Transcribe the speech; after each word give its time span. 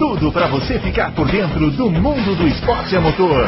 tudo 0.00 0.32
para 0.32 0.48
você 0.48 0.80
ficar 0.80 1.14
por 1.14 1.30
dentro 1.30 1.70
do 1.72 1.90
mundo 1.90 2.34
do 2.34 2.48
esporte 2.48 2.96
a 2.96 3.02
motor. 3.02 3.46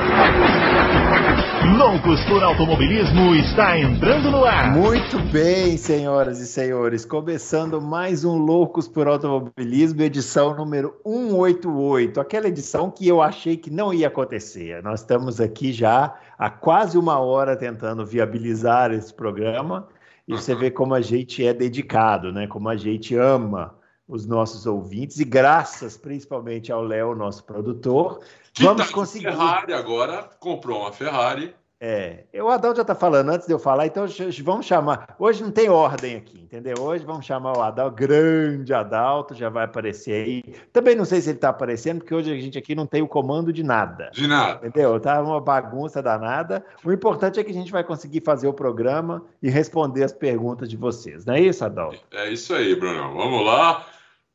Loucos 1.79 2.23
por 2.27 2.43
Automobilismo 2.43 3.35
está 3.37 3.79
entrando 3.79 4.31
no 4.31 4.45
ar. 4.45 4.71
Muito 4.71 5.19
bem, 5.33 5.79
senhoras 5.79 6.41
e 6.41 6.47
senhores. 6.47 7.07
Começando 7.07 7.81
mais 7.81 8.23
um 8.23 8.37
Loucos 8.37 8.87
por 8.87 9.09
Automobilismo, 9.09 10.03
edição 10.03 10.55
número 10.55 10.95
188. 11.07 12.21
Aquela 12.21 12.49
edição 12.49 12.91
que 12.91 13.09
eu 13.09 13.23
achei 13.23 13.57
que 13.57 13.71
não 13.71 13.91
ia 13.95 14.09
acontecer. 14.09 14.83
Nós 14.83 15.01
estamos 15.01 15.41
aqui 15.41 15.73
já 15.73 16.15
há 16.39 16.51
quase 16.51 16.99
uma 16.99 17.19
hora 17.19 17.57
tentando 17.57 18.05
viabilizar 18.05 18.93
esse 18.93 19.15
programa. 19.15 19.89
E 20.29 20.33
você 20.33 20.55
vê 20.55 20.71
como 20.71 20.93
a 20.93 21.01
gente 21.01 21.47
é 21.47 21.55
dedicado, 21.55 22.31
né? 22.31 22.47
Como 22.47 22.69
a 22.69 22.77
gente 22.77 23.17
ama 23.17 23.81
os 24.07 24.27
nossos 24.27 24.67
ouvintes 24.67 25.19
e 25.19 25.25
graças 25.25 25.97
principalmente 25.97 26.71
ao 26.73 26.83
Léo, 26.83 27.15
nosso 27.15 27.45
produtor, 27.45 28.21
que 28.53 28.65
vamos 28.65 28.87
tá 28.87 28.93
conseguir. 28.93 29.25
Ferrari 29.25 29.73
agora 29.73 30.29
comprou 30.39 30.81
uma 30.81 30.93
Ferrari 30.93 31.55
é, 31.85 32.27
o 32.41 32.49
Adalto 32.49 32.77
já 32.77 32.83
está 32.83 32.95
falando 32.95 33.31
antes 33.31 33.45
de 33.45 33.53
eu 33.53 33.59
falar, 33.59 33.87
então 33.87 34.07
vamos 34.45 34.67
chamar. 34.67 35.17
Hoje 35.19 35.43
não 35.43 35.51
tem 35.51 35.69
ordem 35.69 36.15
aqui, 36.15 36.41
entendeu? 36.41 36.77
Hoje 36.79 37.05
vamos 37.05 37.27
chamar 37.27 37.57
o 37.57 37.61
Adalto, 37.61 37.97
grande 37.97 38.73
Adalto, 38.73 39.35
já 39.35 39.49
vai 39.49 39.65
aparecer 39.65 40.25
aí. 40.25 40.45
Também 40.73 40.95
não 40.95 41.05
sei 41.05 41.21
se 41.21 41.31
ele 41.31 41.39
está 41.39 41.49
aparecendo, 41.49 41.99
porque 41.99 42.15
hoje 42.15 42.31
a 42.31 42.41
gente 42.41 42.57
aqui 42.57 42.77
não 42.77 42.87
tem 42.87 43.03
o 43.03 43.09
comando 43.09 43.53
de 43.53 43.65
nada. 43.65 44.13
De 44.13 44.29
nada. 44.29 44.65
Entendeu? 44.65 45.01
Tá 45.01 45.21
uma 45.21 45.41
bagunça 45.41 46.01
danada. 46.01 46.65
O 46.85 46.93
importante 46.93 47.41
é 47.41 47.43
que 47.43 47.51
a 47.51 47.55
gente 47.55 47.73
vai 47.73 47.83
conseguir 47.83 48.21
fazer 48.21 48.47
o 48.47 48.55
programa 48.55 49.25
e 49.43 49.51
responder 49.51 50.05
as 50.05 50.13
perguntas 50.13 50.69
de 50.69 50.77
vocês, 50.77 51.25
não 51.25 51.35
é 51.35 51.41
isso, 51.41 51.65
Adalto? 51.65 51.99
É 52.13 52.31
isso 52.31 52.55
aí, 52.55 52.77
Bruno. 52.77 53.13
Vamos 53.13 53.45
lá, 53.45 53.85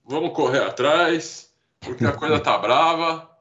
vamos 0.06 0.34
correr 0.34 0.64
atrás, 0.64 1.50
porque 1.80 2.04
a 2.04 2.12
coisa 2.12 2.42
tá 2.42 2.58
brava 2.58 3.37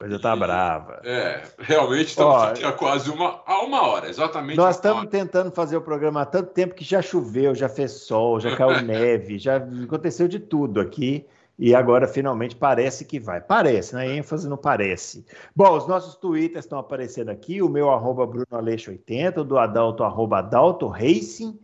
coisa 0.00 0.18
tá 0.18 0.34
brava. 0.34 1.02
É, 1.04 1.42
realmente 1.58 2.08
estamos 2.08 2.42
aqui 2.42 2.64
há 2.64 2.72
quase 2.72 3.10
uma, 3.10 3.42
há 3.44 3.62
uma 3.62 3.86
hora, 3.86 4.08
exatamente. 4.08 4.56
Nós 4.56 4.76
estamos 4.76 5.06
tentando 5.10 5.50
fazer 5.50 5.76
o 5.76 5.82
programa 5.82 6.22
há 6.22 6.26
tanto 6.26 6.52
tempo 6.52 6.74
que 6.74 6.82
já 6.82 7.02
choveu, 7.02 7.54
já 7.54 7.68
fez 7.68 7.92
sol, 7.92 8.40
já 8.40 8.56
caiu 8.56 8.80
neve, 8.82 9.38
já 9.38 9.56
aconteceu 9.56 10.26
de 10.26 10.38
tudo 10.38 10.80
aqui. 10.80 11.26
E 11.58 11.74
agora 11.74 12.08
finalmente 12.08 12.56
parece 12.56 13.04
que 13.04 13.20
vai. 13.20 13.38
Parece, 13.38 13.94
né? 13.94 14.16
ênfase 14.16 14.48
no 14.48 14.56
parece. 14.56 15.26
Bom, 15.54 15.76
os 15.76 15.86
nossos 15.86 16.16
twitters 16.16 16.64
estão 16.64 16.78
aparecendo 16.78 17.28
aqui. 17.28 17.60
O 17.60 17.68
meu 17.68 17.90
arroba 17.90 18.26
Bruno 18.26 18.46
Aleixo 18.50 18.90
80, 18.90 19.42
o 19.42 19.44
do 19.44 19.58
Adalto 19.58 20.02
arroba 20.02 20.38
Adalto 20.38 20.88
Racing. 20.88 21.60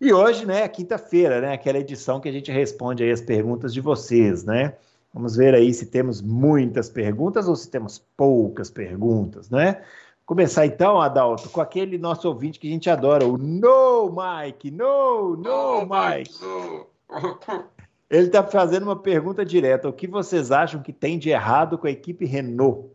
E 0.00 0.12
hoje, 0.12 0.44
né, 0.44 0.62
é 0.62 0.68
quinta-feira, 0.68 1.40
né? 1.40 1.52
Aquela 1.52 1.78
edição 1.78 2.18
que 2.18 2.28
a 2.28 2.32
gente 2.32 2.50
responde 2.50 3.04
aí 3.04 3.12
as 3.12 3.20
perguntas 3.20 3.72
de 3.72 3.80
vocês, 3.80 4.42
né? 4.42 4.74
Vamos 5.12 5.36
ver 5.36 5.54
aí 5.54 5.72
se 5.72 5.86
temos 5.86 6.20
muitas 6.20 6.88
perguntas 6.88 7.48
ou 7.48 7.56
se 7.56 7.70
temos 7.70 7.98
poucas 8.16 8.70
perguntas, 8.70 9.48
né? 9.50 9.82
Começar 10.26 10.66
então, 10.66 11.00
Adalto, 11.00 11.48
com 11.48 11.60
aquele 11.60 11.96
nosso 11.96 12.28
ouvinte 12.28 12.58
que 12.58 12.68
a 12.68 12.70
gente 12.70 12.90
adora, 12.90 13.24
o 13.24 13.38
No 13.38 14.14
Mike, 14.14 14.70
No, 14.70 15.36
No, 15.36 15.80
Mike. 15.86 16.34
Ele 18.10 18.26
está 18.26 18.42
fazendo 18.42 18.84
uma 18.84 18.96
pergunta 18.96 19.44
direta. 19.44 19.88
O 19.88 19.92
que 19.92 20.06
vocês 20.06 20.50
acham 20.50 20.82
que 20.82 20.92
tem 20.92 21.18
de 21.18 21.30
errado 21.30 21.76
com 21.76 21.86
a 21.86 21.90
equipe 21.90 22.24
Renault? 22.24 22.90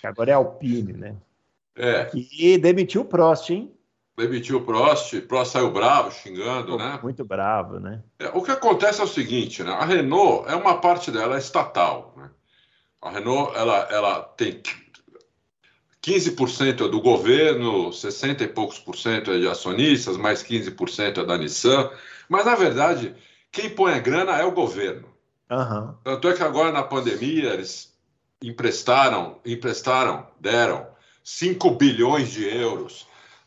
Que 0.00 0.06
agora 0.06 0.30
é 0.30 0.34
Alpine, 0.34 0.92
né? 0.94 1.16
É. 1.76 2.06
Que 2.06 2.56
demitiu 2.56 3.02
o 3.02 3.04
Prost, 3.04 3.50
hein? 3.50 3.70
Demitiu 4.16 4.58
o 4.58 4.62
Prost, 4.62 5.20
Prost 5.22 5.52
saiu 5.52 5.70
bravo, 5.70 6.10
xingando, 6.10 6.78
né? 6.78 6.98
Muito 7.02 7.24
bravo, 7.24 7.78
né? 7.78 8.02
É, 8.18 8.28
o 8.28 8.42
que 8.42 8.50
acontece 8.50 9.00
é 9.00 9.04
o 9.04 9.08
seguinte, 9.08 9.62
né? 9.62 9.72
A 9.72 9.84
Renault 9.84 10.50
é 10.50 10.56
uma 10.56 10.78
parte 10.78 11.10
dela 11.10 11.36
é 11.36 11.38
estatal, 11.38 12.14
né? 12.16 12.30
A 13.02 13.10
Renault, 13.10 13.54
ela, 13.54 13.76
ela 13.90 14.22
tem 14.22 14.62
15% 16.02 16.86
é 16.86 16.88
do 16.88 17.00
governo, 17.00 17.92
60 17.92 18.44
e 18.44 18.48
poucos 18.48 18.78
por 18.78 18.96
cento 18.96 19.30
é 19.32 19.38
de 19.38 19.48
acionistas, 19.48 20.16
mais 20.16 20.42
15% 20.42 21.18
é 21.18 21.24
da 21.24 21.36
Nissan, 21.36 21.90
mas 22.28 22.46
na 22.46 22.54
verdade, 22.54 23.14
quem 23.52 23.68
põe 23.68 23.92
a 23.92 23.98
grana 23.98 24.32
é 24.38 24.44
o 24.44 24.52
governo. 24.52 25.08
Uhum. 25.50 25.94
Tanto 26.02 26.28
é 26.28 26.32
que 26.32 26.42
agora 26.42 26.72
na 26.72 26.82
pandemia 26.82 27.52
eles 27.52 27.94
emprestaram, 28.42 29.40
emprestaram, 29.44 30.26
deram 30.40 30.86
5 31.22 31.70
bilhões 31.72 32.30
de 32.30 32.44
euros 32.44 33.06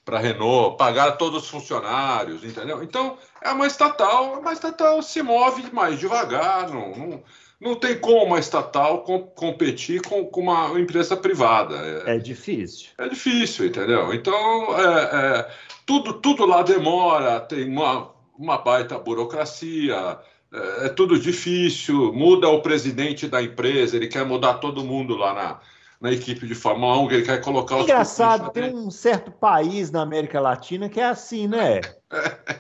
para 0.10 0.18
a 0.18 0.22
Renault, 0.22 0.76
pagar 0.76 1.12
todos 1.12 1.44
os 1.44 1.50
funcionários, 1.50 2.44
entendeu? 2.44 2.82
Então, 2.82 3.16
é 3.44 3.52
uma 3.52 3.68
estatal, 3.68 4.40
uma 4.40 4.52
estatal 4.52 5.04
se 5.04 5.22
move 5.22 5.72
mais 5.72 6.00
devagar, 6.00 6.68
não, 6.68 6.96
não, 6.96 7.24
não 7.62 7.76
tem 7.76 8.00
como 8.00 8.26
uma 8.26 8.40
estatal 8.40 9.04
com, 9.04 9.22
competir 9.22 10.02
com, 10.02 10.26
com, 10.26 10.42
uma 10.42 10.80
empresa 10.80 11.16
privada. 11.16 11.76
É, 12.08 12.16
é, 12.16 12.18
difícil. 12.18 12.90
É 12.98 13.08
difícil, 13.08 13.68
entendeu? 13.68 14.12
Então, 14.12 14.34
é, 14.80 15.04
é, 15.14 15.50
tudo, 15.86 16.14
tudo 16.14 16.44
lá 16.44 16.64
demora, 16.64 17.40
tem 17.42 17.70
uma, 17.70 18.10
uma 18.36 18.58
baita 18.58 18.98
burocracia, 18.98 20.18
é, 20.52 20.88
é 20.88 20.90
tudo 20.90 21.20
difícil, 21.20 22.12
muda 22.14 22.50
o 22.50 22.64
presidente 22.64 23.28
da 23.28 23.44
empresa, 23.44 23.96
ele 23.96 24.08
quer 24.08 24.26
mudar 24.26 24.56
todo 24.56 24.84
mundo 24.84 25.16
lá 25.16 25.34
na 25.36 25.60
na 26.00 26.12
equipe 26.12 26.48
de 26.48 26.56
Fórmula 26.56 26.98
1, 27.00 27.08
que 27.08 27.14
ele 27.16 27.26
quer 27.26 27.42
colocar 27.42 27.78
os. 27.78 27.84
Engraçado, 27.84 28.52
tem 28.52 28.74
um 28.74 28.90
certo 28.90 29.32
país 29.32 29.92
na 29.92 30.02
América 30.02 30.40
Latina 30.40 30.88
que 30.88 31.00
é 31.00 31.06
assim, 31.06 31.48
né? 31.48 31.82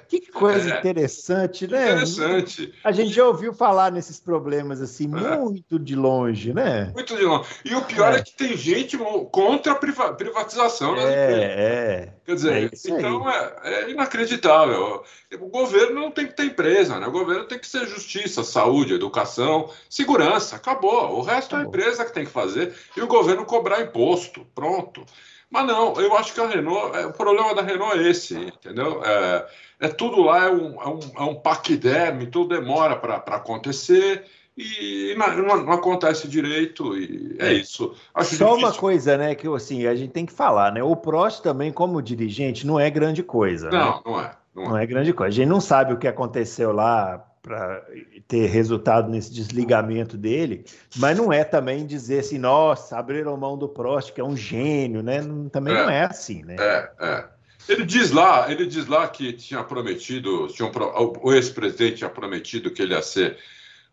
Que 0.08 0.32
coisa 0.32 0.76
é. 0.76 0.80
interessante, 0.80 1.68
né? 1.68 1.92
Interessante. 1.92 2.74
A 2.84 2.92
gente 2.92 3.12
já 3.12 3.26
ouviu 3.26 3.54
falar 3.54 3.92
nesses 3.92 4.20
problemas 4.20 4.82
assim, 4.82 5.06
é. 5.06 5.38
muito 5.38 5.80
de 5.80 5.96
longe, 5.96 6.54
né? 6.54 6.92
Muito 6.94 7.16
de 7.16 7.24
longe. 7.24 7.50
E 7.66 7.76
o 7.76 7.82
pior 7.84 8.14
é, 8.14 8.18
é 8.18 8.24
que 8.24 8.32
tem 8.34 8.56
gente 8.56 8.98
contra 9.32 9.74
a 9.74 9.76
privatização, 9.76 10.96
né? 10.96 11.04
É, 11.04 11.32
é. 11.42 12.14
Quer 12.26 12.36
dizer, 12.36 12.54
é 12.64 12.70
então 12.90 13.30
é, 13.30 13.54
é, 13.64 13.90
inacreditável. 13.90 15.04
O 15.40 15.48
governo 15.48 16.00
não 16.00 16.12
tem 16.12 16.28
que 16.28 16.36
ter 16.36 16.46
empresa, 16.46 17.00
né? 17.00 17.08
O 17.08 17.12
governo 17.12 17.46
tem 17.46 17.58
que 17.58 17.68
ser 17.68 17.88
justiça, 17.88 18.44
saúde, 18.44 18.94
educação, 18.94 19.70
segurança. 19.90 20.56
Acabou. 20.56 21.18
O 21.18 21.22
resto 21.22 21.56
Acabou. 21.56 21.60
é 21.60 21.66
a 21.66 21.68
empresa 21.68 22.06
que 22.06 22.14
tem 22.14 22.26
que 22.26 22.31
fazer 22.31 22.74
e 22.96 23.02
o 23.02 23.08
governo 23.08 23.46
cobrar 23.46 23.81
imposto. 23.81 24.46
Pronto. 24.54 25.04
Mas 25.50 25.66
não, 25.66 26.00
eu 26.00 26.16
acho 26.16 26.34
que 26.34 26.40
a 26.40 26.48
Renault, 26.48 26.96
é, 26.96 27.06
o 27.08 27.14
problema 27.14 27.56
da 27.56 27.62
Renault 27.62 27.98
é 27.98 28.08
esse, 28.08 28.36
entendeu? 28.36 29.04
É, 29.04 29.48
é 29.80 29.88
tudo 29.88 30.22
lá, 30.22 30.46
é 30.46 30.52
um, 30.52 30.82
é 30.82 30.88
um, 30.88 31.00
é 31.18 31.24
um 31.24 31.36
paquiderme, 31.36 32.28
tudo 32.28 32.56
demora 32.56 32.96
para 32.96 33.16
acontecer 33.36 34.26
e 34.56 35.16
não, 35.18 35.38
não, 35.38 35.64
não, 35.64 35.74
acontece 35.74 36.28
direito 36.28 36.96
e 36.98 37.38
é 37.40 37.54
isso. 37.54 37.96
Acho 38.14 38.36
Só 38.36 38.50
difícil. 38.50 38.68
uma 38.68 38.74
coisa, 38.78 39.18
né, 39.18 39.34
que 39.34 39.48
assim, 39.48 39.88
a 39.88 39.96
gente 39.96 40.12
tem 40.12 40.26
que 40.26 40.34
falar, 40.34 40.74
né? 40.74 40.84
O 40.84 40.96
Prost 40.98 41.42
também, 41.42 41.72
como 41.72 42.02
dirigente, 42.02 42.68
não 42.68 42.78
é 42.78 42.90
grande 42.90 43.24
coisa. 43.24 43.70
Não, 43.70 43.96
né? 43.96 44.02
não 44.06 44.20
é. 44.20 44.31
Não, 44.54 44.64
não 44.66 44.78
é. 44.78 44.84
é 44.84 44.86
grande 44.86 45.14
coisa. 45.14 45.30
A 45.30 45.36
gente 45.36 45.48
não 45.48 45.62
sabe 45.62 45.94
o 45.94 45.98
que 45.98 46.08
aconteceu 46.08 46.74
lá 46.74 47.26
para 47.42 47.86
ter 48.28 48.48
resultado 48.48 49.10
nesse 49.10 49.34
desligamento 49.34 50.18
dele, 50.18 50.66
mas 50.98 51.18
não 51.18 51.32
é 51.32 51.44
também 51.44 51.86
dizer 51.86 52.20
assim, 52.20 52.38
nossa, 52.38 52.98
abriram 52.98 53.38
mão 53.38 53.58
do 53.58 53.70
Prost, 53.70 54.12
que 54.12 54.22
é 54.22 54.24
um 54.24 54.36
gênio, 54.36 55.02
né? 55.02 55.22
Também 55.52 55.74
é, 55.74 55.82
não 55.82 55.90
é 55.90 56.06
assim, 56.06 56.44
né? 56.44 56.56
É, 56.60 56.92
é. 57.00 57.26
Ele 57.68 57.86
diz 57.86 58.12
lá, 58.12 58.52
ele 58.52 58.66
diz 58.66 58.88
lá 58.88 59.08
que 59.08 59.32
tinha 59.32 59.64
prometido, 59.64 60.48
tinha 60.48 60.68
um, 60.68 61.14
o 61.22 61.34
ex-presidente 61.34 61.98
tinha 61.98 62.10
prometido 62.10 62.72
que 62.72 62.82
ele 62.82 62.94
ia 62.94 63.02
ser 63.02 63.38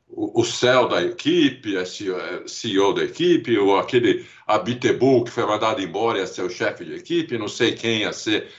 o, 0.08 0.40
o 0.40 0.44
céu 0.44 0.88
da 0.88 1.02
equipe, 1.02 1.76
a 1.76 1.84
CEO 1.84 2.94
da 2.94 3.04
equipe, 3.04 3.58
ou 3.58 3.78
aquele 3.78 4.26
Abitebu 4.46 5.24
que 5.24 5.30
foi 5.30 5.44
mandado 5.44 5.82
embora 5.82 6.18
ia 6.18 6.26
ser 6.26 6.42
o 6.42 6.50
chefe 6.50 6.84
de 6.84 6.94
equipe, 6.94 7.38
não 7.38 7.48
sei 7.48 7.74
quem 7.74 8.00
ia 8.00 8.12
ser. 8.12 8.50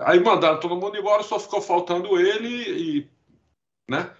Aí 0.00 0.20
mandaram 0.20 0.60
todo 0.60 0.76
mundo 0.76 0.96
embora, 0.96 1.22
só 1.22 1.38
ficou 1.38 1.62
faltando 1.62 2.20
ele 2.20 2.48
e, 2.48 3.08
né? 3.88 4.10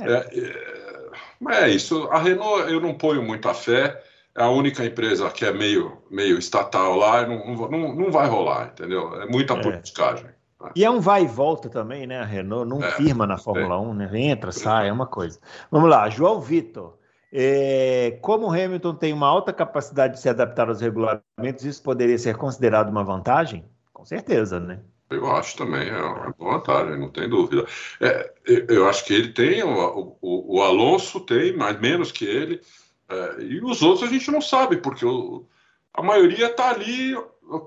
É. 0.00 0.38
É, 0.38 1.10
mas 1.40 1.56
é 1.62 1.68
isso. 1.70 2.08
A 2.10 2.18
Renault 2.18 2.70
eu 2.70 2.80
não 2.80 2.94
ponho 2.94 3.22
muita 3.22 3.54
fé. 3.54 4.02
É 4.36 4.42
a 4.42 4.50
única 4.50 4.84
empresa 4.84 5.28
que 5.30 5.44
é 5.44 5.52
meio, 5.52 5.98
meio 6.10 6.38
estatal 6.38 6.96
lá, 6.96 7.26
não, 7.26 7.68
não, 7.68 7.94
não 7.94 8.12
vai 8.12 8.28
rolar, 8.28 8.68
entendeu? 8.72 9.20
É 9.20 9.26
muita 9.26 9.54
é. 9.54 9.60
politicagem. 9.60 10.26
Né? 10.26 10.32
E 10.74 10.84
é 10.84 10.90
um 10.90 11.00
vai 11.00 11.24
e 11.24 11.26
volta 11.26 11.68
também, 11.68 12.06
né? 12.06 12.20
A 12.20 12.24
Renault 12.24 12.68
não 12.68 12.82
é, 12.82 12.90
firma 12.92 13.26
na 13.26 13.36
Fórmula 13.38 13.76
é. 13.76 13.78
1, 13.78 13.94
né? 13.94 14.10
Entra, 14.14 14.52
sai, 14.52 14.88
é 14.88 14.92
uma 14.92 15.06
coisa. 15.06 15.40
Vamos 15.70 15.90
lá, 15.90 16.08
João 16.08 16.40
Vitor. 16.40 16.98
É, 17.32 18.18
como 18.22 18.46
o 18.46 18.50
Hamilton 18.50 18.94
tem 18.94 19.12
uma 19.12 19.26
alta 19.26 19.52
capacidade 19.52 20.14
de 20.14 20.20
se 20.20 20.28
adaptar 20.28 20.68
aos 20.68 20.80
regulamentos, 20.80 21.64
isso 21.64 21.82
poderia 21.82 22.18
ser 22.18 22.36
considerado 22.36 22.88
uma 22.88 23.04
vantagem? 23.04 23.64
Com 23.92 24.04
certeza, 24.04 24.58
né? 24.58 24.80
Eu 25.10 25.30
acho 25.30 25.56
também, 25.56 25.88
é 25.88 26.02
uma 26.02 26.34
vantagem, 26.38 26.98
não 26.98 27.08
tem 27.08 27.28
dúvida. 27.28 27.66
É, 28.00 28.32
eu 28.68 28.86
acho 28.88 29.04
que 29.04 29.14
ele 29.14 29.32
tem, 29.32 29.62
o, 29.62 30.16
o, 30.20 30.58
o 30.58 30.62
Alonso 30.62 31.20
tem, 31.20 31.56
mas 31.56 31.80
menos 31.80 32.12
que 32.12 32.26
ele, 32.26 32.60
é, 33.08 33.42
e 33.42 33.64
os 33.64 33.82
outros 33.82 34.08
a 34.08 34.12
gente 34.12 34.30
não 34.30 34.40
sabe, 34.40 34.76
porque 34.76 35.06
o, 35.06 35.46
a 35.94 36.02
maioria 36.02 36.46
está 36.46 36.70
ali 36.70 37.14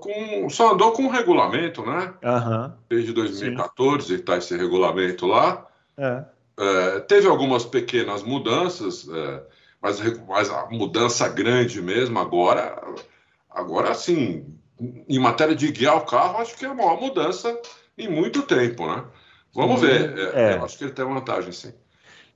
com, 0.00 0.48
só 0.48 0.72
andou 0.72 0.92
com 0.92 1.06
o 1.06 1.10
regulamento, 1.10 1.84
né? 1.84 2.14
Uhum. 2.22 2.72
Desde 2.88 3.12
2014 3.12 4.14
está 4.14 4.36
esse 4.36 4.56
regulamento 4.56 5.26
lá. 5.26 5.66
É. 5.98 6.24
É, 6.58 7.00
teve 7.00 7.26
algumas 7.26 7.64
pequenas 7.64 8.22
mudanças, 8.22 9.08
é, 9.08 9.42
mas, 9.80 10.00
mas 10.28 10.48
a 10.48 10.68
mudança 10.70 11.28
grande 11.28 11.82
mesmo 11.82 12.18
agora, 12.18 12.80
agora 13.50 13.94
sim, 13.94 14.46
em 15.08 15.18
matéria 15.18 15.54
de 15.54 15.70
guiar 15.70 15.96
o 15.96 16.06
carro, 16.06 16.38
acho 16.38 16.56
que 16.56 16.64
é 16.64 16.68
a 16.68 16.74
maior 16.74 17.00
mudança 17.00 17.56
em 17.96 18.08
muito 18.08 18.42
tempo, 18.42 18.86
né? 18.86 19.04
Vamos 19.54 19.80
ver. 19.80 20.16
É, 20.18 20.52
é. 20.52 20.56
Eu 20.56 20.64
acho 20.64 20.78
que 20.78 20.84
ele 20.84 20.92
tem 20.92 21.04
vantagem, 21.04 21.52
sim. 21.52 21.72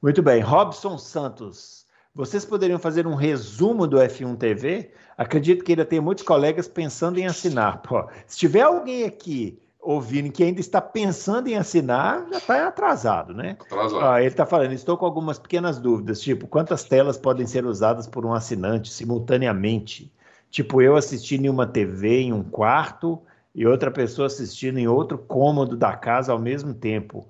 Muito 0.02 0.22
bem. 0.22 0.40
Robson 0.40 0.98
Santos, 0.98 1.86
vocês 2.14 2.44
poderiam 2.44 2.78
fazer 2.78 3.06
um 3.06 3.14
resumo 3.14 3.86
do 3.86 3.96
F1 3.96 4.36
TV? 4.36 4.92
Acredito 5.16 5.64
que 5.64 5.72
ainda 5.72 5.84
tem 5.84 6.00
muitos 6.00 6.24
colegas 6.24 6.68
pensando 6.68 7.18
em 7.18 7.26
assinar. 7.26 7.82
Pô, 7.82 8.06
se 8.26 8.36
tiver 8.38 8.62
alguém 8.62 9.04
aqui 9.04 9.58
ouvindo 9.80 10.32
que 10.32 10.42
ainda 10.42 10.60
está 10.60 10.80
pensando 10.80 11.46
em 11.46 11.56
assinar, 11.56 12.26
já 12.30 12.38
está 12.38 12.68
atrasado, 12.68 13.32
né? 13.32 13.56
Atrasado. 13.60 14.04
Ah, 14.04 14.18
ele 14.20 14.28
está 14.28 14.44
falando, 14.44 14.72
estou 14.72 14.96
com 14.96 15.06
algumas 15.06 15.38
pequenas 15.38 15.78
dúvidas, 15.78 16.20
tipo, 16.20 16.48
quantas 16.48 16.82
telas 16.82 17.16
podem 17.16 17.46
ser 17.46 17.64
usadas 17.64 18.06
por 18.06 18.26
um 18.26 18.34
assinante 18.34 18.92
simultaneamente? 18.92 20.12
Tipo, 20.56 20.80
eu 20.80 20.96
assistindo 20.96 21.44
em 21.44 21.50
uma 21.50 21.66
TV 21.66 22.22
em 22.22 22.32
um 22.32 22.42
quarto 22.42 23.20
e 23.54 23.66
outra 23.66 23.90
pessoa 23.90 24.24
assistindo 24.24 24.78
em 24.78 24.88
outro 24.88 25.18
cômodo 25.18 25.76
da 25.76 25.94
casa 25.94 26.32
ao 26.32 26.38
mesmo 26.38 26.72
tempo. 26.72 27.28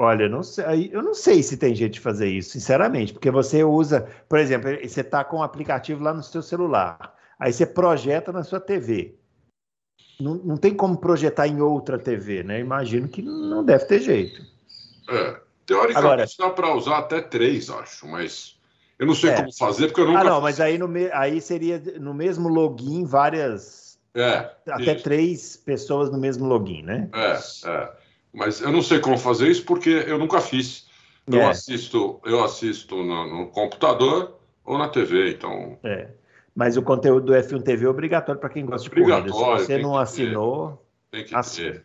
Olha, 0.00 0.30
não 0.30 0.42
sei, 0.42 0.88
eu 0.90 1.02
não 1.02 1.12
sei 1.12 1.42
se 1.42 1.58
tem 1.58 1.74
jeito 1.74 1.92
de 1.92 2.00
fazer 2.00 2.26
isso, 2.26 2.52
sinceramente, 2.52 3.12
porque 3.12 3.30
você 3.30 3.62
usa, 3.62 4.08
por 4.26 4.38
exemplo, 4.38 4.70
você 4.82 5.02
está 5.02 5.22
com 5.22 5.36
um 5.36 5.42
aplicativo 5.42 6.02
lá 6.02 6.14
no 6.14 6.22
seu 6.22 6.40
celular, 6.40 7.14
aí 7.38 7.52
você 7.52 7.66
projeta 7.66 8.32
na 8.32 8.42
sua 8.42 8.60
TV. 8.60 9.14
Não, 10.18 10.36
não 10.36 10.56
tem 10.56 10.74
como 10.74 10.96
projetar 10.96 11.46
em 11.46 11.60
outra 11.60 11.98
TV, 11.98 12.42
né? 12.42 12.60
Imagino 12.60 13.08
que 13.08 13.20
não 13.20 13.62
deve 13.62 13.84
ter 13.84 14.00
jeito. 14.00 14.40
É, 15.10 15.38
teoricamente 15.66 15.98
Agora, 15.98 16.26
dá 16.38 16.48
para 16.48 16.74
usar 16.74 16.96
até 17.00 17.20
três, 17.20 17.68
acho, 17.68 18.08
mas 18.08 18.53
eu 18.98 19.06
não 19.06 19.14
sei 19.14 19.30
é. 19.30 19.36
como 19.36 19.52
fazer, 19.52 19.88
porque 19.88 20.00
eu 20.00 20.06
nunca. 20.06 20.20
Ah, 20.20 20.24
não, 20.24 20.40
mas 20.40 20.60
aí, 20.60 20.78
no 20.78 20.86
me... 20.86 21.10
aí 21.12 21.40
seria 21.40 21.82
no 21.98 22.14
mesmo 22.14 22.48
login 22.48 23.04
várias. 23.04 23.98
É. 24.14 24.50
Até 24.68 24.94
isso. 24.94 25.04
três 25.04 25.56
pessoas 25.56 26.10
no 26.10 26.18
mesmo 26.18 26.46
login, 26.46 26.82
né? 26.82 27.08
É, 27.12 27.68
é. 27.68 27.92
Mas 28.32 28.60
eu 28.60 28.70
não 28.70 28.82
sei 28.82 29.00
como 29.00 29.18
fazer 29.18 29.48
isso 29.48 29.64
porque 29.64 29.90
eu 30.06 30.18
nunca 30.18 30.40
fiz. 30.40 30.86
Eu 31.26 31.40
é. 31.40 31.46
assisto, 31.46 32.20
eu 32.24 32.44
assisto 32.44 32.96
no, 32.96 33.26
no, 33.26 33.46
computador 33.48 34.38
ou 34.64 34.78
na 34.78 34.88
TV, 34.88 35.32
então. 35.32 35.78
É. 35.82 36.08
Mas 36.54 36.76
o 36.76 36.82
conteúdo 36.82 37.26
do 37.26 37.32
F1 37.32 37.62
TV 37.62 37.86
é 37.86 37.88
obrigatório 37.88 38.40
para 38.40 38.50
quem 38.50 38.64
gosta 38.64 38.88
de 38.88 38.94
corrida. 38.94 39.28
Se 39.28 39.34
você 39.34 39.78
não 39.78 39.98
assinou, 39.98 40.84
tem 41.10 41.24
que 41.24 41.34
ter. 41.56 41.84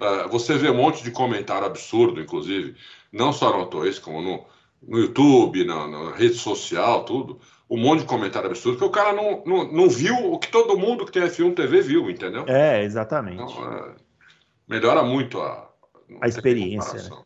Uh, 0.00 0.28
você 0.28 0.58
vê 0.58 0.68
um 0.68 0.76
monte 0.76 1.02
de 1.02 1.10
comentário 1.10 1.66
absurdo, 1.66 2.20
inclusive, 2.20 2.76
não 3.12 3.32
só 3.32 3.56
no 3.56 3.66
Toys, 3.66 3.98
como 3.98 4.20
no, 4.20 4.44
no 4.86 4.98
YouTube, 4.98 5.64
na, 5.64 5.86
na, 5.88 6.14
rede 6.14 6.34
social, 6.34 7.04
tudo. 7.04 7.38
Um 7.68 7.78
monte 7.78 8.00
de 8.00 8.06
comentário 8.06 8.48
absurdo, 8.48 8.78
que 8.78 8.84
o 8.84 8.90
cara 8.90 9.12
não, 9.12 9.42
não, 9.44 9.72
não 9.72 9.88
viu 9.88 10.14
o 10.32 10.38
que 10.38 10.50
todo 10.50 10.78
mundo 10.78 11.04
que 11.06 11.12
tem 11.12 11.22
F1 11.22 11.54
TV 11.54 11.80
viu, 11.80 12.10
entendeu? 12.10 12.44
É, 12.46 12.82
exatamente. 12.84 13.42
Então, 13.42 13.72
é, 13.72 13.94
melhora 14.68 15.02
muito 15.02 15.40
a, 15.40 15.70
a 16.20 16.28
experiência. 16.28 17.02
Né? 17.02 17.16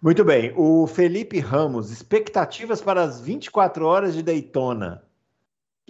Muito 0.00 0.24
bem. 0.24 0.52
O 0.56 0.86
Felipe 0.86 1.38
Ramos, 1.40 1.90
expectativas 1.90 2.80
para 2.80 3.02
as 3.02 3.20
24 3.20 3.84
horas 3.84 4.14
de 4.14 4.22
Daytona. 4.22 5.02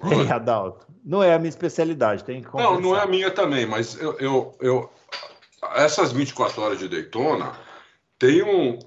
É, 0.02 0.32
Adalto. 0.32 0.87
Não 1.05 1.22
é 1.22 1.34
a 1.34 1.38
minha 1.38 1.49
especialidade, 1.49 2.25
tem 2.25 2.43
que 2.43 2.55
Não, 2.55 2.81
não 2.81 2.96
é 2.96 3.02
a 3.02 3.06
minha 3.06 3.31
também, 3.31 3.67
mas 3.67 3.99
eu, 4.00 4.19
eu, 4.19 4.55
eu, 4.61 4.90
essas 5.75 6.12
24 6.12 6.61
horas 6.61 6.78
de 6.78 6.88
Daytona 6.88 7.52
tem, 8.19 8.43
um, 8.43 8.78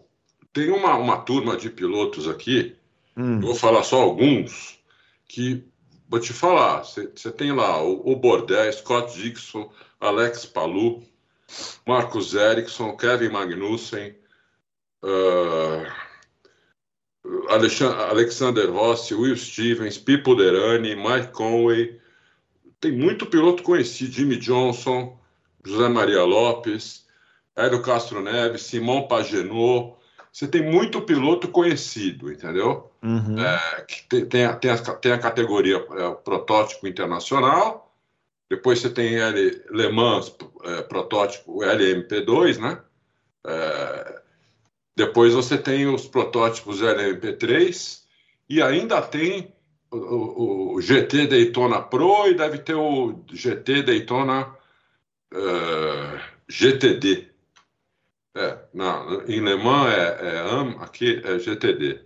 tem 0.53 0.69
uma, 0.69 0.95
uma 0.95 1.17
turma 1.17 1.57
de 1.57 1.69
pilotos 1.69 2.27
aqui, 2.27 2.75
hum. 3.17 3.41
vou 3.41 3.55
falar 3.55 3.83
só 3.83 4.01
alguns, 4.01 4.79
que 5.27 5.63
vou 6.07 6.19
te 6.19 6.31
falar, 6.31 6.83
você 6.83 7.31
tem 7.31 7.51
lá 7.51 7.81
o, 7.83 8.11
o 8.11 8.15
Bordé, 8.15 8.71
Scott 8.71 9.19
Dixon, 9.19 9.69
Alex 9.99 10.45
Palu, 10.45 11.03
Marcos 11.87 12.33
Ericsson, 12.33 12.95
Kevin 12.95 13.29
Magnussen, 13.29 14.15
uh, 15.03 15.91
Alexander 17.49 18.69
Rossi, 18.69 19.15
Will 19.15 19.37
Stevens, 19.37 19.97
Pipo 19.97 20.35
Derani, 20.35 20.95
Mike 20.95 21.31
Conway. 21.31 21.99
Tem 22.79 22.91
muito 22.91 23.25
piloto 23.25 23.63
conhecido, 23.63 24.11
Jimmy 24.11 24.35
Johnson, 24.37 25.17
José 25.63 25.87
Maria 25.87 26.23
Lopes, 26.23 27.05
Hélio 27.55 27.81
Castro 27.81 28.21
Neves, 28.21 28.63
Simão 28.63 29.07
Pagenot. 29.07 29.95
Você 30.33 30.47
tem 30.47 30.63
muito 30.63 30.99
piloto 31.01 31.47
conhecido, 31.47 32.31
entendeu? 32.31 32.91
Uhum. 33.01 33.39
É, 33.39 33.81
que 33.87 34.03
tem, 34.09 34.25
tem, 34.25 34.45
a, 34.45 34.55
tem, 34.55 34.71
a, 34.71 34.77
tem 34.77 35.11
a 35.13 35.19
categoria 35.19 35.77
é, 35.77 36.11
protótipo 36.15 36.87
internacional 36.87 37.83
depois 38.53 38.79
você 38.79 38.89
tem 38.91 39.15
L, 39.15 39.63
Le 39.71 39.89
Mans, 39.89 40.31
é, 40.63 40.83
protótipo 40.83 41.61
LMP2, 41.61 42.59
né? 42.59 42.79
É, 43.47 44.21
depois 44.95 45.33
você 45.33 45.57
tem 45.57 45.87
os 45.87 46.07
protótipos 46.07 46.79
LMP3 46.79 48.03
e 48.47 48.61
ainda 48.61 49.01
tem 49.01 49.51
o, 49.89 49.97
o, 49.97 50.75
o, 50.75 50.81
GT 50.81 51.25
Daytona 51.25 51.81
Pro 51.81 52.27
e 52.27 52.35
deve 52.35 52.59
ter 52.59 52.75
o 52.75 53.23
GT 53.31 53.81
Daytona 53.81 54.55
é, 55.33 56.19
GTD. 56.47 57.32
É, 58.35 58.57
na, 58.73 59.05
em 59.27 59.39
Le 59.41 59.55
Mans 59.55 59.93
é, 59.93 60.19
é 60.21 60.39
AM, 60.39 60.75
aqui 60.79 61.21
é 61.23 61.37
GTD. 61.37 62.01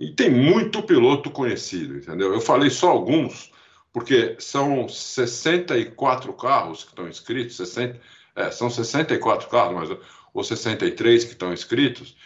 E 0.00 0.10
tem 0.12 0.30
muito 0.30 0.82
piloto 0.82 1.30
conhecido, 1.30 1.96
entendeu? 1.98 2.32
Eu 2.32 2.40
falei 2.40 2.70
só 2.70 2.90
alguns, 2.90 3.52
porque 3.92 4.36
são 4.38 4.88
64 4.88 6.32
carros 6.32 6.82
que 6.82 6.90
estão 6.90 7.08
inscritos, 7.08 7.56
60, 7.56 8.00
é, 8.34 8.50
são 8.50 8.70
64 8.70 9.48
carros, 9.48 9.74
mas 9.74 9.98
ou 10.32 10.42
63 10.42 11.24
que 11.24 11.32
estão 11.32 11.52
inscritos, 11.52 12.16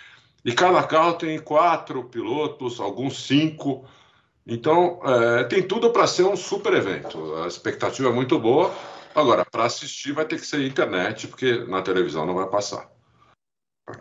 e 0.44 0.52
cada 0.52 0.82
carro 0.82 1.14
tem 1.14 1.38
quatro 1.38 2.05
pilotos, 2.05 2.79
alguns 2.79 3.26
cinco. 3.26 3.87
Então, 4.46 5.00
é, 5.05 5.44
tem 5.44 5.62
tudo 5.62 5.91
para 5.91 6.06
ser 6.06 6.25
um 6.25 6.37
super 6.37 6.75
evento. 6.75 7.35
A 7.37 7.46
expectativa 7.46 8.11
é 8.11 8.12
muito 8.12 8.38
boa. 8.38 8.73
Agora, 9.14 9.44
para 9.44 9.64
assistir 9.64 10.12
vai 10.12 10.26
ter 10.26 10.38
que 10.38 10.46
ser 10.46 10.67
internet, 10.67 11.29
porque 11.29 11.65
na 11.65 11.81
televisão 11.81 12.27
não 12.27 12.34
vai 12.34 12.46
passar. 12.46 12.94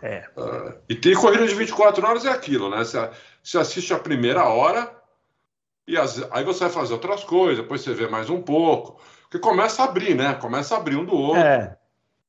É. 0.02 0.24
é 0.36 0.78
e 0.88 0.94
tem 0.94 1.14
corrida 1.14 1.46
de 1.46 1.54
24 1.54 2.06
horas, 2.06 2.24
é 2.24 2.30
aquilo, 2.30 2.70
né? 2.70 2.82
Você 3.42 3.58
assiste 3.58 3.92
a 3.92 3.98
primeira 3.98 4.44
hora, 4.44 4.90
e 5.86 5.96
as, 5.96 6.26
aí 6.30 6.44
você 6.44 6.60
vai 6.60 6.70
fazer 6.70 6.94
outras 6.94 7.22
coisas, 7.24 7.62
depois 7.62 7.82
você 7.82 7.92
vê 7.92 8.08
mais 8.08 8.30
um 8.30 8.40
pouco. 8.40 9.00
Porque 9.22 9.38
começa 9.38 9.82
a 9.82 9.86
abrir, 9.86 10.14
né? 10.14 10.34
Começa 10.34 10.74
a 10.74 10.78
abrir 10.78 10.96
um 10.96 11.04
do 11.04 11.14
outro. 11.14 11.42
É. 11.42 11.76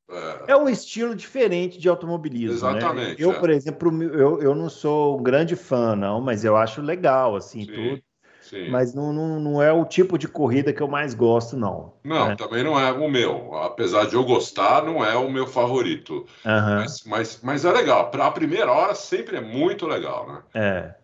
É, 0.10 0.52
é 0.52 0.58
um 0.58 0.70
estilo 0.70 1.16
diferente 1.16 1.80
de 1.80 1.90
automobilismo. 1.90 2.70
Né? 2.70 2.78
Exatamente. 2.78 3.22
Né? 3.22 3.26
Eu, 3.26 3.32
é. 3.32 3.40
por 3.40 3.50
exemplo, 3.50 4.04
eu, 4.04 4.42
eu 4.42 4.56
não 4.56 4.70
sou 4.70 5.20
um 5.20 5.24
grande 5.24 5.56
fã, 5.56 5.96
não, 5.96 6.22
mas 6.22 6.44
eu 6.44 6.56
acho 6.56 6.82
legal, 6.82 7.36
assim, 7.36 7.66
sim, 7.66 7.72
tudo. 7.72 8.04
Sim. 8.50 8.70
Mas 8.70 8.94
não, 8.94 9.12
não, 9.12 9.40
não 9.40 9.62
é 9.62 9.74
o 9.74 9.84
tipo 9.86 10.20
de 10.20 10.28
corrida 10.28 10.72
que 10.72 10.82
eu 10.82 10.88
mais 10.88 11.16
gosto, 11.16 11.58
não. 11.58 11.94
Não, 12.04 12.30
né? 12.30 12.36
também 12.36 12.64
não 12.64 12.80
é 12.80 12.92
o 12.92 13.10
meu. 13.10 13.56
Apesar 13.56 14.06
de 14.06 14.14
eu 14.14 14.24
gostar, 14.24 14.84
não 14.84 15.04
é 15.04 15.16
o 15.16 15.32
meu 15.32 15.48
favorito. 15.48 16.26
Uhum. 16.46 16.76
Mas, 16.76 17.04
mas, 17.06 17.40
mas 17.42 17.66
é 17.66 17.72
legal. 17.72 18.12
Para 18.12 18.28
a 18.28 18.32
primeira 18.32 18.72
hora 18.72 18.94
sempre 18.94 19.38
é 19.38 19.42
muito 19.42 19.88
legal, 19.88 20.28
né? 20.28 20.42
É. 20.54 20.96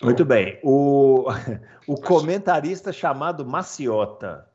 Muito 0.00 0.24
bem. 0.24 0.60
O, 0.62 1.26
o 1.88 2.00
comentarista 2.00 2.92
chamado 2.92 3.44
Maciota. 3.44 4.46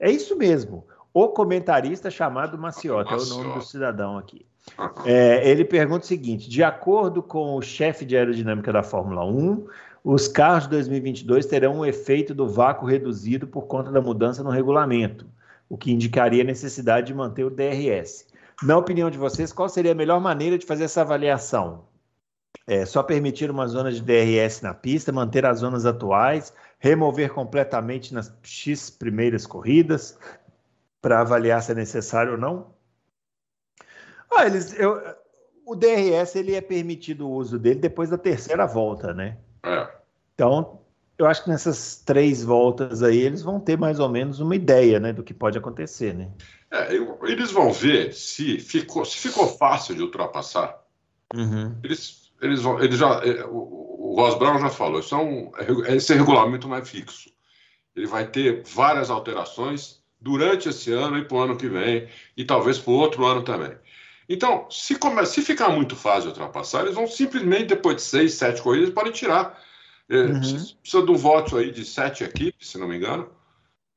É 0.00 0.10
isso 0.10 0.36
mesmo. 0.36 0.84
O 1.14 1.28
comentarista 1.28 2.10
chamado 2.10 2.58
Maciota, 2.58 3.12
Maciota. 3.12 3.32
é 3.32 3.36
o 3.36 3.44
nome 3.44 3.58
do 3.60 3.64
cidadão 3.64 4.18
aqui. 4.18 4.44
É, 5.04 5.48
ele 5.48 5.64
pergunta 5.64 6.04
o 6.04 6.06
seguinte: 6.08 6.50
de 6.50 6.64
acordo 6.64 7.22
com 7.22 7.54
o 7.54 7.62
chefe 7.62 8.04
de 8.04 8.16
aerodinâmica 8.16 8.72
da 8.72 8.82
Fórmula 8.82 9.24
1, 9.24 9.66
os 10.04 10.28
carros 10.28 10.64
de 10.64 10.70
2022 10.70 11.46
terão 11.46 11.78
um 11.78 11.84
efeito 11.84 12.34
do 12.34 12.48
vácuo 12.48 12.86
reduzido 12.86 13.46
por 13.46 13.66
conta 13.66 13.90
da 13.90 14.00
mudança 14.00 14.42
no 14.42 14.50
regulamento, 14.50 15.26
o 15.68 15.76
que 15.76 15.92
indicaria 15.92 16.42
a 16.42 16.46
necessidade 16.46 17.08
de 17.08 17.14
manter 17.14 17.44
o 17.44 17.50
DRS. 17.50 18.26
Na 18.62 18.76
opinião 18.76 19.10
de 19.10 19.18
vocês, 19.18 19.52
qual 19.52 19.68
seria 19.68 19.92
a 19.92 19.94
melhor 19.94 20.20
maneira 20.20 20.58
de 20.58 20.66
fazer 20.66 20.84
essa 20.84 21.02
avaliação? 21.02 21.84
é, 22.68 22.84
só 22.84 23.02
permitir 23.02 23.50
uma 23.50 23.66
zona 23.66 23.90
de 23.90 24.02
DRS 24.02 24.60
na 24.60 24.74
pista, 24.74 25.10
manter 25.10 25.46
as 25.46 25.60
zonas 25.60 25.86
atuais, 25.86 26.52
remover 26.78 27.32
completamente 27.32 28.12
nas 28.12 28.30
X 28.42 28.90
primeiras 28.90 29.46
corridas, 29.46 30.18
para 31.00 31.20
avaliar 31.20 31.62
se 31.62 31.72
é 31.72 31.74
necessário 31.74 32.32
ou 32.32 32.38
não? 32.38 32.74
Ah, 34.30 34.44
eles, 34.44 34.78
eu, 34.78 35.00
o 35.64 35.74
DRS 35.74 36.36
ele 36.36 36.54
é 36.54 36.60
permitido 36.60 37.26
o 37.26 37.32
uso 37.32 37.58
dele 37.58 37.80
depois 37.80 38.10
da 38.10 38.18
terceira 38.18 38.66
volta, 38.66 39.14
né? 39.14 39.38
É. 39.64 39.88
Então, 40.34 40.80
eu 41.18 41.26
acho 41.26 41.42
que 41.42 41.50
nessas 41.50 42.02
três 42.04 42.44
voltas 42.44 43.02
aí 43.02 43.18
eles 43.18 43.42
vão 43.42 43.58
ter 43.58 43.76
mais 43.76 43.98
ou 43.98 44.08
menos 44.08 44.38
uma 44.38 44.54
ideia, 44.54 45.00
né, 45.00 45.12
do 45.12 45.24
que 45.24 45.34
pode 45.34 45.58
acontecer, 45.58 46.14
né? 46.14 46.30
É, 46.70 46.94
eles 47.24 47.50
vão 47.50 47.72
ver 47.72 48.14
se 48.14 48.58
ficou, 48.60 49.04
se 49.04 49.16
ficou 49.16 49.48
fácil 49.48 49.94
de 49.94 50.02
ultrapassar. 50.02 50.78
Uhum. 51.34 51.74
Eles, 51.82 52.30
eles, 52.40 52.62
vão, 52.62 52.80
eles 52.80 52.98
já, 52.98 53.20
é, 53.24 53.44
o, 53.46 54.12
o 54.12 54.14
Ross 54.16 54.38
Brown 54.38 54.60
já 54.60 54.70
falou, 54.70 55.02
são, 55.02 55.50
é, 55.86 55.96
esse 55.96 56.14
regulamento 56.14 56.68
não 56.68 56.76
é 56.76 56.84
fixo. 56.84 57.30
Ele 57.96 58.06
vai 58.06 58.26
ter 58.26 58.62
várias 58.64 59.10
alterações 59.10 60.00
durante 60.20 60.68
esse 60.68 60.92
ano 60.92 61.18
e 61.18 61.24
para 61.24 61.36
o 61.36 61.40
ano 61.40 61.56
que 61.56 61.68
vem, 61.68 62.08
e 62.36 62.44
talvez 62.44 62.78
para 62.78 62.92
o 62.92 62.96
outro 62.96 63.24
ano 63.24 63.42
também. 63.42 63.72
Então, 64.28 64.66
se, 64.70 64.96
come, 64.96 65.24
se 65.24 65.40
ficar 65.40 65.70
muito 65.70 65.96
fácil 65.96 66.30
ultrapassar, 66.30 66.82
eles 66.82 66.94
vão 66.94 67.06
simplesmente, 67.06 67.66
depois 67.66 67.96
de 67.96 68.02
seis, 68.02 68.34
sete 68.34 68.60
corridas, 68.60 68.90
podem 68.90 69.12
tirar. 69.12 69.58
É, 70.08 70.16
uhum. 70.16 70.40
Precisa 70.82 71.04
de 71.04 71.10
um 71.10 71.16
voto 71.16 71.56
aí 71.56 71.70
de 71.70 71.84
sete 71.84 72.24
equipes, 72.24 72.68
se 72.68 72.78
não 72.78 72.88
me 72.88 72.96
engano, 72.96 73.28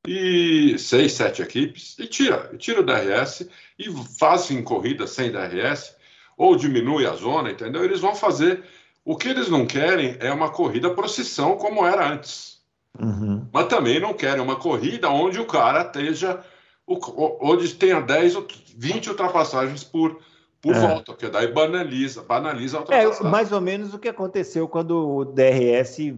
e 0.06 0.76
seis, 0.78 1.12
sete 1.12 1.42
equipes, 1.42 1.96
e 1.98 2.06
tira, 2.06 2.50
e 2.52 2.56
tira 2.56 2.80
o 2.80 2.84
DRS 2.84 3.48
e 3.78 3.90
fazem 4.18 4.62
corrida 4.62 5.06
sem 5.06 5.30
DRS, 5.30 5.94
ou 6.36 6.56
diminui 6.56 7.06
a 7.06 7.14
zona, 7.14 7.50
entendeu? 7.50 7.84
Eles 7.84 8.00
vão 8.00 8.14
fazer. 8.14 8.64
O 9.04 9.16
que 9.16 9.28
eles 9.28 9.48
não 9.48 9.66
querem 9.66 10.16
é 10.20 10.32
uma 10.32 10.50
corrida 10.50 10.90
procissão 10.90 11.56
como 11.56 11.86
era 11.86 12.08
antes. 12.08 12.60
Uhum. 12.98 13.48
Mas 13.52 13.66
também 13.66 14.00
não 14.00 14.14
querem 14.14 14.42
uma 14.42 14.56
corrida 14.56 15.08
onde 15.08 15.38
o 15.38 15.46
cara 15.46 15.82
esteja. 15.82 16.44
Onde 16.86 17.74
tenha 17.74 18.00
10 18.00 18.36
ou 18.36 18.46
20 18.76 19.10
ultrapassagens 19.10 19.84
por, 19.84 20.20
por 20.60 20.74
é. 20.74 20.80
volta, 20.80 21.12
porque 21.12 21.28
daí 21.28 21.52
banaliza, 21.52 22.22
banaliza 22.22 22.76
a 22.76 22.78
é, 22.78 22.80
ultrapassagem. 22.80 23.26
É 23.26 23.30
mais 23.30 23.52
ou 23.52 23.60
menos 23.60 23.94
o 23.94 23.98
que 23.98 24.08
aconteceu 24.08 24.68
quando 24.68 25.16
o 25.16 25.24
DRS 25.24 26.14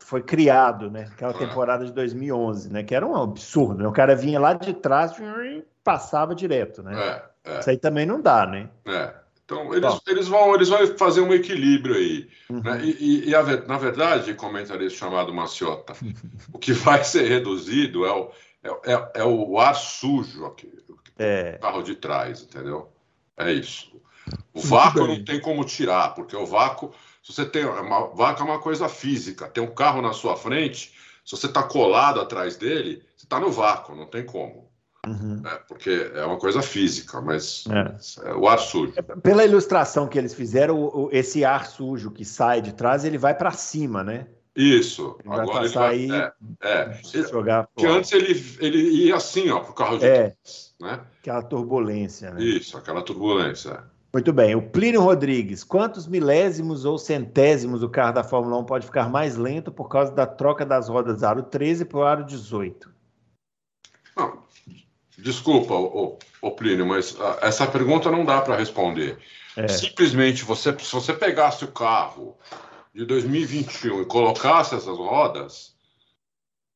foi 0.00 0.22
criado, 0.22 0.90
né? 0.90 1.08
Aquela 1.12 1.32
é. 1.32 1.38
temporada 1.38 1.84
de 1.84 1.92
2011, 1.92 2.72
né? 2.72 2.82
Que 2.82 2.94
era 2.94 3.06
um 3.06 3.16
absurdo, 3.16 3.82
né? 3.82 3.88
O 3.88 3.92
cara 3.92 4.14
vinha 4.14 4.38
lá 4.38 4.52
de 4.52 4.74
trás 4.74 5.12
e 5.18 5.64
passava 5.82 6.34
direto, 6.34 6.82
né? 6.82 6.94
É, 7.44 7.52
é. 7.52 7.60
Isso 7.60 7.70
aí 7.70 7.78
também 7.78 8.06
não 8.06 8.20
dá, 8.20 8.46
né? 8.46 8.68
É. 8.86 9.14
Então, 9.44 9.74
eles, 9.74 10.00
eles, 10.06 10.26
vão, 10.26 10.54
eles 10.54 10.70
vão 10.70 10.86
fazer 10.96 11.20
um 11.20 11.32
equilíbrio 11.32 11.94
aí. 11.96 12.28
Uhum. 12.48 12.62
Né? 12.62 12.80
E, 12.82 13.24
e, 13.24 13.28
e 13.28 13.34
a, 13.34 13.42
na 13.66 13.76
verdade, 13.76 14.32
comentarista 14.34 14.98
chamado 14.98 15.34
Maciota, 15.34 15.92
o 16.52 16.58
que 16.58 16.72
vai 16.72 17.04
ser 17.04 17.28
reduzido 17.28 18.06
é 18.06 18.10
o, 18.10 18.30
é, 18.64 18.92
é, 18.92 19.10
é 19.16 19.24
o 19.24 19.58
ar 19.58 19.74
sujo 19.74 20.46
aqui, 20.46 20.72
é. 21.18 21.58
carro 21.60 21.82
de 21.82 21.94
trás, 21.94 22.42
entendeu? 22.42 22.90
É 23.36 23.52
isso. 23.52 23.94
O 24.52 24.60
vácuo 24.60 25.06
não 25.06 25.22
tem 25.22 25.40
como 25.40 25.64
tirar, 25.64 26.14
porque 26.14 26.34
o 26.34 26.46
vácuo, 26.46 26.92
se 27.22 27.32
você 27.32 27.44
tem. 27.44 27.64
Uma, 27.64 28.06
vácuo 28.08 28.42
é 28.42 28.44
uma 28.44 28.58
coisa 28.58 28.88
física. 28.88 29.48
Tem 29.48 29.62
um 29.62 29.74
carro 29.74 30.00
na 30.00 30.12
sua 30.12 30.36
frente, 30.36 30.94
se 31.24 31.36
você 31.36 31.46
está 31.46 31.62
colado 31.62 32.20
atrás 32.20 32.56
dele, 32.56 33.02
você 33.16 33.26
está 33.26 33.38
no 33.38 33.50
vácuo, 33.50 33.94
não 33.94 34.06
tem 34.06 34.24
como. 34.24 34.72
Uhum. 35.06 35.42
É, 35.44 35.56
porque 35.68 36.10
é 36.14 36.24
uma 36.24 36.38
coisa 36.38 36.62
física, 36.62 37.20
mas 37.20 37.64
é. 37.68 38.30
é 38.30 38.34
o 38.34 38.48
ar 38.48 38.58
sujo. 38.58 38.94
É, 38.96 39.02
pela 39.02 39.44
ilustração 39.44 40.08
que 40.08 40.18
eles 40.18 40.32
fizeram, 40.32 40.76
o, 40.78 41.04
o, 41.04 41.08
esse 41.12 41.44
ar 41.44 41.66
sujo 41.66 42.10
que 42.10 42.24
sai 42.24 42.62
de 42.62 42.72
trás, 42.72 43.04
ele 43.04 43.18
vai 43.18 43.34
para 43.34 43.50
cima, 43.50 44.02
né? 44.02 44.26
Isso. 44.56 45.16
Ele 45.20 45.34
Agora 45.34 45.46
vai 45.46 45.62
passar 45.62 45.94
ele 45.94 46.06
vai, 46.08 46.20
aí, 46.20 46.32
é, 46.62 47.00
é. 47.14 47.28
jogar. 47.28 47.66
Porque 47.74 47.86
antes 47.86 48.12
ele, 48.12 48.56
ele 48.60 48.78
ia 49.06 49.16
assim, 49.16 49.50
ó, 49.50 49.60
pro 49.60 49.74
carro 49.74 49.98
de 49.98 50.06
é. 50.06 50.30
trás, 50.30 50.74
né? 50.80 51.00
Aquela 51.20 51.42
turbulência, 51.42 52.30
né? 52.30 52.42
Isso, 52.42 52.76
aquela 52.76 53.02
turbulência. 53.02 53.82
Muito 54.14 54.32
bem. 54.32 54.54
O 54.54 54.62
Plínio 54.62 55.00
Rodrigues, 55.00 55.64
quantos 55.64 56.06
milésimos 56.06 56.84
ou 56.84 56.96
centésimos 56.96 57.82
o 57.82 57.88
carro 57.88 58.12
da 58.12 58.22
Fórmula 58.22 58.58
1 58.58 58.64
pode 58.64 58.86
ficar 58.86 59.10
mais 59.10 59.36
lento 59.36 59.72
por 59.72 59.88
causa 59.88 60.12
da 60.12 60.24
troca 60.24 60.64
das 60.64 60.88
rodas 60.88 61.24
aro 61.24 61.42
13 61.42 61.84
para 61.84 61.98
o 61.98 62.04
aro 62.04 62.24
18? 62.24 62.94
Não, 64.16 64.38
desculpa, 65.18 65.74
ô, 65.74 66.16
ô, 66.40 66.50
Plínio, 66.52 66.86
mas 66.86 67.10
uh, 67.14 67.38
essa 67.42 67.66
pergunta 67.66 68.08
não 68.08 68.24
dá 68.24 68.40
para 68.40 68.56
responder. 68.56 69.18
É. 69.56 69.66
Simplesmente, 69.66 70.44
você, 70.44 70.72
se 70.78 70.92
você 70.92 71.12
pegasse 71.12 71.64
o 71.64 71.72
carro 71.72 72.36
de 72.94 73.04
2021 73.04 74.02
e 74.02 74.06
colocasse 74.06 74.74
essas 74.74 74.96
rodas, 74.96 75.74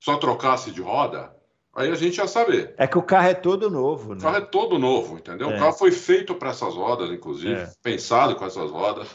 só 0.01 0.17
trocasse 0.17 0.71
de 0.71 0.81
roda, 0.81 1.37
Aí 1.79 1.93
a 1.93 1.95
gente 1.95 2.19
ia 2.19 2.27
saber. 2.27 2.75
É 2.77 2.89
que 2.89 2.99
o 2.99 3.03
carro 3.03 3.29
é 3.29 3.35
todo 3.35 3.71
novo, 3.71 4.13
né? 4.13 4.19
O 4.19 4.23
carro 4.23 4.37
é 4.37 4.41
todo 4.41 4.81
novo, 4.81 5.17
entendeu? 5.17 5.49
É. 5.49 5.55
O 5.55 5.59
carro 5.61 5.73
foi 5.75 5.93
feito 5.93 6.35
para 6.35 6.51
essas 6.51 6.75
rodas, 6.75 7.09
inclusive, 7.09 7.53
é. 7.53 7.71
pensado 7.81 8.35
com 8.35 8.45
essas 8.45 8.69
rodas. 8.69 9.07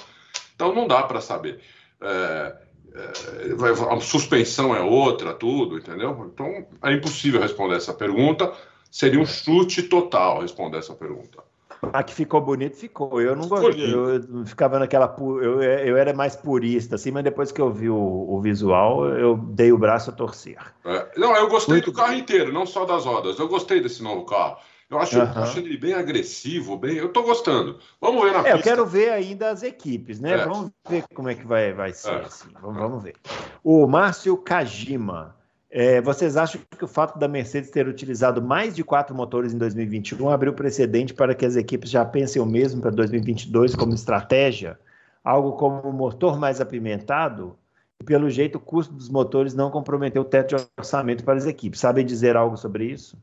Então 0.56 0.74
não 0.74 0.88
dá 0.88 1.04
para 1.04 1.20
saber. 1.20 1.60
É, 2.00 2.56
é, 2.96 3.94
a 3.94 4.00
suspensão 4.00 4.74
é 4.74 4.80
outra, 4.80 5.34
tudo, 5.34 5.78
entendeu? 5.78 6.32
Então 6.34 6.66
é 6.82 6.94
impossível 6.94 7.42
responder 7.42 7.76
essa 7.76 7.94
pergunta. 7.94 8.54
Seria 8.90 9.20
um 9.20 9.26
chute 9.26 9.84
total 9.84 10.42
responder 10.42 10.78
essa 10.78 10.94
pergunta. 10.94 11.44
A 11.92 12.04
que 12.04 12.14
ficou 12.14 12.40
bonito, 12.40 12.76
ficou. 12.76 13.22
Eu 13.22 13.36
não 13.36 13.48
gostei. 13.48 13.94
Eu 13.94 14.46
ficava 14.46 14.80
naquela. 14.80 15.14
Eu, 15.20 15.62
eu 15.62 15.98
era 15.98 16.14
mais 16.14 16.36
purista, 16.36 16.96
assim, 16.96 17.12
mas 17.12 17.24
depois 17.24 17.52
que 17.52 17.60
eu 17.60 17.72
vi 17.72 17.90
o, 17.90 17.96
o 17.98 18.40
visual, 18.42 19.06
eu 19.08 19.36
dei 19.36 19.72
o 19.72 19.78
braço 19.78 20.10
a 20.10 20.14
torcer. 20.14 20.58
É. 20.86 21.08
Não, 21.18 21.36
eu 21.36 21.50
gostei 21.50 21.76
Muito 21.76 21.92
do 21.92 21.98
carro 21.98 22.14
inteiro, 22.14 22.54
não 22.54 22.66
só 22.66 22.86
das 22.86 23.06
rodas. 23.06 23.38
Eu 23.40 23.48
gostei 23.48 23.82
desse 23.82 24.02
novo 24.02 24.26
carro. 24.26 24.58
Eu 24.90 25.00
acho, 25.00 25.18
uhum. 25.18 25.24
acho 25.24 25.60
ele 25.60 25.76
bem 25.76 25.94
agressivo, 25.94 26.78
bem. 26.78 26.98
Eu 26.98 27.08
estou 27.08 27.24
gostando. 27.24 27.80
Vamos 28.00 28.24
ver 28.24 28.32
na 28.32 28.40
é, 28.40 28.44
pista. 28.44 28.58
Eu 28.58 28.62
quero 28.62 28.86
ver 28.86 29.10
ainda 29.10 29.50
as 29.50 29.64
equipes, 29.64 30.20
né? 30.20 30.34
É. 30.34 30.46
Vamos 30.46 30.72
ver 30.88 31.04
como 31.16 31.30
é 31.30 31.36
que 31.36 31.48
vai, 31.48 31.74
vai 31.74 31.94
ser. 31.94 32.12
É. 32.12 32.26
Assim. 32.26 32.50
Vamos, 32.62 32.78
vamos 32.78 33.04
ver. 33.04 33.16
O 33.64 33.88
Márcio 33.88 34.38
Kajima. 34.38 35.36
É, 35.76 36.00
vocês 36.02 36.38
acham 36.38 36.62
que 36.78 36.86
o 36.86 36.88
fato 36.88 37.18
da 37.18 37.28
Mercedes 37.28 37.72
ter 37.72 37.88
utilizado 37.88 38.40
mais 38.40 38.76
de 38.76 38.84
quatro 38.84 39.16
motores 39.16 39.56
em 39.56 39.58
2021 39.58 40.30
abriu 40.30 40.54
precedente 40.54 41.16
para 41.16 41.34
que 41.34 41.48
as 41.48 41.56
equipes 41.56 41.90
já 41.90 42.06
pensem 42.06 42.40
o 42.40 42.46
mesmo 42.46 42.80
para 42.80 42.92
2022 42.92 43.74
como 43.74 43.92
estratégia? 43.92 44.80
Algo 45.24 45.54
como 45.54 45.90
um 45.90 45.92
motor 45.92 46.40
mais 46.40 46.62
apimentado? 46.62 47.58
E, 48.00 48.04
pelo 48.04 48.30
jeito, 48.30 48.60
o 48.60 48.62
custo 48.62 48.94
dos 48.94 49.10
motores 49.10 49.56
não 49.56 49.72
comprometeu 49.72 50.22
o 50.22 50.26
teto 50.26 50.56
de 50.56 50.64
orçamento 50.78 51.24
para 51.24 51.40
as 51.40 51.48
equipes. 51.48 51.80
Sabem 51.80 52.06
dizer 52.06 52.38
algo 52.38 52.56
sobre 52.56 52.86
isso? 52.86 53.18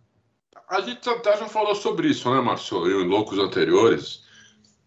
A 0.68 0.80
gente 0.80 1.08
até 1.08 1.36
já 1.36 1.46
falou 1.46 1.76
sobre 1.76 2.08
isso, 2.08 2.28
né, 2.34 2.40
Marcelo? 2.40 2.88
Eu, 2.88 3.02
em 3.02 3.08
loucos 3.08 3.38
anteriores. 3.38 4.24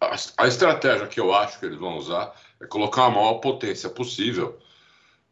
A, 0.02 0.14
a 0.36 0.46
estratégia 0.46 1.06
que 1.06 1.18
eu 1.18 1.34
acho 1.34 1.58
que 1.58 1.64
eles 1.64 1.78
vão 1.78 1.96
usar 1.96 2.34
é 2.60 2.66
colocar 2.66 3.06
a 3.06 3.10
maior 3.10 3.38
potência 3.38 3.88
possível 3.88 4.58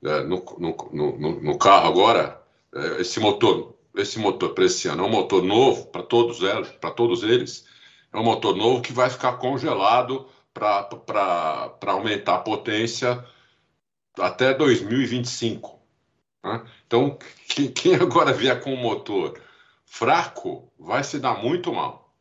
no, 0.03 0.45
no, 0.59 0.77
no, 0.93 1.41
no, 1.41 1.59
carro 1.59 1.89
agora, 1.89 2.43
é, 2.75 3.01
esse 3.01 3.21
motor, 3.21 3.75
esse 3.95 4.19
motor 4.19 4.55
para 4.55 4.65
esse 4.65 4.89
ano 4.89 5.05
é 5.05 5.07
um 5.07 5.11
motor 5.11 5.43
novo 5.43 5.87
para 5.87 6.03
todos 6.03 6.43
eles, 6.43 6.69
para 6.73 6.91
todos 6.91 7.23
eles, 7.23 7.67
é 8.13 8.19
um 8.19 8.25
motor 8.25 8.57
novo 8.57 8.83
que 8.83 8.93
vai 8.93 9.09
ficar 9.09 9.35
congelado 9.35 10.27
para 10.53 11.73
aumentar 11.87 12.35
a 12.35 12.41
potência 12.41 13.25
até 14.19 14.53
2025. 14.53 15.79
Né? 16.45 16.63
Então, 16.87 17.19
quem, 17.49 17.69
quem 17.73 17.95
agora 17.95 18.33
vier 18.33 18.61
com 18.61 18.75
um 18.75 18.81
motor 18.81 19.41
fraco 19.87 20.73
vai 20.79 21.05
se 21.05 21.19
dar 21.19 21.43
muito 21.43 21.73
mal. 21.73 22.15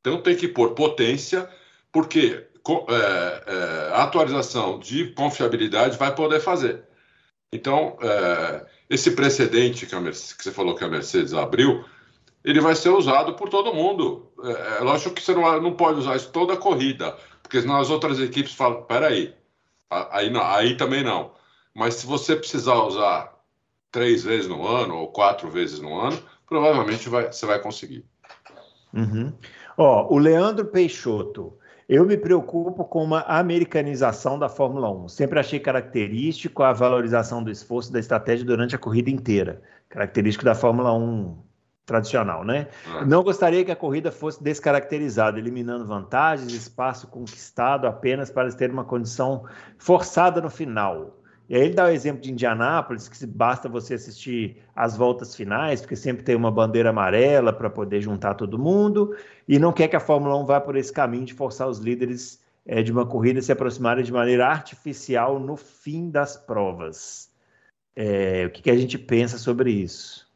Então 0.00 0.22
tem 0.22 0.36
que 0.36 0.46
pôr 0.46 0.74
potência, 0.74 1.48
porque 1.90 2.46
é, 2.68 3.44
é, 3.46 3.94
a 3.94 4.04
atualização 4.04 4.78
de 4.78 5.12
confiabilidade 5.12 5.98
vai 5.98 6.14
poder 6.14 6.40
fazer. 6.40 6.87
Então, 7.52 7.96
é, 8.02 8.66
esse 8.90 9.12
precedente 9.12 9.86
que, 9.86 9.96
Mercedes, 9.96 10.32
que, 10.32 10.44
você 10.44 10.52
falou 10.52 10.74
que 10.74 10.84
a 10.84 10.88
Mercedes 10.88 11.32
abriu, 11.32 11.84
ele 12.44 12.60
vai 12.60 12.74
ser 12.74 12.90
usado 12.90 13.34
por 13.34 13.48
todo 13.48 13.74
mundo. 13.74 14.30
É, 14.42 14.78
é 14.78 14.80
lógico 14.80 15.14
que 15.14 15.22
você 15.22 15.34
não, 15.34 15.60
não, 15.60 15.72
pode 15.72 16.00
usar 16.00 16.16
isso 16.16 16.30
toda 16.30 16.54
a 16.54 16.58
corrida, 16.58 17.16
porque 17.42 17.60
senão 17.60 17.76
as 17.76 17.90
outras 17.90 18.20
equipes 18.20 18.52
falam: 18.52 18.82
peraí, 18.82 19.34
aí, 19.90 20.30
não, 20.30 20.42
aí 20.42 20.76
também 20.76 21.02
não. 21.02 21.32
Mas 21.74 21.94
se 21.94 22.06
você 22.06 22.36
precisar 22.36 22.74
usar 22.82 23.34
três 23.90 24.24
vezes 24.24 24.46
no 24.46 24.66
ano 24.66 24.96
ou 24.96 25.08
quatro 25.08 25.50
vezes 25.50 25.80
no 25.80 25.98
ano, 25.98 26.22
provavelmente 26.46 27.08
vai, 27.08 27.32
você 27.32 27.46
vai 27.46 27.60
conseguir. 27.60 28.04
Uhum. 28.92 29.32
Ó, 29.76 30.12
o 30.12 30.18
Leandro 30.18 30.66
Peixoto. 30.66 31.57
Eu 31.88 32.04
me 32.04 32.18
preocupo 32.18 32.84
com 32.84 33.02
uma 33.02 33.22
americanização 33.22 34.38
da 34.38 34.46
Fórmula 34.46 34.90
1. 34.90 35.08
Sempre 35.08 35.40
achei 35.40 35.58
característico 35.58 36.62
a 36.62 36.70
valorização 36.70 37.42
do 37.42 37.50
esforço 37.50 37.90
da 37.90 37.98
estratégia 37.98 38.44
durante 38.44 38.76
a 38.76 38.78
corrida 38.78 39.08
inteira. 39.08 39.62
Característico 39.88 40.44
da 40.44 40.54
Fórmula 40.54 40.92
1 40.92 41.38
tradicional, 41.86 42.44
né? 42.44 42.66
É. 43.00 43.04
Não 43.06 43.22
gostaria 43.24 43.64
que 43.64 43.72
a 43.72 43.76
corrida 43.76 44.12
fosse 44.12 44.44
descaracterizada, 44.44 45.38
eliminando 45.38 45.86
vantagens, 45.86 46.52
espaço 46.52 47.06
conquistado 47.06 47.86
apenas 47.86 48.30
para 48.30 48.52
ter 48.52 48.70
uma 48.70 48.84
condição 48.84 49.46
forçada 49.78 50.42
no 50.42 50.50
final. 50.50 51.17
E 51.48 51.56
aí 51.56 51.62
ele 51.62 51.74
dá 51.74 51.86
o 51.86 51.88
exemplo 51.88 52.20
de 52.20 52.30
Indianápolis, 52.30 53.08
que 53.08 53.26
basta 53.26 53.68
você 53.68 53.94
assistir 53.94 54.62
as 54.76 54.96
voltas 54.96 55.34
finais, 55.34 55.80
porque 55.80 55.96
sempre 55.96 56.22
tem 56.22 56.36
uma 56.36 56.50
bandeira 56.50 56.90
amarela 56.90 57.52
para 57.52 57.70
poder 57.70 58.02
juntar 58.02 58.34
todo 58.34 58.58
mundo, 58.58 59.16
e 59.48 59.58
não 59.58 59.72
quer 59.72 59.88
que 59.88 59.96
a 59.96 60.00
Fórmula 60.00 60.36
1 60.36 60.44
vá 60.44 60.60
por 60.60 60.76
esse 60.76 60.92
caminho 60.92 61.24
de 61.24 61.32
forçar 61.32 61.66
os 61.66 61.78
líderes 61.78 62.44
é, 62.66 62.82
de 62.82 62.92
uma 62.92 63.06
corrida 63.06 63.38
a 63.38 63.42
se 63.42 63.50
aproximarem 63.50 64.04
de 64.04 64.12
maneira 64.12 64.46
artificial 64.46 65.40
no 65.40 65.56
fim 65.56 66.10
das 66.10 66.36
provas. 66.36 67.32
É, 67.96 68.44
o 68.46 68.50
que, 68.50 68.62
que, 68.62 68.70
a 68.70 68.76
gente 68.76 68.98
pensa 68.98 69.38
sobre 69.38 69.70
isso? 69.72 70.28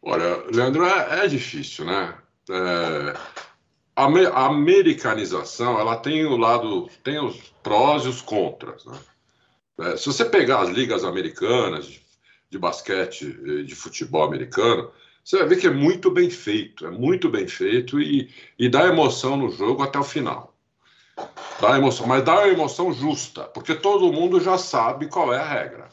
Olha, 0.00 0.44
Leandro, 0.54 0.86
é, 0.86 1.24
é 1.24 1.26
difícil, 1.26 1.84
né? 1.84 2.16
É, 2.48 3.14
a, 3.96 4.46
americanização, 4.46 5.78
ela 5.78 5.96
tem 5.96 6.24
o 6.24 6.36
lado, 6.36 6.88
tem 7.02 7.18
os 7.18 7.52
prós 7.62 8.04
e 8.04 8.08
os 8.08 8.22
contras, 8.22 8.86
né? 8.86 8.96
É, 9.80 9.96
se 9.96 10.06
você 10.06 10.24
pegar 10.24 10.60
as 10.60 10.68
ligas 10.68 11.04
americanas 11.04 11.86
de, 11.86 12.02
de 12.50 12.58
basquete, 12.58 13.64
de 13.64 13.74
futebol 13.74 14.24
americano, 14.24 14.90
você 15.24 15.38
vai 15.38 15.48
ver 15.48 15.56
que 15.56 15.66
é 15.66 15.70
muito 15.70 16.10
bem 16.10 16.30
feito, 16.30 16.86
é 16.86 16.90
muito 16.90 17.28
bem 17.28 17.46
feito 17.46 18.00
e, 18.00 18.32
e 18.58 18.68
dá 18.68 18.86
emoção 18.86 19.36
no 19.36 19.50
jogo 19.50 19.82
até 19.82 19.98
o 19.98 20.04
final. 20.04 20.54
Dá 21.60 21.76
emoção, 21.76 22.06
mas 22.06 22.24
dá 22.24 22.34
uma 22.40 22.48
emoção 22.48 22.92
justa, 22.92 23.44
porque 23.44 23.74
todo 23.74 24.12
mundo 24.12 24.40
já 24.40 24.56
sabe 24.56 25.08
qual 25.08 25.32
é 25.32 25.38
a 25.38 25.46
regra. 25.46 25.88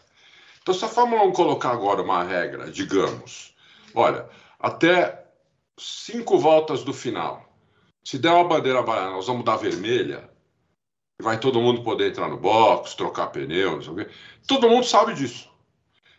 Então, 0.62 0.74
se 0.74 0.84
a 0.84 0.88
Fórmula 0.88 1.24
1 1.24 1.32
colocar 1.32 1.72
agora 1.72 2.02
uma 2.02 2.24
regra, 2.24 2.72
digamos, 2.72 3.54
olha, 3.94 4.28
até 4.60 5.26
cinco 5.78 6.38
voltas 6.40 6.84
do 6.84 6.94
final, 6.94 7.48
se 8.04 8.18
der 8.18 8.32
uma 8.32 8.48
bandeira 8.48 8.80
amarela, 8.80 9.12
nós 9.12 9.28
vamos 9.28 9.46
dar 9.46 9.58
vermelha, 9.58 10.30
vai 11.22 11.40
todo 11.40 11.62
mundo 11.62 11.84
poder 11.84 12.10
entrar 12.10 12.30
no 12.30 12.38
box, 12.38 12.96
trocar 12.96 13.28
pneu, 13.28 13.76
não 13.76 13.82
sei 13.82 13.92
o 13.92 13.96
quê. 13.96 14.08
Todo 14.48 14.70
mundo 14.70 14.86
sabe 14.86 15.14
disso. 15.14 15.50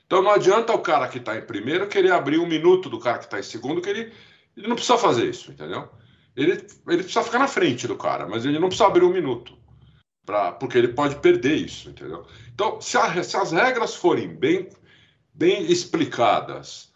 Então 0.07 0.23
não 0.23 0.31
adianta 0.31 0.73
o 0.73 0.81
cara 0.81 1.07
que 1.07 1.19
está 1.19 1.37
em 1.37 1.43
primeiro 1.43 1.87
querer 1.87 2.13
abrir 2.13 2.39
um 2.39 2.47
minuto 2.47 2.89
do 2.89 2.99
cara 2.99 3.19
que 3.19 3.25
está 3.25 3.39
em 3.39 3.43
segundo, 3.43 3.81
que 3.81 3.91
ele, 3.91 4.13
ele 4.57 4.67
não 4.67 4.75
precisa 4.75 4.99
fazer 4.99 5.29
isso, 5.29 5.53
entendeu? 5.53 5.89
Ele, 6.35 6.53
ele 6.87 7.03
precisa 7.03 7.23
ficar 7.23 7.39
na 7.39 7.49
frente 7.49 7.87
do 7.87 7.97
cara, 7.97 8.27
mas 8.27 8.45
ele 8.45 8.59
não 8.59 8.69
precisa 8.69 8.87
abrir 8.87 9.05
um 9.05 9.13
minuto. 9.13 9.57
Pra, 10.25 10.53
porque 10.53 10.77
ele 10.77 10.89
pode 10.89 11.17
perder 11.17 11.57
isso, 11.57 11.91
entendeu? 11.91 12.27
Então, 12.55 12.81
se, 12.81 12.97
a, 12.97 13.23
se 13.23 13.37
as 13.37 13.53
regras 13.53 13.95
forem 13.95 14.29
bem, 14.29 14.69
bem 15.33 15.71
explicadas 15.71 16.93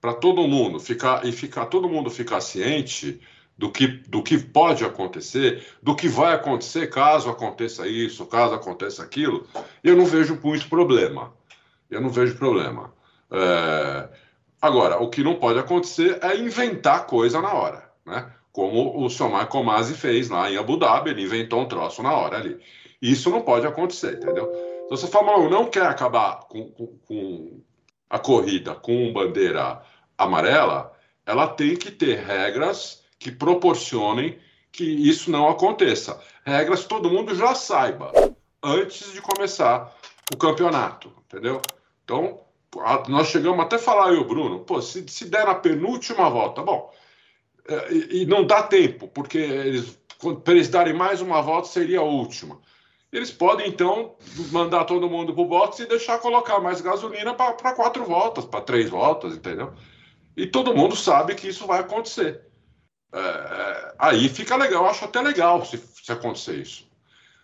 para 0.00 0.14
todo 0.14 0.48
mundo 0.48 0.80
ficar 0.80 1.24
e 1.24 1.32
ficar 1.32 1.66
todo 1.66 1.88
mundo 1.88 2.10
ficar 2.10 2.40
ciente 2.40 3.20
do 3.56 3.70
que, 3.70 3.86
do 3.86 4.22
que 4.22 4.38
pode 4.38 4.84
acontecer, 4.84 5.66
do 5.82 5.94
que 5.94 6.08
vai 6.08 6.34
acontecer 6.34 6.88
caso 6.88 7.30
aconteça 7.30 7.86
isso, 7.86 8.26
caso 8.26 8.54
aconteça 8.54 9.02
aquilo, 9.02 9.46
eu 9.84 9.96
não 9.96 10.06
vejo 10.06 10.38
muito 10.42 10.68
problema. 10.68 11.32
Eu 11.90 12.00
não 12.00 12.08
vejo 12.08 12.36
problema. 12.36 12.92
É... 13.30 14.08
Agora, 14.60 15.02
o 15.02 15.10
que 15.10 15.22
não 15.22 15.34
pode 15.34 15.58
acontecer 15.58 16.18
é 16.22 16.36
inventar 16.36 17.06
coisa 17.06 17.40
na 17.40 17.52
hora, 17.52 17.90
né? 18.06 18.32
Como 18.52 19.02
o 19.02 19.08
senhor 19.08 19.30
Michael 19.30 19.64
Masi 19.64 19.94
fez 19.94 20.28
lá 20.28 20.50
em 20.50 20.56
Abu 20.56 20.76
Dhabi, 20.76 21.10
ele 21.10 21.22
inventou 21.22 21.60
um 21.60 21.66
troço 21.66 22.02
na 22.02 22.12
hora 22.12 22.36
ali. 22.36 22.60
Isso 23.00 23.30
não 23.30 23.40
pode 23.40 23.66
acontecer, 23.66 24.14
entendeu? 24.14 24.52
Então, 24.84 24.96
se 24.96 25.06
a 25.06 25.08
Fórmula 25.08 25.38
1 25.38 25.50
não 25.50 25.66
quer 25.66 25.86
acabar 25.86 26.40
com, 26.48 26.70
com, 26.70 26.86
com 27.06 27.60
a 28.08 28.18
corrida 28.18 28.74
com 28.74 29.12
bandeira 29.12 29.82
amarela, 30.18 30.92
ela 31.24 31.48
tem 31.48 31.76
que 31.76 31.90
ter 31.90 32.18
regras 32.18 33.01
que 33.22 33.30
proporcionem 33.30 34.36
que 34.72 34.84
isso 34.84 35.30
não 35.30 35.48
aconteça. 35.48 36.20
Regras 36.44 36.84
todo 36.84 37.10
mundo 37.10 37.34
já 37.36 37.54
saiba 37.54 38.10
antes 38.62 39.12
de 39.12 39.22
começar 39.22 39.96
o 40.32 40.36
campeonato, 40.36 41.12
entendeu? 41.26 41.62
Então, 42.02 42.40
nós 43.08 43.28
chegamos 43.28 43.64
até 43.64 43.76
a 43.76 43.78
falar, 43.78 44.12
eu 44.12 44.24
Bruno, 44.24 44.60
pô, 44.60 44.82
se, 44.82 45.06
se 45.08 45.26
der 45.26 45.46
na 45.46 45.54
penúltima 45.54 46.28
volta, 46.28 46.62
bom, 46.62 46.92
é, 47.68 47.92
e, 47.92 48.22
e 48.22 48.26
não 48.26 48.44
dá 48.44 48.62
tempo, 48.62 49.06
porque 49.06 49.38
eles, 49.38 49.98
para 50.42 50.54
eles 50.54 50.68
darem 50.68 50.94
mais 50.94 51.20
uma 51.20 51.40
volta 51.40 51.68
seria 51.68 52.00
a 52.00 52.04
última. 52.04 52.58
Eles 53.12 53.30
podem, 53.30 53.68
então, 53.68 54.16
mandar 54.50 54.84
todo 54.84 55.08
mundo 55.08 55.32
para 55.34 55.42
o 55.42 55.46
box 55.46 55.80
e 55.80 55.86
deixar 55.86 56.18
colocar 56.18 56.58
mais 56.60 56.80
gasolina 56.80 57.34
para 57.34 57.74
quatro 57.74 58.04
voltas, 58.04 58.46
para 58.46 58.62
três 58.62 58.88
voltas, 58.88 59.36
entendeu? 59.36 59.74
E 60.34 60.46
todo 60.46 60.74
mundo 60.74 60.96
sabe 60.96 61.34
que 61.34 61.46
isso 61.46 61.66
vai 61.66 61.80
acontecer. 61.80 62.51
É, 63.12 63.18
é 63.18 63.94
aí 63.98 64.28
fica 64.28 64.56
legal, 64.56 64.84
eu 64.84 64.90
acho 64.90 65.04
até 65.04 65.20
legal 65.20 65.64
se, 65.64 65.78
se 65.78 66.12
acontecer 66.12 66.56
isso. 66.56 66.90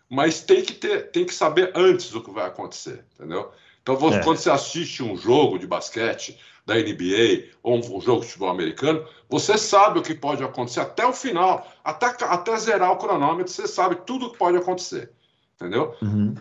Mas 0.08 0.40
tem 0.40 0.62
que, 0.62 0.72
ter, 0.72 1.10
tem 1.10 1.24
que 1.24 1.34
saber 1.34 1.70
antes 1.74 2.14
o 2.14 2.22
que 2.22 2.30
vai 2.30 2.46
acontecer, 2.46 3.04
entendeu? 3.14 3.52
Então, 3.82 3.96
você, 3.96 4.18
é. 4.18 4.22
quando 4.22 4.38
você 4.38 4.50
assiste 4.50 5.02
um 5.02 5.16
jogo 5.16 5.58
de 5.58 5.66
basquete 5.66 6.38
da 6.64 6.74
NBA 6.74 7.48
ou 7.62 7.78
um 7.78 8.00
jogo 8.00 8.20
de 8.20 8.26
futebol 8.26 8.50
americano, 8.50 9.06
você 9.28 9.56
sabe 9.56 9.98
o 9.98 10.02
que 10.02 10.14
pode 10.14 10.42
acontecer 10.44 10.80
até 10.80 11.06
o 11.06 11.12
final, 11.12 11.66
até, 11.82 12.06
até 12.06 12.56
zerar 12.58 12.92
o 12.92 12.98
cronômetro, 12.98 13.50
você 13.52 13.66
sabe 13.66 13.96
tudo 14.06 14.26
o 14.26 14.32
que 14.32 14.38
pode 14.38 14.56
acontecer. 14.56 15.10
Entendeu? 15.56 15.94
Uhum. 16.02 16.34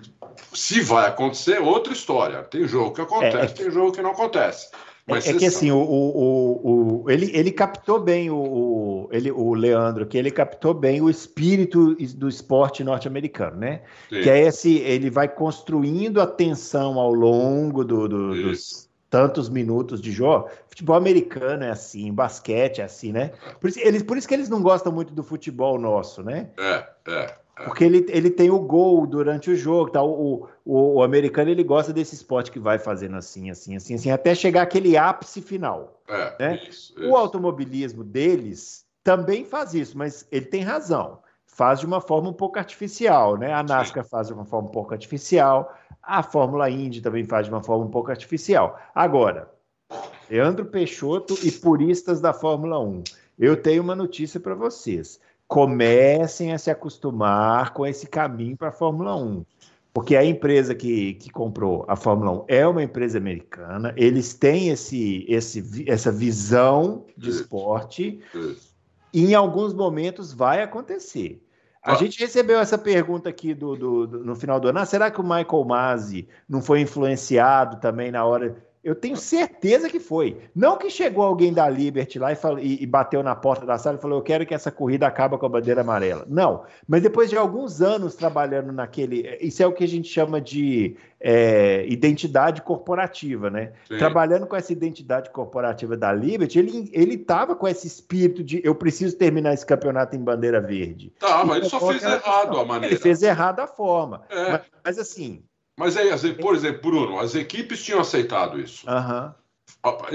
Se 0.54 0.82
vai 0.82 1.08
acontecer, 1.08 1.60
outra 1.60 1.92
história. 1.92 2.44
Tem 2.44 2.68
jogo 2.68 2.94
que 2.94 3.02
acontece, 3.02 3.38
é, 3.38 3.46
é 3.46 3.48
tem 3.48 3.72
jogo 3.72 3.92
que 3.92 4.02
não 4.02 4.12
acontece. 4.12 4.70
Mas 5.08 5.26
é, 5.26 5.32
é 5.32 5.34
que 5.36 5.46
assim, 5.46 5.72
o, 5.72 5.78
o, 5.78 7.04
o, 7.04 7.10
ele, 7.10 7.32
ele 7.34 7.50
captou 7.50 8.00
bem 8.00 8.30
o, 8.30 9.08
ele, 9.12 9.32
o 9.32 9.54
Leandro, 9.54 10.06
que 10.06 10.17
ele 10.17 10.30
captou 10.30 10.74
bem 10.74 11.02
o 11.02 11.10
espírito 11.10 11.96
do 12.15 12.28
esporte 12.28 12.84
norte-americano, 12.84 13.56
né? 13.56 13.82
Sim. 14.10 14.22
Que 14.22 14.30
é 14.30 14.41
esse, 14.41 14.78
ele 14.80 15.10
vai 15.10 15.30
construindo 15.30 16.20
a 16.20 16.28
tensão 16.28 17.00
ao 17.00 17.13
longo 17.13 17.86
do, 17.86 18.08
do 18.08 18.41
dos 18.41 18.87
tantos 19.10 19.50
minutos 19.50 20.02
de 20.02 20.12
jogo. 20.12 20.50
Futebol 20.67 20.96
americano 20.96 21.63
é 21.63 21.70
assim, 21.70 22.13
basquete 22.13 22.82
é 22.82 22.84
assim, 22.84 23.12
né? 23.12 23.32
Por 23.60 23.70
isso, 23.70 23.80
eles, 23.80 24.04
por 24.04 24.17
isso 24.17 24.28
que 24.28 24.34
eles 24.34 24.50
não 24.50 24.62
gostam 24.62 24.91
muito 24.91 25.13
do 25.13 25.24
futebol 25.24 25.80
nosso, 25.80 26.24
né? 26.24 26.50
É, 26.58 26.88
é. 27.08 27.36
Porque 27.65 27.84
ele, 27.84 28.06
ele 28.10 28.30
tem 28.30 28.52
o 28.52 28.60
gol 28.60 29.08
durante 29.08 29.50
o 29.50 29.56
jogo, 29.56 29.89
tá? 29.89 30.04
O, 30.04 30.48
o, 30.63 30.96
o, 30.96 31.04
americano 31.04 31.50
ele 31.50 31.63
gosta 31.63 31.91
desse 31.91 32.13
esporte 32.13 32.52
que 32.52 32.60
vai 32.60 32.78
fazendo 32.78 33.17
assim, 33.17 33.50
assim, 33.50 33.76
assim, 33.76 33.96
assim, 33.96 34.12
até 34.12 34.36
chegar 34.36 34.62
aquele 34.62 34.96
ápice 34.96 35.41
final. 35.41 36.00
É, 36.08 36.36
né? 36.39 36.56
Isso, 36.70 36.93
isso. 36.96 37.10
O 37.10 37.15
automobilismo 37.15 38.04
deles 38.04 38.86
também 39.04 39.43
faz 39.43 39.74
isso, 39.74 39.98
mas 39.98 40.28
ele 40.32 40.46
tem 40.46 40.62
razão. 40.62 41.20
Faz 41.58 41.80
de 41.80 41.86
uma 41.88 42.00
forma 42.00 42.30
um 42.30 42.34
pouco 42.34 42.60
artificial, 42.60 43.36
né? 43.36 43.52
A 43.52 43.63
NASCAR 43.63 44.06
faz 44.06 44.28
de 44.28 44.34
uma 44.34 44.46
forma 44.46 44.70
um 44.70 44.72
pouco 44.72 44.93
artificial, 44.93 45.76
a 46.04 46.22
Fórmula 46.22 46.70
Indy 46.70 47.02
também 47.02 47.26
faz 47.26 47.48
de 47.48 47.52
uma 47.52 47.63
forma 47.63 47.86
um 47.86 47.89
pouco 47.89 48.12
artificial. 48.12 48.80
Agora, 48.93 49.50
Leandro 50.30 50.65
Peixoto 50.65 51.36
e 51.43 51.52
puristas 51.52 52.22
da 52.22 52.32
Fórmula 52.32 52.80
1, 52.80 53.04
eu 53.39 53.60
tenho 53.60 53.82
uma 53.82 53.96
notícia 53.96 54.39
para 54.39 54.54
vocês 54.54 55.20
comecem 55.48 56.54
a 56.54 56.58
se 56.58 56.70
acostumar 56.70 57.74
com 57.74 57.86
esse 57.86 58.06
caminho 58.06 58.58
para 58.58 58.67
a 58.67 58.72
Fórmula 58.72 59.15
1. 59.15 59.46
Porque 59.93 60.15
a 60.15 60.24
empresa 60.24 60.76
que, 60.76 61.15
que 61.15 61.32
comprou 61.32 61.84
a 61.88 61.96
Fórmula 61.96 62.43
1 62.43 62.46
é 62.48 62.67
uma 62.67 62.84
empresa 62.84 63.17
americana, 63.17 63.93
eles 63.98 64.34
têm 64.34 64.70
esse, 64.70 65.26
esse, 65.28 65.89
essa 65.89 66.12
visão 66.12 67.06
de 67.17 67.32
esporte, 67.32 68.20
e 69.12 69.26
em 69.26 69.34
alguns 69.34 69.74
momentos 69.74 70.32
vai 70.32 70.62
acontecer. 70.62 71.41
A 71.88 71.95
gente 71.95 72.19
recebeu 72.19 72.60
essa 72.60 72.78
pergunta 72.78 73.30
aqui 73.30 73.54
do, 73.54 73.76
do, 73.76 74.08
do, 74.08 74.23
no 74.26 74.36
final 74.36 74.60
do 74.60 74.67
ano. 74.67 74.80
Ah, 74.80 74.86
será 74.86 75.10
que 75.10 75.21
o 75.21 75.23
Michael 75.23 75.63
Masi 75.65 76.28
não 76.47 76.62
foi 76.62 76.82
influenciado 76.82 77.80
também 77.80 78.12
na 78.12 78.26
hora 78.26 78.58
eu 78.88 78.95
tenho 78.95 79.17
certeza 79.17 79.89
que 79.89 80.00
foi. 80.00 80.38
Não 80.56 80.78
que 80.78 80.89
chegou 80.89 81.21
alguém 81.21 81.52
da 81.52 81.69
Liberty 81.69 82.17
lá 82.17 82.32
e, 82.32 82.38
falou, 82.38 82.58
e, 82.58 82.82
e, 82.82 82.86
bateu 82.86 83.21
na 83.21 83.36
porta 83.36 83.65
da 83.65 83.78
sala 83.78 83.97
e 83.97 84.02
falou: 84.02 84.19
Eu 84.19 84.23
quero 84.23 84.45
que 84.45 84.54
essa 84.54 84.71
corrida 84.71 85.06
acabe 85.06 85.38
com 85.38 85.45
a 85.45 85.50
bandeira 85.50 85.82
amarela. 85.82 86.26
Não. 86.30 86.63
Mas 86.88 87.04
depois 87.04 87.30
de 87.30 87.36
alguns 87.36 87.82
anos 87.82 88.15
trabalhando 88.15 88.71
naquele. 88.71 89.38
Isso 89.41 89.62
é 89.62 89.67
o 89.67 89.73
que 89.73 89.84
a 89.84 89.88
gente 89.88 90.08
chama 90.08 90.39
de 90.39 90.95
é, 91.19 91.86
identidade 91.89 92.62
corporativa, 92.62 93.50
né? 93.50 93.73
Sim. 93.89 93.97
Trabalhando 93.97 94.47
com 94.47 94.56
essa 94.56 94.71
identidade 94.71 95.32
corporativa 95.32 95.97
da 95.97 96.13
Liberty, 96.13 96.58
ele 96.58 97.15
estava 97.15 97.58
com 97.58 97.67
esse 97.67 97.88
espírito 97.88 98.41
de 98.41 98.62
eu 98.63 98.73
preciso 98.73 99.17
terminar 99.17 99.54
esse 99.54 99.65
campeonato 99.65 100.15
em 100.15 100.23
bandeira 100.23 100.62
verde. 100.62 101.12
Tá, 101.19 101.43
mas 101.43 101.58
ele 101.58 101.69
só 101.69 101.86
fez 101.86 102.02
errado 102.02 102.58
a 102.58 102.63
maneira. 102.63 102.95
Ele 102.95 103.02
fez 103.02 103.21
errado 103.21 103.60
a 103.60 103.67
forma. 103.67 104.23
É. 104.30 104.52
Mas, 104.52 104.62
mas 104.86 104.97
assim 104.97 105.43
mas 105.78 105.96
aí, 105.96 106.10
por 106.34 106.56
exemplo, 106.56 106.90
Bruno, 106.90 107.20
as 107.20 107.36
equipes 107.36 107.84
tinham 107.84 108.00
aceitado 108.00 108.60
isso. 108.60 108.86
Uhum. 108.90 109.32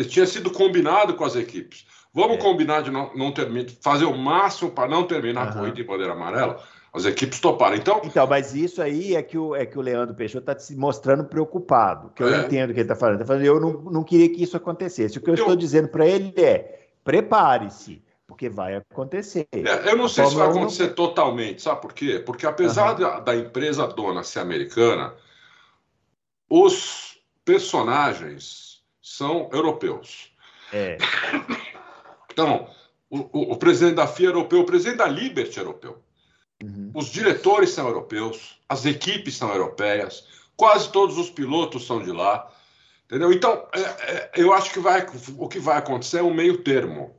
Tinha 0.09 0.27
sido 0.27 0.51
combinado 0.51 1.15
com 1.15 1.25
as 1.25 1.37
equipes. 1.37 1.87
Vamos 2.13 2.37
é. 2.37 2.41
combinar 2.41 2.83
de 2.83 2.91
não, 2.91 3.15
não 3.15 3.33
terminar, 3.33 3.71
fazer 3.81 4.05
o 4.05 4.17
máximo 4.17 4.71
para 4.71 4.89
não 4.89 5.05
terminar 5.05 5.45
uhum. 5.45 5.51
a 5.51 5.53
corrida 5.53 5.81
em 5.81 5.85
bandeira 5.85 6.13
amarela. 6.13 6.63
As 6.93 7.07
equipes 7.07 7.41
toparam. 7.41 7.75
Então, 7.75 8.03
então, 8.05 8.27
mas 8.27 8.55
isso 8.55 8.83
aí 8.83 9.15
é 9.15 9.23
que 9.23 9.39
o, 9.39 9.57
é 9.57 9.65
que 9.65 9.79
o 9.79 9.81
Leandro 9.81 10.15
Peixoto 10.15 10.51
está 10.51 10.61
se 10.61 10.77
mostrando 10.77 11.25
preocupado, 11.25 12.11
que 12.15 12.23
eu 12.23 12.35
é. 12.35 12.41
entendo 12.41 12.71
o 12.71 12.75
que 12.75 12.81
ele 12.81 12.83
está 12.83 12.95
falando. 12.95 13.21
Tá 13.21 13.25
falando. 13.25 13.45
Eu 13.45 13.59
não, 13.59 13.73
não 13.85 14.05
queria 14.05 14.29
que 14.29 14.43
isso 14.43 14.59
acontecesse. 14.59 15.17
O 15.17 15.23
que 15.23 15.31
eu 15.31 15.35
então, 15.35 15.45
estou 15.47 15.57
dizendo 15.57 15.89
para 15.89 16.07
ele 16.07 16.35
é: 16.37 16.89
prepare-se 17.03 18.03
porque 18.27 18.49
vai 18.49 18.77
acontecer. 18.77 19.47
É, 19.53 19.91
eu 19.91 19.97
não 19.97 20.09
sei 20.09 20.27
se 20.27 20.35
vai 20.35 20.49
acontecer 20.49 20.89
não... 20.89 20.95
totalmente, 20.95 21.63
sabe 21.63 21.81
por 21.81 21.93
quê? 21.93 22.23
Porque 22.25 22.47
apesar 22.47 22.93
uhum. 22.93 23.01
da, 23.01 23.21
da, 23.21 23.37
empresa 23.37 23.87
dona 23.87 24.23
ser 24.23 24.41
americana, 24.41 25.15
os 26.55 27.17
personagens 27.47 28.83
são 29.01 29.49
europeus. 29.55 30.31
É. 30.71 30.99
Então, 32.31 32.69
o, 33.09 33.21
o, 33.21 33.53
o, 33.53 33.57
presidente 33.57 33.95
da 33.95 34.07
FIA 34.07 34.27
é 34.27 34.29
europeu, 34.29 34.61
o 34.61 34.67
presidente 34.67 34.99
da 34.99 35.07
Liberty 35.09 35.59
é 35.59 35.63
europeu. 35.63 36.03
Uhum. 36.63 36.91
Os 36.95 37.07
diretores 37.07 37.71
são 37.71 37.89
europeus, 37.89 38.59
as 38.69 38.85
equipes 38.85 39.35
são 39.35 39.51
europeias, 39.51 40.27
quase 40.55 40.93
todos 40.93 41.17
os 41.17 41.31
pilotos 41.31 41.87
são 41.87 42.03
de 42.03 42.13
lá. 42.13 42.51
Entendeu? 43.07 43.33
Então, 43.33 43.67
é, 43.73 43.81
é, 43.81 44.31
eu 44.35 44.53
acho 44.53 44.71
que 44.75 44.79
vai, 44.79 45.07
o 45.39 45.49
que 45.49 45.59
vai 45.59 45.79
acontecer 45.79 46.19
é 46.19 46.23
um 46.23 46.35
meio 46.35 46.59
termo. 46.63 47.17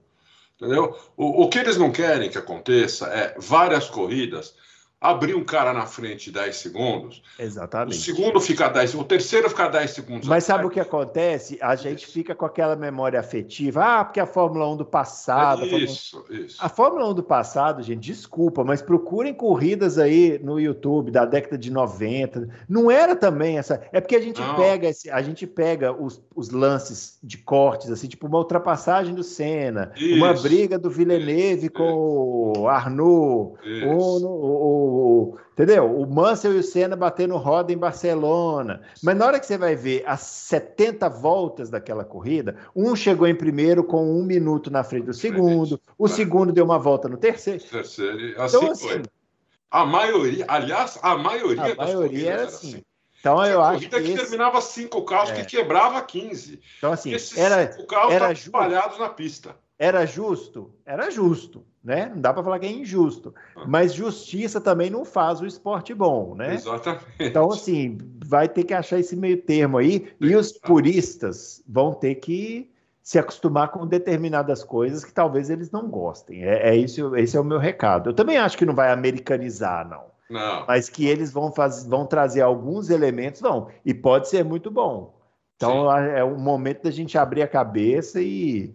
Entendeu? 0.58 0.96
O, 1.18 1.44
o 1.44 1.50
que 1.50 1.58
eles 1.58 1.78
não 1.78 1.92
querem 1.92 2.30
que 2.30 2.38
aconteça 2.38 3.08
é 3.08 3.36
várias 3.40 3.90
corridas 3.90 4.54
abrir 5.04 5.36
um 5.36 5.44
cara 5.44 5.74
na 5.74 5.86
frente 5.86 6.32
10 6.32 6.56
segundos. 6.56 7.22
Exatamente. 7.38 7.98
O 7.98 8.02
segundo 8.02 8.40
fica 8.40 8.70
10, 8.70 8.96
o 8.96 9.04
terceiro 9.04 9.50
fica 9.50 9.68
10 9.68 9.92
segundos. 9.92 10.30
Mas 10.30 10.46
sabe 10.46 10.66
o 10.66 10.70
que 10.70 10.80
acontece? 10.80 11.60
A 11.62 11.76
gente 11.76 12.08
fica 12.08 12.34
com 12.34 12.46
aquela 12.46 12.78
memória 12.78 13.20
afetiva. 13.20 13.84
Ah, 13.84 14.06
porque 14.06 14.22
a 14.22 14.26
Fórmula 14.26 14.66
1 14.70 14.78
do 14.78 14.86
passado. 14.86 15.66
Isso, 15.66 16.18
a 16.18 16.22
Fórmula... 16.22 16.46
isso. 16.46 16.58
A 16.58 16.70
Fórmula 16.70 17.10
1 17.10 17.14
do 17.16 17.24
passado, 17.24 17.84
gente, 17.84 18.00
desculpa, 18.00 18.64
mas 18.64 18.82
procurem 18.82 19.34
corridas 19.34 19.98
aí 20.00 20.40
no 20.42 20.58
YouTube 20.58 21.12
da 21.12 21.26
década 21.26 21.58
de 21.58 21.70
90. 21.70 22.48
Não 22.70 22.90
era 22.90 23.14
também 23.14 23.58
essa. 23.58 23.86
É 23.92 24.00
porque 24.00 24.16
a 24.16 24.22
gente 24.22 24.40
Não. 24.40 24.56
pega 24.56 24.88
esse, 24.88 25.10
a 25.12 25.22
gente 25.22 25.46
pega 25.46 25.92
os, 25.92 26.22
os 26.34 26.50
lances 26.50 27.20
de 27.22 27.38
cortes, 27.38 27.92
assim, 27.92 28.08
tipo 28.08 28.26
uma 28.28 28.38
ultrapassagem 28.38 29.14
do 29.14 29.24
Senna, 29.24 29.92
isso, 29.98 30.16
uma 30.16 30.34
briga 30.34 30.80
do 30.80 30.90
Villeneuve 30.90 31.66
isso, 31.66 31.72
com 31.72 32.54
o 32.58 32.68
Arnaud, 32.70 33.58
o, 33.86 33.94
o 33.96 34.93
o, 34.94 35.38
entendeu? 35.54 36.00
O 36.00 36.06
Mansell 36.06 36.54
e 36.54 36.60
o 36.60 36.64
Senna 36.64 36.96
batendo 36.96 37.36
roda 37.38 37.74
em 37.74 37.78
Barcelona. 37.78 38.82
Mas 39.02 39.18
na 39.18 39.26
hora 39.26 39.40
que 39.40 39.46
você 39.46 39.58
vai 39.58 39.76
ver 39.76 40.04
as 40.06 40.22
70 40.22 41.10
voltas 41.10 41.70
daquela 41.70 42.04
corrida, 42.04 42.56
um 42.76 42.96
chegou 42.96 43.28
em 43.28 43.36
primeiro 43.36 43.84
com 43.84 44.18
um 44.18 44.24
minuto 44.24 44.70
na 44.70 44.84
frente 44.84 45.06
do 45.06 45.14
segundo, 45.14 45.80
o 45.98 46.08
segundo 46.08 46.52
deu 46.52 46.66
uma 46.66 46.78
volta 46.78 47.10
no 47.10 47.18
terceiro. 47.18 47.64
Terceiro, 47.64 48.42
assim, 48.42 48.58
então, 48.58 48.72
assim 48.72 48.88
foi. 48.88 49.02
A 49.72 49.86
maioria, 49.86 50.46
aliás, 50.48 51.00
a 51.02 51.18
maioria 51.18 51.64
a 51.64 51.68
das 51.74 51.78
maioria 51.78 52.32
era 52.32 52.44
assim. 52.44 52.70
assim. 52.70 52.84
Então 53.20 53.44
eu 53.46 53.62
acho 53.62 53.88
que, 53.88 53.96
esse... 53.96 54.16
terminava 54.16 54.60
cinco 54.60 55.02
carros 55.04 55.32
é. 55.32 55.36
que 55.36 55.46
quebrava 55.46 56.02
15. 56.02 56.60
Então 56.78 56.92
assim, 56.92 57.16
era 57.38 57.72
cinco 57.72 57.88
carros 57.88 58.14
era 58.14 58.32
espalhados 58.34 59.00
na 59.00 59.10
pista. 59.10 59.56
Era 59.78 60.06
justo? 60.06 60.72
Era 60.86 61.10
justo, 61.10 61.66
né? 61.84 62.12
Não 62.14 62.22
dá 62.22 62.34
para 62.34 62.44
falar 62.44 62.60
que 62.60 62.66
é 62.66 62.72
injusto. 62.72 63.34
Ah. 63.56 63.66
Mas 63.68 63.94
justiça 63.94 64.62
também 64.62 64.90
não 64.90 65.04
faz 65.04 65.42
o 65.42 65.46
esporte 65.46 65.94
bom, 65.94 66.36
né? 66.36 66.54
Exatamente. 66.54 67.06
Então, 67.20 67.52
assim, 67.52 67.98
vai 68.24 68.48
ter 68.48 68.64
que 68.64 68.74
achar 68.74 69.00
esse 69.00 69.16
meio 69.16 69.42
termo 69.42 69.78
aí. 69.78 70.14
E 70.22 70.36
os 70.36 70.52
puristas 70.52 71.64
vão 71.68 71.94
ter 71.94 72.16
que 72.16 72.72
se 73.02 73.20
acostumar 73.20 73.70
com 73.70 73.86
determinadas 73.86 74.64
coisas 74.64 75.04
que 75.04 75.14
talvez 75.14 75.50
eles 75.50 75.70
não 75.72 75.90
gostem. 75.90 76.44
É, 76.44 76.70
é 76.70 76.76
isso, 76.76 77.16
esse 77.18 77.36
é 77.36 77.40
o 77.40 77.44
meu 77.44 77.60
recado. 77.60 78.12
Eu 78.12 78.14
também 78.14 78.38
acho 78.38 78.58
que 78.58 78.66
não 78.66 78.74
vai 78.74 78.92
americanizar, 78.92 79.88
não. 79.88 80.14
Não. 80.30 80.66
Mas 80.66 80.90
que 80.90 81.06
eles 81.06 81.32
vão, 81.32 81.52
fazer, 81.52 81.90
vão 81.90 82.06
trazer 82.06 82.42
alguns 82.42 82.90
elementos, 82.90 83.42
não. 83.42 83.68
E 83.86 83.94
pode 83.94 84.30
ser 84.30 84.46
muito 84.46 84.72
bom. 84.72 85.14
Então, 85.58 85.90
Sim. 85.90 86.10
é 86.16 86.24
o 86.24 86.40
momento 86.40 86.84
da 86.84 86.92
gente 86.92 87.18
abrir 87.18 87.42
a 87.42 87.48
cabeça 87.48 88.22
e 88.22 88.74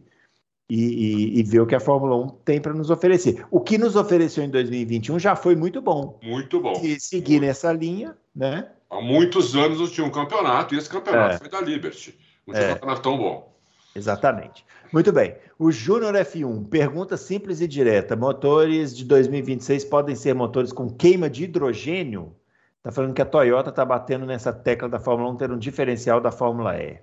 e, 0.69 0.77
e, 0.77 1.41
e, 1.41 1.43
ver 1.43 1.61
o 1.61 1.67
que 1.67 1.75
a 1.75 1.81
Fórmula 1.81 2.15
1 2.17 2.29
tem 2.45 2.61
para 2.61 2.75
nos 2.75 2.91
oferecer. 2.91 3.47
O 3.51 3.61
que 3.61 3.79
nos 3.79 3.97
ofereceu 3.97 4.45
em 4.45 4.51
2021 4.51 5.19
já 5.19 5.35
foi 5.35 5.57
muito 5.57 5.81
bom. 5.81 6.19
Muito 6.23 6.61
bom. 6.61 6.75
E 6.83 7.01
seguir 7.01 7.39
muito. 7.39 7.47
nessa 7.47 7.73
linha, 7.73 8.17
né? 8.37 8.71
Há 8.91 9.01
muitos 9.01 9.57
anos 9.57 9.81
não 9.81 9.89
tinha 9.89 10.07
um 10.07 10.11
campeonato, 10.11 10.75
e 10.75 10.79
esse 10.79 10.89
campeonato 10.89 11.37
é. 11.37 11.39
foi 11.39 11.49
da 11.49 11.61
Liberty. 11.61 12.19
Não 12.47 12.55
tinha 12.55 12.67
é. 12.67 12.71
um 12.71 12.75
campeonato 12.75 13.03
tão 13.03 13.17
bom. 13.17 13.59
Exatamente. 13.95 14.65
Muito 14.93 15.13
bem. 15.13 15.37
O 15.59 15.73
Júnior 15.73 16.15
F1, 16.15 16.69
pergunta 16.69 17.17
simples 17.17 17.61
e 17.61 17.69
direta: 17.69 18.15
motores 18.15 18.97
de 18.97 19.05
2026 19.05 19.85
podem 19.87 20.15
ser 20.15 20.35
motores 20.35 20.73
com 20.73 20.89
queima 20.91 21.29
de 21.29 21.45
hidrogênio? 21.45 22.35
Está 22.79 22.93
falando 22.93 23.15
que 23.15 23.23
a 23.23 23.27
Toyota 23.27 23.71
está 23.71 23.85
batendo 23.85 24.25
nessa 24.25 24.53
tecla 24.53 24.89
da 24.89 25.01
Fórmula 25.01 25.31
1 25.33 25.37
ter 25.37 25.51
um 25.51 25.59
diferencial 25.59 26.21
da 26.21 26.31
Fórmula 26.31 26.77
E. 26.79 27.01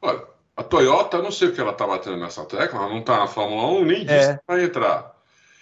Olha, 0.00 0.26
a 0.58 0.64
Toyota, 0.64 1.22
não 1.22 1.30
sei 1.30 1.48
o 1.48 1.52
que 1.52 1.60
ela 1.60 1.70
está 1.70 1.86
batendo 1.86 2.16
nessa 2.16 2.44
tecla, 2.44 2.80
ela 2.80 2.88
não 2.88 2.98
está 2.98 3.16
na 3.18 3.28
Fórmula 3.28 3.68
1, 3.80 3.84
nem 3.84 4.04
disse 4.04 4.30
é. 4.30 4.34
que 4.34 4.42
vai 4.44 4.64
entrar. 4.64 5.16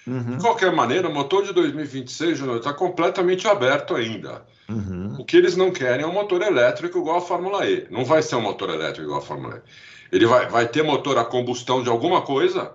Uhum. 0.07 0.39
De 0.39 0.43
qualquer 0.43 0.73
maneira, 0.73 1.07
o 1.07 1.13
motor 1.13 1.45
de 1.45 1.53
2026 1.53 2.41
está 2.41 2.73
completamente 2.73 3.47
aberto 3.47 3.95
ainda. 3.95 4.47
Uhum. 4.67 5.17
O 5.19 5.25
que 5.25 5.37
eles 5.37 5.55
não 5.55 5.71
querem 5.71 6.03
é 6.03 6.09
um 6.09 6.15
motor 6.15 6.41
elétrico 6.41 6.99
igual 6.99 7.19
a 7.19 7.21
Fórmula 7.21 7.69
E. 7.69 7.87
Não 7.91 8.07
vai 8.07 8.23
ser 8.23 8.37
um 8.37 8.41
motor 8.41 8.71
elétrico 8.71 9.03
igual 9.03 9.19
a 9.19 9.23
Fórmula 9.23 9.63
E. 9.63 10.17
Ele 10.17 10.25
vai, 10.25 10.49
vai 10.49 10.67
ter 10.67 10.83
motor 10.83 11.19
a 11.19 11.27
combustão 11.27 11.83
de 11.83 11.91
alguma 11.91 12.23
coisa, 12.23 12.75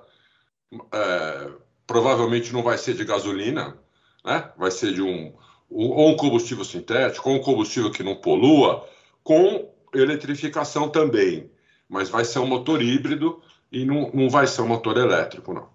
é, 0.93 1.47
provavelmente 1.87 2.53
não 2.53 2.61
vai 2.61 2.77
ser 2.77 2.93
de 2.93 3.03
gasolina, 3.03 3.75
né? 4.23 4.47
vai 4.55 4.69
ser 4.69 4.93
de 4.93 5.01
um, 5.01 5.33
ou 5.71 6.11
um 6.11 6.15
combustível 6.15 6.63
sintético, 6.63 7.27
ou 7.27 7.37
um 7.37 7.41
combustível 7.41 7.89
que 7.89 8.03
não 8.03 8.13
polua, 8.13 8.87
com 9.23 9.67
eletrificação 9.91 10.87
também 10.87 11.49
mas 11.91 12.07
vai 12.07 12.23
ser 12.23 12.39
um 12.39 12.47
motor 12.47 12.81
híbrido 12.81 13.41
e 13.69 13.83
não, 13.83 14.09
não 14.13 14.29
vai 14.29 14.47
ser 14.47 14.61
um 14.61 14.67
motor 14.67 14.95
elétrico, 14.95 15.53
não. 15.53 15.67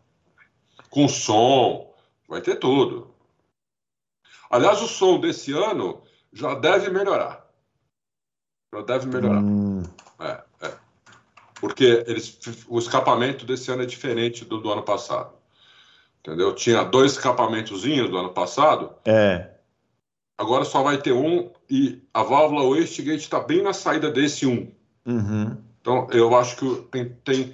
Com 0.88 1.07
som, 1.07 1.94
vai 2.26 2.40
ter 2.40 2.57
tudo. 2.57 3.14
Aliás, 4.48 4.81
o 4.81 4.88
som 4.88 5.20
desse 5.20 5.52
ano 5.52 6.00
já 6.33 6.55
deve 6.55 6.88
melhorar. 6.88 7.46
Já 8.72 8.81
deve 8.81 9.07
melhorar. 9.09 9.42
Hum. 9.42 9.83
É, 10.18 10.42
é. 10.62 10.72
Porque 11.61 12.02
eles, 12.07 12.38
o 12.66 12.79
escapamento 12.79 13.44
desse 13.44 13.70
ano 13.70 13.83
é 13.83 13.87
diferente 13.87 14.42
do 14.42 14.59
do 14.59 14.72
ano 14.72 14.83
passado. 14.83 15.35
Entendeu? 16.20 16.55
Tinha 16.55 16.83
dois 16.83 17.12
escapamentozinhos 17.12 18.09
do 18.09 18.16
ano 18.16 18.31
passado. 18.31 18.94
É. 19.05 19.50
Agora 20.38 20.64
só 20.64 20.83
vai 20.83 20.96
ter 20.96 21.12
um 21.12 21.52
e 21.68 22.02
a 22.14 22.22
válvula 22.22 22.64
wastegate 22.64 23.18
está 23.18 23.38
bem 23.38 23.62
na 23.62 23.74
saída 23.74 24.11
desse 24.11 24.46
um. 24.46 24.72
Uhum. 25.05 25.65
Então, 25.87 26.09
eu 26.11 26.35
acho 26.35 26.57
que 26.57 26.83
tem, 26.90 27.09
tem, 27.25 27.53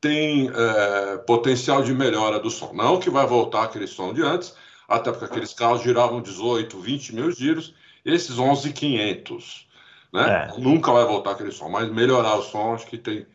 tem 0.00 0.48
é, 0.48 1.16
potencial 1.18 1.82
de 1.82 1.92
melhora 1.92 2.38
do 2.38 2.48
som. 2.50 2.72
Não 2.72 3.00
que 3.00 3.10
vai 3.10 3.26
voltar 3.26 3.64
aquele 3.64 3.88
som 3.88 4.14
de 4.14 4.22
antes, 4.22 4.54
até 4.86 5.10
porque 5.10 5.24
aqueles 5.24 5.52
carros 5.52 5.82
giravam 5.82 6.22
18, 6.22 6.78
20 6.78 7.16
mil 7.16 7.32
giros, 7.32 7.74
esses 8.04 8.38
11,500. 8.38 9.66
Né? 10.12 10.50
É. 10.54 10.60
Nunca 10.60 10.92
vai 10.92 11.04
voltar 11.04 11.32
aquele 11.32 11.50
som, 11.50 11.68
mas 11.68 11.90
melhorar 11.90 12.36
o 12.36 12.42
som 12.42 12.74
acho 12.74 12.86
que 12.86 12.96
tem, 12.96 13.26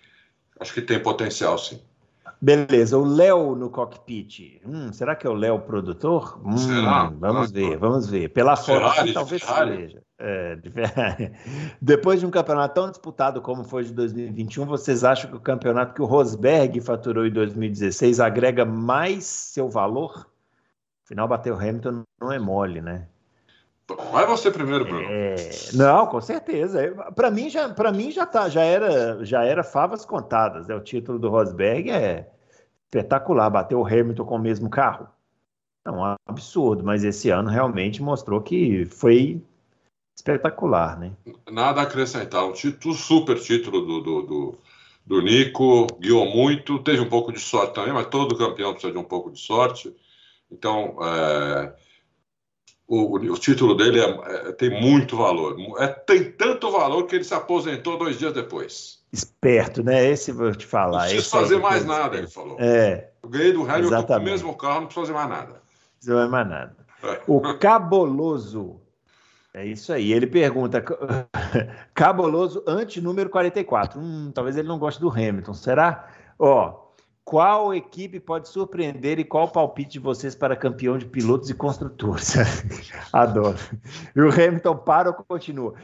acho 0.57 0.73
que 0.73 0.81
tem 0.81 1.01
potencial 1.01 1.57
sim. 1.57 1.81
Beleza, 2.39 2.97
o 2.97 3.03
Léo 3.03 3.55
no 3.55 3.69
cockpit. 3.69 4.61
Hum, 4.65 4.93
será 4.93 5.17
que 5.17 5.27
é 5.27 5.29
o 5.29 5.33
Léo 5.33 5.59
produtor? 5.59 6.39
Hum, 6.45 6.57
será? 6.57 7.11
Vamos 7.19 7.51
ver, 7.51 7.77
vamos 7.77 8.09
ver. 8.09 8.29
Pela 8.29 8.55
foto, 8.55 9.13
talvez 9.13 9.43
seja. 9.43 10.01
É, 10.25 10.57
Depois 11.81 12.21
de 12.21 12.25
um 12.25 12.31
campeonato 12.31 12.75
tão 12.75 12.89
disputado 12.89 13.41
como 13.41 13.65
foi 13.65 13.83
de 13.83 13.91
2021, 13.91 14.65
vocês 14.65 15.03
acham 15.03 15.29
que 15.29 15.35
o 15.35 15.41
campeonato 15.41 15.93
que 15.93 16.01
o 16.01 16.05
Rosberg 16.05 16.79
faturou 16.79 17.27
em 17.27 17.31
2016 17.31 18.21
agrega 18.21 18.63
mais 18.63 19.25
seu 19.25 19.67
valor? 19.67 20.25
Afinal, 21.03 21.27
bater 21.27 21.51
o 21.51 21.57
Hamilton 21.57 22.03
não 22.21 22.31
é 22.31 22.39
mole, 22.39 22.79
né? 22.79 23.05
Vai 24.13 24.25
você 24.25 24.49
primeiro, 24.49 24.85
Bruno. 24.85 25.05
É... 25.09 25.35
Não, 25.73 26.07
com 26.07 26.21
certeza. 26.21 26.79
Para 27.13 27.29
mim 27.29 27.49
já, 27.49 27.67
para 27.67 27.91
mim 27.91 28.09
já 28.09 28.25
tá, 28.25 28.47
já 28.47 28.61
era, 28.61 29.25
já 29.25 29.43
era 29.43 29.61
favas 29.61 30.05
contadas. 30.05 30.69
É 30.69 30.75
o 30.75 30.79
título 30.79 31.19
do 31.19 31.29
Rosberg 31.29 31.91
é 31.91 32.31
espetacular. 32.85 33.49
Bater 33.49 33.75
o 33.75 33.85
Hamilton 33.85 34.23
com 34.23 34.35
o 34.37 34.39
mesmo 34.39 34.69
carro. 34.69 35.09
Não, 35.85 36.07
é 36.07 36.13
um 36.13 36.15
absurdo. 36.25 36.81
Mas 36.81 37.03
esse 37.03 37.29
ano 37.29 37.49
realmente 37.49 38.01
mostrou 38.01 38.41
que 38.41 38.85
foi 38.85 39.43
espetacular, 40.15 40.99
né? 40.99 41.11
Nada 41.51 41.81
a 41.81 41.83
acrescentar. 41.83 42.45
Um 42.45 42.53
título, 42.53 42.93
super 42.93 43.39
título 43.39 43.81
do, 43.81 44.01
do, 44.01 44.21
do, 44.21 44.57
do 45.05 45.21
Nico. 45.21 45.87
Guiou 45.99 46.25
muito. 46.25 46.79
Teve 46.79 46.99
um 46.99 47.09
pouco 47.09 47.31
de 47.31 47.39
sorte 47.39 47.73
também, 47.73 47.93
mas 47.93 48.07
todo 48.07 48.37
campeão 48.37 48.73
precisa 48.73 48.93
de 48.93 48.99
um 48.99 49.03
pouco 49.03 49.31
de 49.31 49.39
sorte. 49.39 49.95
Então, 50.51 50.97
é 51.01 51.73
o, 52.87 53.15
o 53.15 53.37
título 53.37 53.75
dele 53.75 53.99
é, 53.99 54.05
é, 54.05 54.51
tem 54.51 54.69
muito 54.69 55.17
valor. 55.17 55.55
É, 55.79 55.87
tem 55.87 56.31
tanto 56.31 56.71
valor 56.71 57.07
que 57.07 57.15
ele 57.15 57.23
se 57.23 57.33
aposentou 57.33 57.97
dois 57.97 58.19
dias 58.19 58.33
depois. 58.33 58.99
Esperto, 59.11 59.83
né? 59.83 60.09
Esse 60.09 60.31
vou 60.31 60.51
te 60.51 60.65
falar. 60.65 61.05
Não 61.05 61.09
precisa 61.09 61.39
fazer 61.39 61.59
mais 61.59 61.85
nada, 61.85 62.17
ele 62.17 62.27
falou. 62.27 62.57
É. 62.59 63.09
Eu 63.21 63.29
ganhei 63.29 63.53
do 63.53 63.69
Hamilton 63.69 64.03
com 64.03 64.13
o 64.13 64.23
mesmo 64.23 64.55
carro, 64.55 64.81
não 64.81 64.87
precisa 64.87 65.13
fazer 65.13 65.13
mais 65.13 65.29
nada. 65.29 65.53
Não 65.53 65.59
precisa 65.97 66.15
fazer 66.15 66.29
mais 66.29 66.49
nada. 66.49 66.75
É. 67.03 67.21
O 67.27 67.57
Caboloso. 67.57 68.79
É 69.53 69.65
isso 69.65 69.93
aí. 69.93 70.11
Ele 70.11 70.25
pergunta: 70.25 70.83
Caboloso 71.93 72.63
anti-número 72.67 73.29
44. 73.29 73.99
Hum, 73.99 74.31
talvez 74.33 74.57
ele 74.57 74.67
não 74.67 74.79
goste 74.79 74.99
do 74.99 75.09
Hamilton. 75.09 75.53
Será? 75.53 76.09
Ó, 76.39 76.83
qual 77.23 77.73
equipe 77.73 78.19
pode 78.19 78.49
surpreender 78.49 79.19
e 79.19 79.23
qual 79.23 79.45
o 79.45 79.51
palpite 79.51 79.91
de 79.91 79.99
vocês 79.99 80.35
para 80.35 80.55
campeão 80.55 80.97
de 80.97 81.05
pilotos 81.05 81.49
e 81.49 81.53
construtores? 81.53 82.33
Adoro. 83.13 83.57
E 84.15 84.21
o 84.21 84.29
Hamilton 84.29 84.77
para 84.77 85.09
ou 85.09 85.15
continua? 85.15 85.75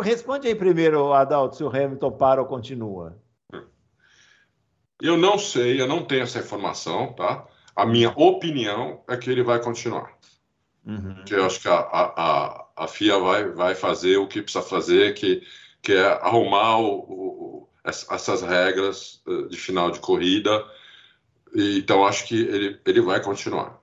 Responde 0.00 0.46
aí 0.48 0.54
primeiro, 0.54 1.12
Adalto, 1.12 1.56
se 1.56 1.64
o 1.64 1.68
Hamilton 1.68 2.12
para 2.12 2.40
ou 2.40 2.46
continua. 2.46 3.18
Eu 5.02 5.18
não 5.18 5.36
sei, 5.36 5.78
eu 5.78 5.86
não 5.86 6.02
tenho 6.02 6.22
essa 6.22 6.38
informação, 6.38 7.12
tá? 7.12 7.46
A 7.74 7.84
minha 7.84 8.10
opinião 8.16 9.02
é 9.06 9.16
que 9.16 9.28
ele 9.28 9.42
vai 9.42 9.60
continuar. 9.62 10.16
Uhum. 10.86 11.24
Que 11.24 11.34
eu 11.34 11.44
acho 11.44 11.60
que 11.60 11.68
a, 11.68 11.74
a, 11.74 12.66
a, 12.76 12.88
FIA 12.88 13.18
vai, 13.18 13.48
vai 13.50 13.74
fazer 13.74 14.18
o 14.18 14.28
que 14.28 14.40
precisa 14.40 14.62
fazer, 14.62 15.14
que, 15.14 15.42
que 15.82 15.92
é 15.92 16.06
arrumar 16.06 16.78
o, 16.78 16.98
o, 17.00 17.68
essas 17.84 18.42
regras 18.42 19.20
eh, 19.26 19.48
de 19.48 19.56
final 19.56 19.90
de 19.90 19.98
corrida. 19.98 20.64
E, 21.52 21.78
então, 21.78 22.06
acho 22.06 22.26
que 22.26 22.40
ele, 22.40 22.80
ele 22.86 23.00
vai 23.00 23.20
continuar. 23.20 23.80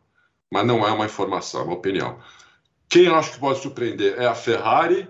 Mas 0.50 0.66
não 0.66 0.88
é 0.88 0.92
uma 0.92 1.06
informação, 1.06 1.62
é 1.62 1.64
uma 1.66 1.74
opinião. 1.74 2.20
Quem 2.88 3.06
eu 3.06 3.16
acho 3.16 3.34
que 3.34 3.40
pode 3.40 3.62
surpreender 3.62 4.18
é 4.18 4.26
a 4.26 4.36
Ferrari. 4.36 5.10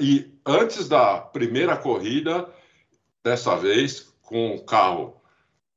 E 0.00 0.32
antes 0.46 0.88
da 0.88 1.20
primeira 1.20 1.76
corrida, 1.76 2.48
dessa 3.22 3.54
vez, 3.54 4.14
com 4.22 4.54
um 4.54 4.64
carro, 4.64 5.20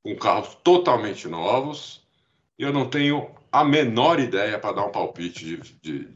com 0.01 0.15
carros 0.15 0.55
totalmente 0.63 1.27
novos, 1.27 2.07
eu 2.57 2.71
não 2.71 2.89
tenho 2.89 3.35
a 3.51 3.63
menor 3.63 4.19
ideia 4.19 4.57
para 4.57 4.75
dar 4.75 4.85
um 4.85 4.91
palpite 4.91 5.43
de, 5.43 5.57
de, 5.81 6.07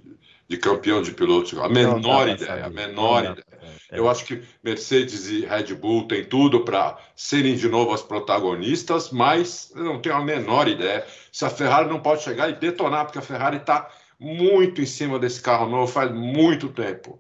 de, 0.48 0.58
campeão 0.58 1.02
de 1.02 1.12
pilotos. 1.12 1.58
A 1.60 1.68
menor 1.68 2.30
ideia, 2.30 2.66
a 2.66 2.70
menor 2.70 3.24
não, 3.24 3.32
ideia. 3.32 3.46
É. 3.92 4.00
Eu 4.00 4.10
acho 4.10 4.26
que 4.26 4.42
Mercedes 4.64 5.28
e 5.30 5.46
Red 5.46 5.74
Bull 5.76 6.08
têm 6.08 6.24
tudo 6.24 6.64
para 6.64 6.98
serem 7.16 7.56
de 7.56 7.68
novo 7.68 7.94
as 7.94 8.02
protagonistas, 8.02 9.12
mas 9.12 9.72
eu 9.76 9.84
não 9.84 10.00
tenho 10.00 10.16
a 10.16 10.24
menor 10.24 10.68
ideia 10.68 11.06
se 11.32 11.44
a 11.44 11.50
Ferrari 11.50 11.90
não 11.90 12.00
pode 12.00 12.24
chegar 12.24 12.50
e 12.50 12.54
detonar, 12.54 13.06
porque 13.06 13.20
a 13.20 13.24
Ferrari 13.24 13.58
está 13.58 13.90
muito 14.20 14.82
em 14.82 14.86
cima 14.86 15.20
desse 15.20 15.42
carro 15.42 15.70
novo 15.70 15.92
faz 15.92 16.12
muito 16.12 16.70
tempo. 16.70 17.20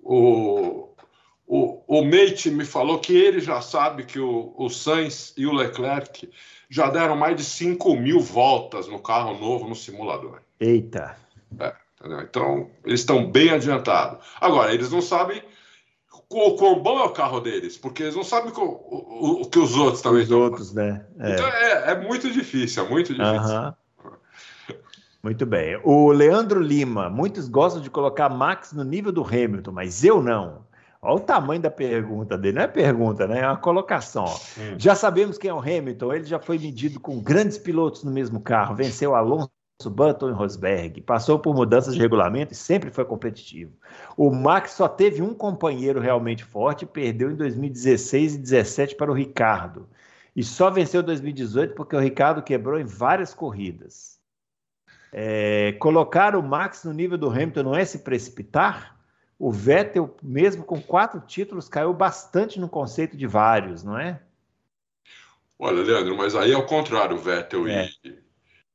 O, 0.00 0.87
o, 1.48 1.82
o 1.86 2.04
Mate 2.04 2.50
me 2.50 2.64
falou 2.66 2.98
que 2.98 3.16
ele 3.16 3.40
já 3.40 3.62
sabe 3.62 4.04
que 4.04 4.20
o, 4.20 4.54
o 4.56 4.68
Sainz 4.68 5.32
e 5.34 5.46
o 5.46 5.52
Leclerc 5.52 6.30
já 6.68 6.90
deram 6.90 7.16
mais 7.16 7.34
de 7.36 7.42
5 7.42 7.96
mil 7.96 8.20
voltas 8.20 8.86
no 8.86 8.98
carro 8.98 9.38
novo 9.38 9.66
no 9.66 9.74
simulador. 9.74 10.40
Eita! 10.60 11.16
É, 11.58 11.74
então, 12.20 12.70
eles 12.84 13.00
estão 13.00 13.30
bem 13.30 13.48
adiantados. 13.48 14.22
Agora, 14.38 14.74
eles 14.74 14.90
não 14.90 15.00
sabem 15.00 15.42
o 16.30 16.54
quão 16.56 16.80
bom 16.80 17.00
é 17.00 17.04
o 17.04 17.12
carro 17.12 17.40
deles, 17.40 17.78
porque 17.78 18.02
eles 18.02 18.14
não 18.14 18.24
sabem 18.24 18.52
o, 18.52 18.60
o, 18.60 19.42
o 19.42 19.46
que 19.48 19.58
os 19.58 19.74
outros 19.74 20.02
também 20.02 20.24
os 20.24 20.30
outros, 20.30 20.74
né? 20.74 21.06
É. 21.18 21.32
Então, 21.32 21.48
é, 21.48 21.92
é, 21.92 21.98
muito 21.98 22.30
difícil, 22.30 22.84
é 22.84 22.88
muito 22.90 23.14
difícil. 23.14 23.56
Uh 23.56 23.62
-huh. 23.62 23.74
Muito 25.22 25.46
bem. 25.46 25.80
O 25.82 26.12
Leandro 26.12 26.60
Lima, 26.60 27.08
muitos 27.08 27.48
gostam 27.48 27.80
de 27.82 27.90
colocar 27.90 28.28
Max 28.28 28.72
no 28.72 28.84
nível 28.84 29.10
do 29.10 29.24
Hamilton, 29.24 29.72
mas 29.72 30.04
eu 30.04 30.22
não. 30.22 30.67
Olha 31.00 31.14
o 31.14 31.20
tamanho 31.20 31.62
da 31.62 31.70
pergunta 31.70 32.36
dele. 32.36 32.56
Não 32.56 32.62
é 32.62 32.66
pergunta, 32.66 33.26
né? 33.26 33.40
É 33.40 33.46
uma 33.46 33.56
colocação. 33.56 34.24
Hum. 34.58 34.74
Já 34.76 34.94
sabemos 34.94 35.38
quem 35.38 35.50
é 35.50 35.54
o 35.54 35.60
Hamilton. 35.60 36.12
Ele 36.12 36.24
já 36.24 36.40
foi 36.40 36.58
medido 36.58 36.98
com 36.98 37.20
grandes 37.20 37.56
pilotos 37.56 38.02
no 38.02 38.10
mesmo 38.10 38.40
carro. 38.40 38.74
Venceu 38.74 39.14
Alonso, 39.14 39.48
Button 39.86 40.30
e 40.30 40.32
Rosberg. 40.32 41.00
Passou 41.02 41.38
por 41.38 41.54
mudanças 41.54 41.94
de 41.94 42.00
regulamento 42.00 42.52
e 42.52 42.56
sempre 42.56 42.90
foi 42.90 43.04
competitivo. 43.04 43.72
O 44.16 44.30
Max 44.30 44.72
só 44.72 44.88
teve 44.88 45.22
um 45.22 45.32
companheiro 45.32 46.00
realmente 46.00 46.42
forte 46.42 46.82
e 46.82 46.88
perdeu 46.88 47.30
em 47.30 47.36
2016 47.36 48.34
e 48.34 48.38
2017 48.38 48.96
para 48.96 49.10
o 49.10 49.14
Ricardo. 49.14 49.88
E 50.34 50.42
só 50.42 50.68
venceu 50.68 51.00
em 51.00 51.04
2018 51.04 51.74
porque 51.74 51.94
o 51.94 52.00
Ricardo 52.00 52.42
quebrou 52.42 52.78
em 52.78 52.84
várias 52.84 53.32
corridas. 53.32 54.18
É, 55.12 55.72
colocar 55.78 56.34
o 56.34 56.42
Max 56.42 56.84
no 56.84 56.92
nível 56.92 57.16
do 57.16 57.30
Hamilton 57.30 57.62
não 57.62 57.74
é 57.74 57.84
se 57.84 58.00
precipitar? 58.00 58.97
O 59.38 59.52
Vettel, 59.52 60.16
mesmo 60.22 60.64
com 60.64 60.80
quatro 60.80 61.20
títulos, 61.20 61.68
caiu 61.68 61.94
bastante 61.94 62.58
no 62.58 62.68
conceito 62.68 63.16
de 63.16 63.26
vários, 63.26 63.84
não 63.84 63.96
é? 63.96 64.20
Olha, 65.58 65.82
Leandro, 65.82 66.16
mas 66.16 66.34
aí 66.34 66.52
é 66.52 66.56
o 66.56 66.66
contrário, 66.66 67.16
Vettel 67.18 67.68
é. 67.68 67.88
e, 68.04 68.18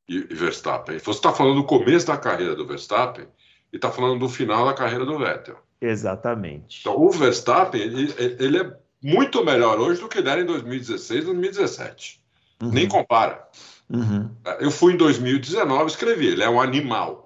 e, 0.08 0.20
Verstappen. 0.34 0.98
Você 1.00 1.12
está 1.12 1.34
falando 1.34 1.56
do 1.56 1.66
começo 1.66 2.08
da 2.08 2.18
carreira 2.18 2.56
do 2.56 2.66
Verstappen 2.66 3.28
e 3.72 3.76
está 3.76 3.92
falando 3.92 4.20
do 4.20 4.30
final 4.30 4.66
da 4.66 4.74
carreira 4.74 5.06
do 5.06 5.18
Vettel. 5.18 5.58
Exatamente. 5.82 6.80
Então, 6.82 6.98
o 6.98 7.10
Verstappen, 7.10 7.82
ele, 7.82 8.14
ele 8.18 8.58
é 8.58 8.78
muito 9.02 9.44
melhor 9.44 9.80
hoje 9.80 10.00
do 10.00 10.08
que 10.08 10.20
ele 10.20 10.30
era 10.30 10.42
em 10.42 10.46
2016 10.46 11.26
2017. 11.26 12.22
Uhum. 12.62 12.70
Nem 12.70 12.88
compara. 12.88 13.46
Uhum. 13.90 14.30
Eu 14.60 14.72
fui 14.72 14.94
em 14.94 14.98
2019 14.98 15.92
escrevi, 15.92 16.28
ele 16.28 16.44
é 16.44 16.50
um 16.50 16.62
animal. 16.62 17.23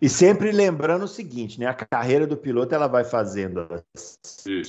E 0.00 0.08
sempre 0.08 0.50
lembrando 0.52 1.04
o 1.04 1.08
seguinte, 1.08 1.58
né? 1.58 1.66
A 1.66 1.74
carreira 1.74 2.26
do 2.26 2.36
piloto 2.36 2.74
ela 2.74 2.86
vai 2.86 3.04
fazendo 3.04 3.66
assim, 3.94 4.60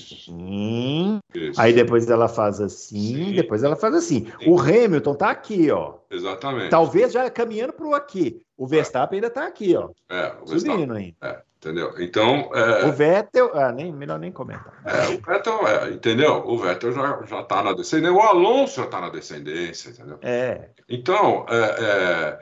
Isso. 1.34 1.60
aí 1.60 1.74
depois 1.74 2.10
ela 2.10 2.28
faz 2.28 2.62
assim, 2.62 3.26
Sim. 3.26 3.34
depois 3.34 3.64
ela 3.64 3.76
faz 3.76 3.96
assim. 3.96 4.26
Sim. 4.26 4.50
O 4.50 4.60
Hamilton 4.60 5.16
tá 5.16 5.30
aqui, 5.30 5.70
ó. 5.72 5.96
Exatamente. 6.10 6.70
Talvez 6.70 7.12
já 7.12 7.30
caminhando 7.30 7.74
para 7.74 7.86
o 7.86 7.94
aqui. 7.94 8.42
O 8.58 8.66
Verstappen 8.66 9.18
é. 9.18 9.24
ainda 9.24 9.30
tá 9.30 9.46
aqui, 9.46 9.76
ó. 9.76 9.90
É, 10.10 10.34
o 10.42 10.48
Subindo 10.48 10.94
ainda. 10.94 11.16
É, 11.22 11.42
entendeu? 11.58 11.94
Então. 12.00 12.50
É... 12.54 12.86
O 12.86 12.92
Vettel. 12.92 13.52
Ah, 13.54 13.72
nem, 13.72 13.92
melhor 13.92 14.18
nem 14.18 14.32
comentar. 14.32 14.74
É, 14.86 15.10
o 15.10 15.22
Vettel, 15.22 15.68
é, 15.68 15.90
entendeu? 15.90 16.44
O 16.48 16.58
Vettel 16.58 16.92
já, 16.92 17.22
já 17.26 17.44
tá 17.44 17.62
na 17.62 17.74
descendência. 17.74 18.18
O 18.18 18.22
Alonso 18.22 18.82
já 18.82 18.88
tá 18.88 19.02
na 19.02 19.10
descendência, 19.10 19.90
entendeu? 19.90 20.18
É. 20.22 20.70
Então, 20.90 21.46
é, 21.50 21.76
é 21.84 21.98
é, 22.28 22.40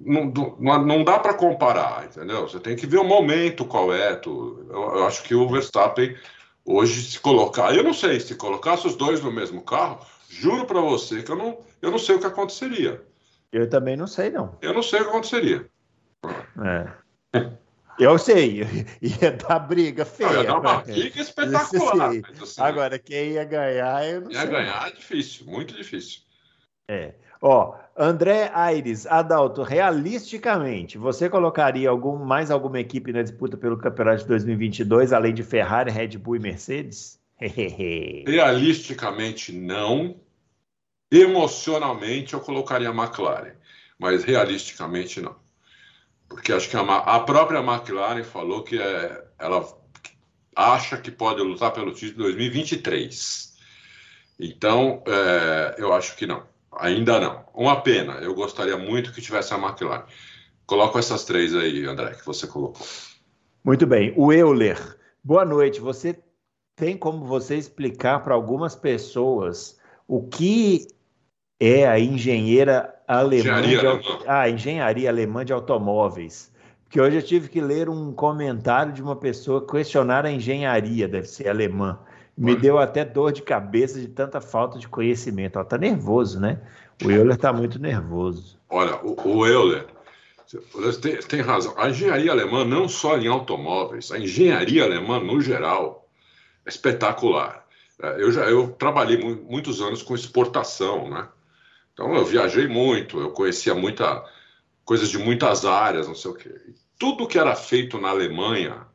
não, 0.00 0.32
não, 0.58 0.86
não 0.86 1.04
dá 1.04 1.18
para 1.18 1.34
comparar, 1.34 2.06
entendeu? 2.06 2.48
Você 2.48 2.58
tem 2.58 2.74
que 2.74 2.86
ver 2.86 2.98
o 2.98 3.04
momento 3.04 3.64
qual 3.64 3.92
é. 3.92 4.18
Eu, 4.24 4.66
eu, 4.70 5.06
acho 5.06 5.22
que 5.22 5.34
o 5.34 5.48
Verstappen 5.48 6.16
hoje 6.64 7.02
se 7.02 7.20
colocar, 7.20 7.74
eu 7.74 7.82
não 7.82 7.92
sei 7.92 8.18
se 8.20 8.34
colocasse 8.34 8.86
os 8.86 8.96
dois 8.96 9.22
no 9.22 9.30
mesmo 9.30 9.62
carro, 9.62 10.04
juro 10.28 10.64
para 10.64 10.80
você 10.80 11.22
que 11.22 11.30
eu 11.30 11.36
não, 11.36 11.58
eu 11.82 11.90
não 11.90 11.98
sei 11.98 12.16
o 12.16 12.20
que 12.20 12.26
aconteceria. 12.26 13.02
Eu 13.52 13.68
também 13.68 13.96
não 13.96 14.06
sei 14.06 14.30
não. 14.30 14.56
Eu 14.62 14.72
não 14.72 14.82
sei 14.82 15.00
o 15.00 15.04
que 15.04 15.10
aconteceria. 15.10 15.68
É. 16.64 17.50
Eu 17.98 18.16
sei, 18.16 18.62
ia 19.02 19.32
dar 19.32 19.58
briga 19.58 20.06
feia. 20.06 20.30
Não, 20.30 20.40
ia 20.40 20.44
dar 20.46 20.58
uma 20.58 20.76
briga 20.80 21.20
espetacular. 21.20 22.12
Assim, 22.40 22.62
Agora, 22.62 22.98
quem 22.98 23.32
ia 23.32 23.44
ganhar, 23.44 24.08
eu 24.08 24.22
não 24.22 24.30
ia 24.30 24.38
sei. 24.38 24.46
Ia 24.46 24.50
ganhar 24.50 24.88
é 24.88 24.92
difícil, 24.92 25.46
muito 25.46 25.74
difícil. 25.74 26.22
É. 26.88 27.14
Ó, 27.40 27.74
André 27.96 28.50
Aires, 28.54 29.06
Adalto, 29.06 29.62
realisticamente, 29.62 30.98
você 30.98 31.28
colocaria 31.28 31.88
algum, 31.88 32.16
mais 32.16 32.50
alguma 32.50 32.78
equipe 32.78 33.12
na 33.12 33.22
disputa 33.22 33.56
pelo 33.56 33.78
campeonato 33.78 34.22
de 34.22 34.28
2022, 34.28 35.12
além 35.12 35.32
de 35.32 35.42
Ferrari, 35.42 35.90
Red 35.90 36.18
Bull 36.18 36.36
e 36.36 36.38
Mercedes? 36.38 37.18
realisticamente, 37.40 39.52
não. 39.52 40.20
Emocionalmente, 41.10 42.34
eu 42.34 42.40
colocaria 42.40 42.90
a 42.90 42.94
McLaren, 42.94 43.54
mas 43.98 44.22
realisticamente, 44.22 45.20
não. 45.20 45.34
Porque 46.28 46.52
acho 46.52 46.68
que 46.68 46.76
a, 46.76 46.82
a 46.82 47.20
própria 47.20 47.58
McLaren 47.58 48.22
falou 48.22 48.62
que 48.62 48.80
é, 48.80 49.24
ela 49.38 49.66
acha 50.54 50.98
que 50.98 51.10
pode 51.10 51.42
lutar 51.42 51.72
pelo 51.72 51.92
título 51.92 52.28
em 52.28 52.32
2023. 52.32 53.58
Então, 54.38 55.02
é, 55.06 55.76
eu 55.78 55.92
acho 55.92 56.14
que 56.16 56.26
não. 56.26 56.44
Ainda 56.78 57.20
não. 57.20 57.44
Uma 57.54 57.80
pena. 57.80 58.14
Eu 58.14 58.34
gostaria 58.34 58.76
muito 58.76 59.12
que 59.12 59.20
tivesse 59.20 59.52
a 59.52 59.58
McLaren. 59.58 60.04
Coloco 60.66 60.98
essas 60.98 61.24
três 61.24 61.54
aí, 61.54 61.84
André, 61.84 62.14
que 62.14 62.24
você 62.24 62.46
colocou. 62.46 62.86
Muito 63.64 63.86
bem. 63.86 64.14
O 64.16 64.32
Euler. 64.32 64.78
Boa 65.22 65.44
noite. 65.44 65.80
Você 65.80 66.18
tem 66.76 66.96
como 66.96 67.26
você 67.26 67.56
explicar 67.56 68.22
para 68.22 68.34
algumas 68.34 68.74
pessoas 68.74 69.78
o 70.06 70.26
que 70.26 70.86
é 71.58 71.86
a 71.86 71.98
engenheira 71.98 72.94
alemã 73.06 73.60
engenharia, 73.60 73.78
de, 73.78 73.86
alemã. 73.86 74.18
Ah, 74.26 74.48
engenharia 74.48 75.10
alemã 75.10 75.44
de 75.44 75.52
automóveis? 75.52 76.50
Porque 76.84 77.00
hoje 77.00 77.18
eu 77.18 77.22
tive 77.22 77.48
que 77.48 77.60
ler 77.60 77.88
um 77.88 78.12
comentário 78.12 78.92
de 78.92 79.02
uma 79.02 79.14
pessoa 79.14 79.64
questionar 79.66 80.24
a 80.24 80.32
engenharia, 80.32 81.06
deve 81.06 81.28
ser 81.28 81.48
alemã. 81.48 81.98
Me 82.40 82.56
deu 82.56 82.78
até 82.78 83.04
dor 83.04 83.32
de 83.32 83.42
cabeça 83.42 84.00
de 84.00 84.08
tanta 84.08 84.40
falta 84.40 84.78
de 84.78 84.88
conhecimento. 84.88 85.58
Ela 85.58 85.64
tá 85.64 85.76
nervoso, 85.76 86.40
né? 86.40 86.58
O 87.04 87.10
Euler 87.10 87.36
tá 87.36 87.52
muito 87.52 87.78
nervoso. 87.78 88.58
Olha, 88.70 88.96
o, 89.04 89.14
o 89.28 89.46
Euler 89.46 89.86
tem, 91.02 91.16
tem 91.18 91.40
razão. 91.42 91.74
A 91.76 91.90
engenharia 91.90 92.32
alemã, 92.32 92.64
não 92.64 92.88
só 92.88 93.18
em 93.18 93.26
automóveis, 93.26 94.10
a 94.10 94.18
engenharia 94.18 94.84
alemã 94.84 95.20
no 95.20 95.38
geral 95.38 96.08
é 96.64 96.70
espetacular. 96.70 97.66
É, 98.02 98.22
eu 98.22 98.32
já 98.32 98.44
eu 98.44 98.70
trabalhei 98.70 99.18
muitos 99.18 99.82
anos 99.82 100.02
com 100.02 100.14
exportação, 100.14 101.10
né? 101.10 101.28
Então 101.92 102.14
eu 102.14 102.24
viajei 102.24 102.66
muito, 102.66 103.20
eu 103.20 103.32
conhecia 103.32 103.74
muita 103.74 104.24
coisas 104.82 105.10
de 105.10 105.18
muitas 105.18 105.66
áreas, 105.66 106.08
não 106.08 106.14
sei 106.14 106.30
o 106.30 106.34
quê. 106.34 106.54
Tudo 106.98 107.28
que 107.28 107.38
era 107.38 107.54
feito 107.54 108.00
na 108.00 108.08
Alemanha 108.08 108.86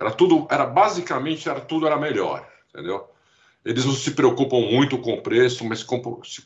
era 0.00 0.10
tudo, 0.10 0.46
era 0.50 0.64
basicamente 0.64 1.46
era 1.46 1.60
tudo 1.60 1.86
era 1.86 1.98
melhor 1.98 2.53
entendeu? 2.74 3.08
Eles 3.64 3.84
não 3.84 3.94
se 3.94 4.10
preocupam 4.10 4.60
muito 4.60 4.98
com 4.98 5.14
o 5.14 5.22
preço, 5.22 5.64
mas 5.64 5.82
com, 5.82 6.20
se, 6.22 6.42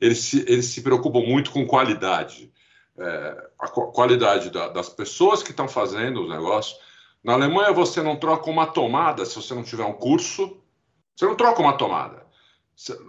eles, 0.00 0.18
se, 0.18 0.44
eles 0.48 0.66
se 0.66 0.82
preocupam 0.82 1.20
muito 1.20 1.52
com 1.52 1.66
qualidade. 1.66 2.50
É, 2.98 3.48
a 3.60 3.68
qualidade 3.68 4.50
da, 4.50 4.68
das 4.68 4.88
pessoas 4.88 5.42
que 5.42 5.50
estão 5.50 5.68
fazendo 5.68 6.22
os 6.22 6.28
negócios. 6.28 6.78
Na 7.22 7.34
Alemanha, 7.34 7.72
você 7.72 8.02
não 8.02 8.16
troca 8.16 8.50
uma 8.50 8.66
tomada 8.66 9.24
se 9.24 9.36
você 9.36 9.54
não 9.54 9.62
tiver 9.62 9.84
um 9.84 9.92
curso. 9.92 10.56
Você 11.14 11.26
não 11.26 11.36
troca 11.36 11.60
uma 11.60 11.76
tomada. 11.76 12.26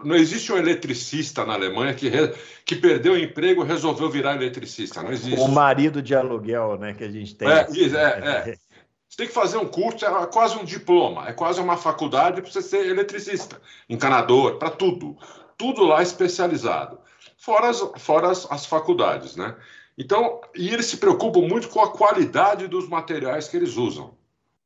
Não 0.04 0.16
existe 0.16 0.52
um 0.52 0.58
eletricista 0.58 1.46
na 1.46 1.54
Alemanha 1.54 1.94
que, 1.94 2.08
re... 2.08 2.34
que 2.64 2.76
perdeu 2.76 3.14
o 3.14 3.18
emprego 3.18 3.64
e 3.64 3.68
resolveu 3.68 4.10
virar 4.10 4.36
eletricista. 4.36 5.04
Não 5.04 5.12
existe. 5.12 5.40
O 5.40 5.48
marido 5.48 6.02
de 6.02 6.16
aluguel, 6.16 6.78
né, 6.78 6.94
que 6.94 7.04
a 7.04 7.10
gente 7.10 7.36
tem. 7.36 7.50
É, 7.50 7.68
é, 7.68 8.52
é. 8.52 8.58
Você 9.10 9.18
tem 9.18 9.28
que 9.28 9.34
fazer 9.34 9.58
um 9.58 9.68
curso, 9.68 10.06
é 10.06 10.26
quase 10.28 10.58
um 10.58 10.66
diploma, 10.66 11.28
é 11.28 11.34
quase 11.34 11.62
uma 11.62 11.78
faculdade 11.78 12.42
para 12.42 12.52
você 12.52 12.62
ser 12.62 12.86
eletricista, 12.88 13.62
encanador, 13.90 14.58
para 14.58 14.70
tudo. 14.70 15.18
Tudo 15.58 15.84
lá 15.84 16.04
especializado. 16.04 17.00
Fora 17.38 17.70
as, 17.70 17.80
fora 17.98 18.30
as, 18.30 18.52
as 18.52 18.66
faculdades, 18.66 19.36
né? 19.36 19.56
Então, 19.98 20.42
e 20.56 20.70
eles 20.70 20.86
se 20.86 20.98
preocupam 20.98 21.42
muito 21.42 21.70
com 21.70 21.82
a 21.82 21.92
qualidade 21.92 22.68
dos 22.68 22.88
materiais 22.88 23.48
que 23.48 23.58
eles 23.58 23.78
usam. 23.78 24.16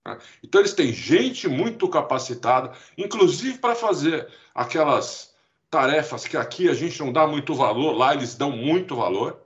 Né? 0.06 0.18
Então, 0.44 0.60
eles 0.60 0.74
têm 0.74 0.92
gente 0.92 1.48
muito 1.48 1.88
capacitada, 1.88 2.72
inclusive 2.98 3.58
para 3.58 3.76
fazer 3.76 4.28
aquelas 4.54 5.34
tarefas 5.70 6.28
que 6.28 6.36
aqui 6.36 6.68
a 6.68 6.74
gente 6.74 7.00
não 7.00 7.14
dá 7.14 7.26
muito 7.26 7.56
valor, 7.56 7.94
lá 7.94 8.14
eles 8.14 8.36
dão 8.36 8.52
muito 8.52 8.96
valor. 8.96 9.40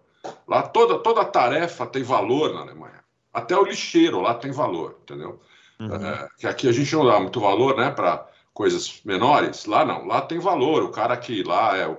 Lá 0.47 0.63
toda, 0.63 0.97
toda 0.97 1.23
tarefa 1.23 1.85
tem 1.85 2.01
valor 2.01 2.51
na 2.51 2.61
Alemanha. 2.61 3.04
Até 3.35 3.57
o 3.57 3.63
lixeiro 3.63 4.21
lá 4.21 4.33
tem 4.33 4.51
valor, 4.51 4.97
entendeu? 5.03 5.39
Uhum. 5.79 5.93
É, 5.93 6.27
que 6.37 6.47
aqui 6.47 6.67
a 6.67 6.71
gente 6.71 6.95
não 6.95 7.05
dá 7.05 7.19
muito 7.19 7.39
valor 7.39 7.75
né, 7.77 7.91
para 7.91 8.27
coisas 8.53 9.01
menores. 9.03 9.65
Lá 9.65 9.85
não, 9.85 10.05
lá 10.05 10.21
tem 10.21 10.39
valor. 10.39 10.83
O 10.83 10.91
cara 10.91 11.15
que 11.17 11.43
lá 11.43 11.77
é 11.77 11.95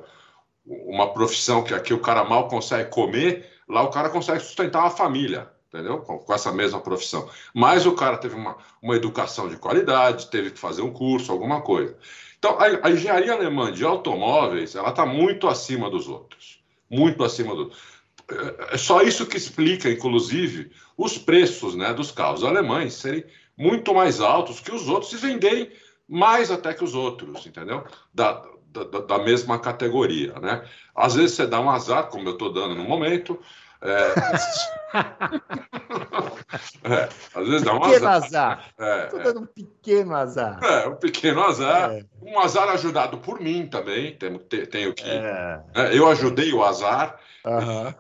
uma 0.64 1.12
profissão 1.12 1.62
que 1.62 1.74
aqui 1.74 1.92
o 1.92 2.00
cara 2.00 2.24
mal 2.24 2.48
consegue 2.48 2.90
comer, 2.90 3.46
lá 3.68 3.82
o 3.82 3.90
cara 3.90 4.08
consegue 4.08 4.40
sustentar 4.40 4.80
uma 4.80 4.90
família 4.90 5.50
entendeu? 5.72 5.98
Com, 5.98 6.18
com, 6.18 6.32
essa 6.32 6.52
mesma 6.52 6.80
profissão. 6.80 7.28
Mas 7.52 7.86
o 7.86 7.92
cara 7.92 8.16
teve 8.16 8.34
uma, 8.34 8.56
uma 8.80 8.96
educação 8.96 9.48
de 9.48 9.56
qualidade, 9.56 10.30
teve 10.30 10.50
que 10.50 10.58
fazer 10.58 10.82
um 10.82 10.92
curso, 10.92 11.30
alguma 11.30 11.60
coisa. 11.60 11.96
Então, 12.38 12.58
a, 12.58 12.86
a 12.86 12.90
engenharia 12.90 13.32
alemã 13.32 13.72
de 13.72 13.84
automóveis, 13.84 14.74
ela 14.74 14.90
está 14.90 15.04
muito 15.04 15.48
acima 15.48 15.90
dos 15.90 16.08
outros. 16.08 16.60
Muito 16.88 17.24
acima 17.24 17.54
do. 17.54 17.70
É, 18.30 18.74
é 18.74 18.78
só 18.78 19.02
isso 19.02 19.26
que 19.26 19.36
explica, 19.36 19.90
inclusive, 19.90 20.70
os 20.96 21.18
preços 21.18 21.74
né, 21.74 21.92
dos 21.92 22.10
carros 22.10 22.44
alemães 22.44 22.94
serem 22.94 23.24
muito 23.56 23.94
mais 23.94 24.20
altos 24.20 24.60
que 24.60 24.72
os 24.72 24.88
outros 24.88 25.12
e 25.12 25.16
venderem 25.16 25.70
mais 26.08 26.50
até 26.50 26.72
que 26.72 26.84
os 26.84 26.94
outros, 26.94 27.46
entendeu? 27.46 27.84
Da, 28.14 28.42
da, 28.66 29.00
da 29.00 29.18
mesma 29.18 29.58
categoria, 29.58 30.34
né? 30.40 30.64
Às 30.94 31.14
vezes 31.14 31.36
você 31.36 31.46
dá 31.46 31.60
um 31.60 31.70
azar, 31.70 32.08
como 32.08 32.28
eu 32.28 32.32
estou 32.32 32.52
dando 32.52 32.74
no 32.74 32.84
momento, 32.84 33.38
é... 33.80 34.12
é, 36.84 37.08
às 37.34 37.46
vezes 37.46 37.62
dá 37.62 37.72
um 37.74 37.80
pequeno 37.80 38.08
azar. 38.08 38.70
Estou 38.70 38.86
é, 38.86 39.22
é, 39.22 39.24
dando 39.24 39.40
um 39.40 39.46
pequeno 39.46 40.14
azar. 40.14 40.60
É, 40.62 40.86
um 40.88 40.96
pequeno 40.96 41.42
azar. 41.42 41.92
É. 41.92 42.04
Um 42.22 42.38
azar 42.40 42.68
ajudado 42.70 43.18
por 43.18 43.40
mim 43.40 43.66
também. 43.66 44.16
Tenho, 44.16 44.38
tenho 44.38 44.94
que. 44.94 45.08
É. 45.08 45.60
eu 45.92 46.08
ajudei 46.08 46.52
o 46.52 46.64
azar. 46.64 47.18
Uhum. 47.44 47.92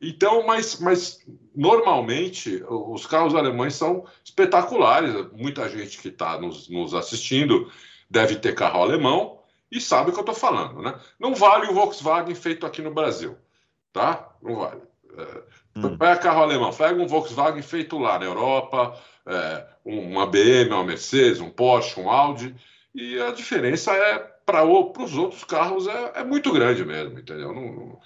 Então, 0.00 0.46
mas, 0.46 0.80
mas 0.80 1.20
normalmente 1.54 2.62
os 2.68 3.06
carros 3.06 3.34
alemães 3.34 3.74
são 3.74 4.04
espetaculares. 4.24 5.14
Muita 5.32 5.68
gente 5.68 5.98
que 6.00 6.08
está 6.08 6.40
nos, 6.40 6.68
nos 6.68 6.94
assistindo 6.94 7.70
deve 8.08 8.36
ter 8.36 8.54
carro 8.54 8.82
alemão 8.82 9.40
e 9.70 9.80
sabe 9.80 10.10
o 10.10 10.12
que 10.12 10.18
eu 10.18 10.22
estou 10.22 10.34
falando, 10.34 10.82
né? 10.82 10.94
Não 11.18 11.34
vale 11.34 11.66
o 11.66 11.74
Volkswagen 11.74 12.34
feito 12.34 12.66
aqui 12.66 12.82
no 12.82 12.92
Brasil, 12.92 13.36
tá? 13.92 14.34
Não 14.42 14.56
vale. 14.56 14.82
Hum. 15.74 15.96
Pega 15.96 16.16
carro 16.18 16.42
alemão, 16.42 16.72
pega 16.72 17.00
um 17.00 17.06
Volkswagen 17.06 17.62
feito 17.62 17.98
lá 17.98 18.18
na 18.18 18.26
Europa, 18.26 18.98
é, 19.26 19.66
uma 19.84 20.26
BM, 20.26 20.70
uma 20.70 20.84
Mercedes, 20.84 21.40
um 21.40 21.50
Porsche, 21.50 21.98
um 21.98 22.10
Audi, 22.10 22.54
e 22.94 23.18
a 23.20 23.30
diferença 23.30 23.92
é 23.92 24.18
para 24.44 24.64
os 24.64 25.16
outros 25.16 25.44
carros 25.44 25.86
é, 25.86 26.12
é, 26.16 26.24
muito 26.24 26.52
grande 26.52 26.84
mesmo, 26.84 27.18
entendeu? 27.18 27.54
Não, 27.54 27.72
não, 27.72 28.00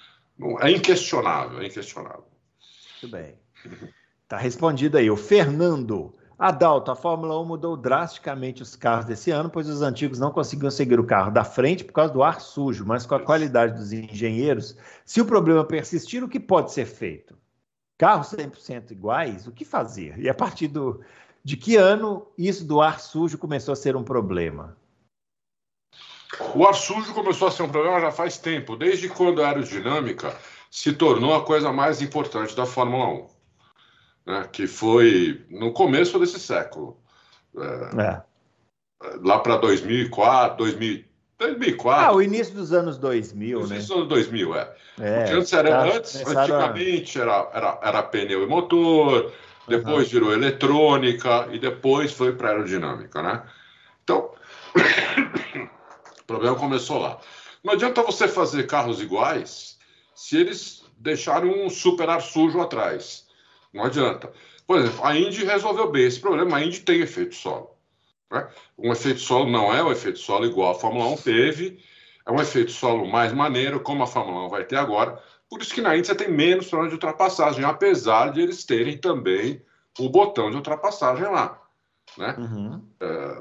é 0.61 0.71
inquestionável, 0.71 1.61
é 1.61 1.67
inquestionável. 1.67 2.25
Muito 3.03 3.13
bem. 3.13 3.35
Tá 4.29 4.37
respondido 4.37 4.99
aí. 4.99 5.11
O 5.11 5.17
Fernando. 5.17 6.15
Adalto, 6.39 6.91
a 6.91 6.95
Fórmula 6.95 7.41
1 7.41 7.47
mudou 7.47 7.79
drasticamente 7.79 8.63
os 8.63 8.77
carros 8.77 9.07
desse 9.07 9.31
ano, 9.31 9.49
pois 9.49 9.71
os 9.71 9.81
antigos 9.81 10.19
não 10.19 10.31
conseguiam 10.31 10.71
seguir 10.71 11.01
o 11.01 11.07
carro 11.07 11.31
da 11.31 11.45
frente 11.45 11.83
por 11.83 11.95
causa 11.95 12.13
do 12.13 12.23
ar 12.23 12.43
sujo, 12.43 12.85
mas 12.85 13.07
com 13.07 13.15
a 13.15 13.23
qualidade 13.23 13.75
dos 13.75 13.91
engenheiros, 13.91 14.77
se 15.03 15.19
o 15.19 15.25
problema 15.25 15.65
persistir, 15.65 16.23
o 16.23 16.29
que 16.29 16.39
pode 16.39 16.73
ser 16.73 16.85
feito? 16.85 17.39
Carros 17.97 18.33
100% 18.33 18.91
iguais, 18.91 19.47
o 19.47 19.53
que 19.53 19.65
fazer? 19.65 20.19
E 20.19 20.29
a 20.29 20.35
partir 20.35 20.69
do, 20.69 21.01
de 21.43 21.57
que 21.57 21.77
ano 21.77 22.27
isso 22.37 22.67
do 22.67 22.83
ar 22.83 23.01
sujo 23.01 23.39
começou 23.39 23.73
a 23.73 23.77
ser 23.77 23.97
um 23.97 24.05
problema? 24.05 24.77
O 26.55 26.67
ar 26.67 26.75
sujo 26.75 27.15
começou 27.15 27.49
a 27.49 27.51
ser 27.51 27.63
um 27.63 27.69
problema 27.69 28.01
já 28.01 28.11
faz 28.11 28.39
tempo, 28.39 28.77
desde 28.77 29.09
quando 29.09 29.43
a 29.43 29.49
aerodinâmica 29.49 30.37
se 30.71 30.93
tornou 30.93 31.35
a 31.35 31.45
coisa 31.45 31.73
mais 31.73 32.03
importante 32.03 32.55
da 32.55 32.67
Fórmula 32.67 33.09
1 33.09 33.37
né, 34.27 34.49
que 34.51 34.67
foi 34.67 35.45
no 35.49 35.73
começo 35.73 36.19
desse 36.19 36.41
século. 36.41 36.99
É, 37.57 38.03
é. 38.03 38.23
Lá 39.23 39.39
para 39.39 39.57
2004, 39.57 40.57
2000, 40.59 41.05
2004. 41.39 42.05
Ah, 42.05 42.15
o 42.15 42.21
início 42.21 42.55
dos 42.55 42.73
anos 42.73 42.99
2000, 42.99 43.61
né? 43.61 43.67
Início 43.67 43.89
dos 43.89 43.97
anos 43.97 44.09
2000, 44.09 44.57
é. 44.57 44.75
é 44.99 45.19
Porque 45.19 45.33
antes, 45.35 45.53
era, 45.53 45.71
tá, 45.71 45.97
antes 45.97 46.27
antigamente, 46.27 47.21
era, 47.21 47.51
era, 47.53 47.79
era 47.83 48.03
pneu 48.03 48.43
e 48.43 48.47
motor, 48.47 49.33
depois 49.69 50.07
uhum. 50.07 50.13
virou 50.13 50.33
eletrônica 50.33 51.49
e 51.53 51.59
depois 51.59 52.13
foi 52.13 52.33
para 52.33 52.51
aerodinâmica, 52.51 53.23
né? 53.23 53.43
Então, 54.03 54.31
o 56.27 56.35
problema 56.35 56.57
começou 56.57 56.99
lá. 56.99 57.21
Não 57.63 57.75
adianta 57.75 58.03
você 58.03 58.27
fazer 58.27 58.67
carros 58.67 59.01
iguais 59.01 59.79
se 60.13 60.37
eles 60.37 60.85
deixarem 60.99 61.65
um 61.65 61.71
super 61.71 62.11
ar 62.11 62.21
sujo 62.21 62.61
atrás. 62.61 63.29
Não 63.73 63.85
adianta. 63.85 64.33
Por 64.67 64.81
exemplo, 64.81 65.05
a 65.05 65.17
Indy 65.17 65.45
resolveu 65.45 65.89
bem 65.89 66.05
esse 66.05 66.19
problema. 66.19 66.57
A 66.57 66.65
Indy 66.65 66.81
tem 66.81 67.01
efeito 67.01 67.37
solo. 67.37 67.77
Né? 68.29 68.49
Um 68.77 68.91
efeito 68.91 69.21
solo 69.21 69.49
não 69.49 69.73
é 69.73 69.81
o 69.81 69.93
efeito 69.93 70.19
solo 70.19 70.47
igual 70.47 70.73
a 70.73 70.75
Fórmula 70.75 71.07
1 71.11 71.17
teve. 71.19 71.79
É 72.27 72.33
um 72.33 72.41
efeito 72.41 72.73
solo 72.73 73.07
mais 73.07 73.33
maneiro, 73.33 73.79
como 73.79 74.03
a 74.03 74.07
Fórmula 74.07 74.47
1 74.47 74.49
vai 74.49 74.65
ter 74.65 74.77
agora. 74.77 75.23
Por 75.49 75.63
isso 75.63 75.73
que 75.73 75.81
na 75.81 75.97
Indy 75.97 76.09
você 76.09 76.15
tem 76.17 76.29
menos 76.29 76.67
problema 76.67 76.89
de 76.89 76.97
ultrapassagem, 76.97 77.65
apesar 77.65 78.33
de 78.33 78.41
eles 78.41 78.65
terem 78.65 78.99
também 78.99 79.63
o 79.97 80.09
botão 80.09 80.51
de 80.51 80.57
ultrapassagem 80.57 81.25
lá. 81.27 81.63
Né? 82.17 82.35
Uhum. 82.39 82.83
É, 83.01 83.37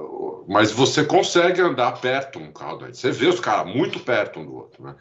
mas 0.47 0.71
você 0.71 1.03
consegue 1.03 1.61
andar 1.61 1.93
perto 1.99 2.39
um 2.39 2.51
carro 2.51 2.77
daí. 2.77 2.93
Você 2.93 3.11
vê 3.11 3.27
os 3.27 3.39
caras 3.39 3.73
muito 3.73 3.99
perto 3.99 4.39
um 4.39 4.45
do 4.45 4.55
outro. 4.55 4.83
Né? 4.83 4.95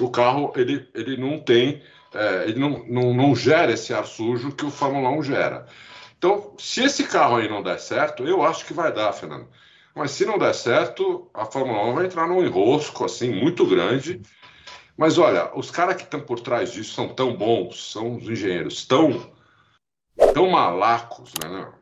O 0.00 0.10
carro 0.10 0.52
ele, 0.56 0.88
ele 0.94 1.16
não 1.16 1.40
tem 1.40 1.82
é, 2.14 2.44
ele 2.48 2.58
não, 2.58 2.84
não, 2.86 3.14
não 3.14 3.36
gera 3.36 3.72
esse 3.72 3.92
ar 3.92 4.06
sujo 4.06 4.52
que 4.52 4.64
o 4.64 4.70
Fórmula 4.70 5.10
1 5.10 5.22
gera. 5.24 5.66
Então, 6.16 6.54
se 6.58 6.82
esse 6.84 7.04
carro 7.04 7.36
aí 7.36 7.48
não 7.48 7.62
der 7.62 7.78
certo, 7.78 8.24
eu 8.24 8.42
acho 8.42 8.64
que 8.64 8.72
vai 8.72 8.92
dar, 8.92 9.12
Fernando. 9.12 9.48
Mas 9.94 10.12
se 10.12 10.24
não 10.24 10.38
der 10.38 10.54
certo, 10.54 11.30
a 11.34 11.44
Fórmula 11.44 11.84
1 11.86 11.94
vai 11.94 12.06
entrar 12.06 12.26
num 12.26 12.44
enrosco 12.44 13.04
assim 13.04 13.30
muito 13.30 13.66
grande. 13.66 14.20
Mas 14.96 15.18
olha, 15.18 15.50
os 15.56 15.70
caras 15.70 15.96
que 15.96 16.02
estão 16.02 16.20
por 16.20 16.40
trás 16.40 16.72
disso 16.72 16.94
são 16.94 17.08
tão 17.08 17.36
bons, 17.36 17.92
são 17.92 18.16
os 18.16 18.28
engenheiros 18.28 18.84
tão, 18.86 19.32
tão 20.34 20.50
malacos, 20.50 21.32
né? 21.34 21.72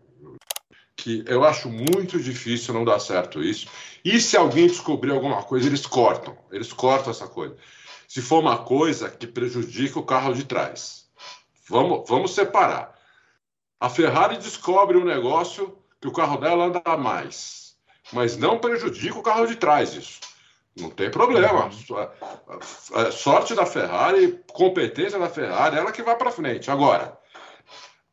Que 0.97 1.23
eu 1.27 1.45
acho 1.45 1.69
muito 1.69 2.19
difícil 2.19 2.73
não 2.75 2.85
dar 2.85 2.99
certo 2.99 3.43
isso. 3.43 3.69
E 4.05 4.21
se 4.21 4.37
alguém 4.37 4.67
descobrir 4.67 5.13
alguma 5.13 5.43
coisa, 5.43 5.67
eles 5.67 5.87
cortam. 5.87 6.37
Eles 6.51 6.73
cortam 6.73 7.11
essa 7.11 7.29
coisa 7.29 7.57
se 8.09 8.23
for 8.23 8.41
uma 8.41 8.59
coisa 8.59 9.11
que 9.11 9.27
prejudica 9.27 9.99
o 9.99 10.05
carro 10.05 10.33
de 10.33 10.45
trás. 10.45 11.07
Vamos, 11.69 12.09
vamos 12.09 12.35
separar. 12.35 12.95
A 13.81 13.89
Ferrari 13.89 14.37
descobre 14.39 14.97
um 14.97 15.05
negócio 15.05 15.77
que 16.01 16.09
o 16.09 16.13
carro 16.13 16.39
dela 16.39 16.67
anda 16.67 16.97
mais, 16.97 17.77
mas 18.13 18.37
não 18.37 18.59
prejudica 18.59 19.19
o 19.19 19.23
carro 19.23 19.47
de 19.47 19.57
trás 19.57 19.95
isso. 19.95 20.21
Não 20.77 20.91
tem 20.91 21.11
problema. 21.11 21.71
Sorte 23.11 23.55
da 23.55 23.67
Ferrari, 23.67 24.43
competência 24.53 25.19
da 25.19 25.29
Ferrari, 25.29 25.77
ela 25.77 25.91
que 25.91 26.03
vai 26.03 26.17
para 26.17 26.31
frente. 26.31 26.71
Agora, 26.71 27.19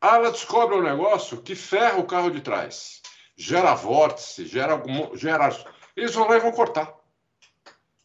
ela 0.04 0.32
descobre 0.32 0.76
um 0.76 0.84
negócio 0.84 1.42
que 1.42 1.56
ferra 1.56 1.98
o 1.98 2.06
carro 2.06 2.30
de 2.30 2.42
trás, 2.42 3.02
gera 3.38 3.74
vórtice, 3.74 4.46
gera 4.46 4.82
gera. 5.14 5.50
Eles 5.96 6.14
vão 6.14 6.28
lá 6.28 6.36
e 6.36 6.42
vão 6.42 6.52
cortar. 6.52 6.94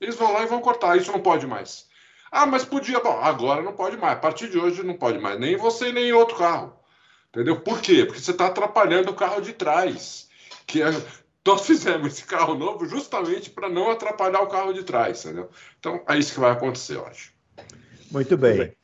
Eles 0.01 0.15
vão 0.15 0.33
lá 0.33 0.43
e 0.43 0.47
vão 0.47 0.61
cortar. 0.61 0.97
Isso 0.97 1.11
não 1.11 1.21
pode 1.21 1.47
mais. 1.47 1.87
Ah, 2.31 2.47
mas 2.47 2.65
podia. 2.65 3.01
Bom, 3.01 3.19
agora 3.21 3.63
não 3.63 3.73
pode 3.73 3.97
mais. 3.97 4.13
A 4.13 4.21
partir 4.21 4.49
de 4.49 4.59
hoje 4.59 4.83
não 4.83 4.95
pode 4.95 5.19
mais. 5.19 5.41
Nem 5.41 5.57
você, 5.57 5.91
nem 5.91 6.13
outro 6.13 6.37
carro. 6.37 6.79
Entendeu? 7.31 7.61
Por 7.61 7.81
quê? 7.81 8.05
Porque 8.05 8.21
você 8.21 8.31
está 8.31 8.47
atrapalhando 8.47 9.11
o 9.11 9.17
carro 9.17 9.41
de 9.41 9.53
trás. 9.53 10.29
Que 10.67 10.83
é... 10.83 10.91
Nós 11.45 11.65
fizemos 11.67 12.13
esse 12.13 12.25
carro 12.25 12.55
novo 12.55 12.87
justamente 12.87 13.51
para 13.51 13.69
não 13.69 13.91
atrapalhar 13.91 14.43
o 14.43 14.49
carro 14.49 14.73
de 14.73 14.85
trás, 14.85 15.25
entendeu? 15.25 15.51
Então 15.79 16.05
é 16.07 16.17
isso 16.17 16.35
que 16.35 16.41
vai 16.41 16.53
acontecer, 16.53 16.97
eu 16.97 17.07
acho. 17.07 17.33
Muito 18.11 18.37
bem. 18.37 18.77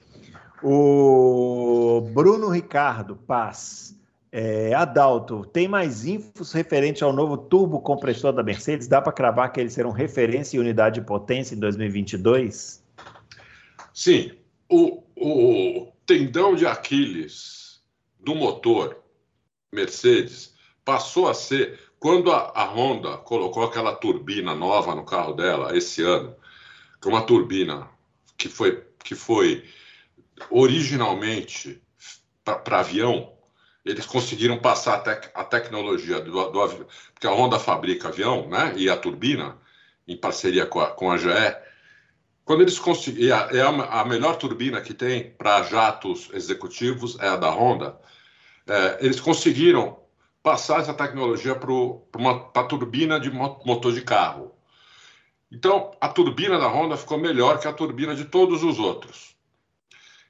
O 0.67 2.01
Bruno 2.15 2.49
Ricardo 2.49 3.17
Paz. 3.17 3.95
É, 4.33 4.73
Adalto, 4.73 5.45
tem 5.45 5.69
mais 5.69 6.07
infos 6.07 6.53
referente 6.53 7.05
ao 7.05 7.13
novo 7.13 7.37
turbo 7.37 7.83
compressor 7.83 8.33
da 8.33 8.43
Mercedes? 8.43 8.89
Dá 8.89 9.03
para 9.03 9.13
cravar 9.13 9.53
que 9.53 9.61
eles 9.61 9.75
serão 9.75 9.91
referência 9.91 10.57
em 10.57 10.61
unidade 10.61 11.01
de 11.01 11.07
potência 11.07 11.55
em 11.55 11.59
2022? 11.59 12.83
Sim. 13.93 14.33
O, 14.67 15.03
o 15.15 15.93
tendão 16.07 16.57
de 16.57 16.67
Aquiles 16.67 17.83
do 18.19 18.35
motor 18.35 18.97
Mercedes 19.71 20.55
passou 20.83 21.29
a 21.29 21.35
ser 21.35 21.79
quando 22.01 22.33
a, 22.33 22.53
a, 22.55 22.65
Honda 22.65 23.19
colocou 23.19 23.65
aquela 23.65 23.95
turbina 23.95 24.55
nova 24.55 24.95
no 24.95 25.05
carro 25.05 25.35
dela 25.35 25.77
esse 25.77 26.03
ano, 26.03 26.35
que 27.03 27.07
é 27.07 27.11
uma 27.11 27.27
turbina 27.27 27.87
que 28.39 28.49
foi, 28.49 28.83
que 29.05 29.15
foi 29.15 29.63
originalmente 30.51 31.83
para 32.45 32.81
avião, 32.81 33.33
eles 33.85 34.07
conseguiram 34.07 34.59
passar 34.59 34.95
a, 34.95 34.99
tec 34.99 35.31
a 35.35 35.45
tecnologia 35.45 36.21
do, 36.21 36.51
do, 36.51 36.61
avião, 36.61 36.87
porque 37.13 37.27
a 37.27 37.33
Honda 37.33 37.59
fabrica 37.59 38.09
avião, 38.09 38.49
né? 38.49 38.73
E 38.77 38.89
a 38.89 38.97
turbina, 38.97 39.59
em 40.09 40.17
parceria 40.17 40.67
com 40.67 40.81
a, 40.81 40.89
com 40.89 41.11
a 41.11 41.19
GE, 41.19 41.29
quando 42.45 42.63
eles 42.63 42.79
conseguiram, 42.79 43.37
é 43.37 43.61
a, 43.61 44.01
a, 44.01 44.05
melhor 44.05 44.37
turbina 44.37 44.81
que 44.81 44.93
tem 44.93 45.31
para 45.31 45.63
jatos 45.63 46.29
executivos 46.33 47.19
é 47.21 47.29
a 47.29 47.37
da 47.37 47.51
Honda. 47.51 47.99
É, 48.67 48.99
eles 49.01 49.21
conseguiram 49.21 49.99
passar 50.43 50.81
essa 50.81 50.93
tecnologia 50.93 51.55
para 51.55 52.61
a 52.61 52.65
turbina 52.65 53.19
de 53.19 53.31
motor 53.31 53.93
de 53.93 54.03
carro. 54.03 54.55
Então, 55.51 55.93
a 56.01 56.09
turbina 56.09 56.59
da 56.59 56.69
Honda 56.69 56.97
ficou 56.97 57.19
melhor 57.19 57.59
que 57.59 57.69
a 57.69 57.73
turbina 57.73 58.15
de 58.15 58.25
todos 58.27 58.63
os 58.63 58.79
outros. 58.79 59.34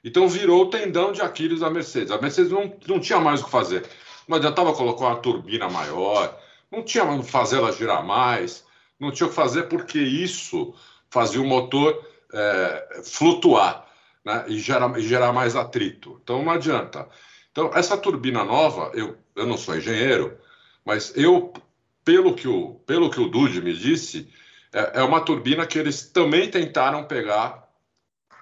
Então 0.05 0.29
virou 0.29 0.61
o 0.61 0.69
tendão 0.69 1.11
de 1.11 1.23
Aquiles 1.23 1.61
da 1.61 1.69
Mercedes. 1.71 2.11
A 2.11 2.21
Mercedes 2.21 2.51
não, 2.51 2.71
não 2.87 2.99
tinha 2.99 3.19
mais 3.19 3.41
o 3.41 3.45
que 3.45 3.51
fazer. 3.51 3.83
Não 4.27 4.37
adiantava 4.37 4.71
colocar 4.71 5.07
uma 5.07 5.15
turbina 5.15 5.67
maior, 5.67 6.39
não 6.71 6.83
tinha 6.83 7.05
que 7.17 7.23
fazer 7.23 7.57
ela 7.57 7.71
girar 7.71 8.05
mais, 8.05 8.63
não 8.99 9.11
tinha 9.11 9.25
o 9.25 9.29
que 9.31 9.35
fazer 9.35 9.63
porque 9.63 9.97
isso 9.97 10.75
fazia 11.09 11.41
o 11.41 11.45
motor 11.45 12.07
é, 12.31 13.01
flutuar 13.03 13.87
né, 14.23 14.45
e, 14.47 14.59
gerar, 14.59 14.95
e 14.97 15.01
gerar 15.01 15.33
mais 15.33 15.55
atrito. 15.55 16.19
Então 16.23 16.43
não 16.43 16.51
adianta. 16.51 17.09
Então, 17.51 17.71
essa 17.73 17.97
turbina 17.97 18.43
nova, 18.43 18.91
eu, 18.93 19.17
eu 19.35 19.47
não 19.47 19.57
sou 19.57 19.75
engenheiro, 19.75 20.37
mas 20.85 21.13
eu, 21.15 21.51
pelo 22.03 22.35
que 22.35 22.47
o, 22.47 22.75
pelo 22.85 23.09
que 23.09 23.19
o 23.19 23.29
Dude 23.29 23.61
me 23.61 23.73
disse, 23.73 24.29
é, 24.71 24.99
é 24.99 25.03
uma 25.03 25.21
turbina 25.21 25.65
que 25.65 25.79
eles 25.79 26.11
também 26.11 26.51
tentaram 26.51 27.05
pegar. 27.05 27.67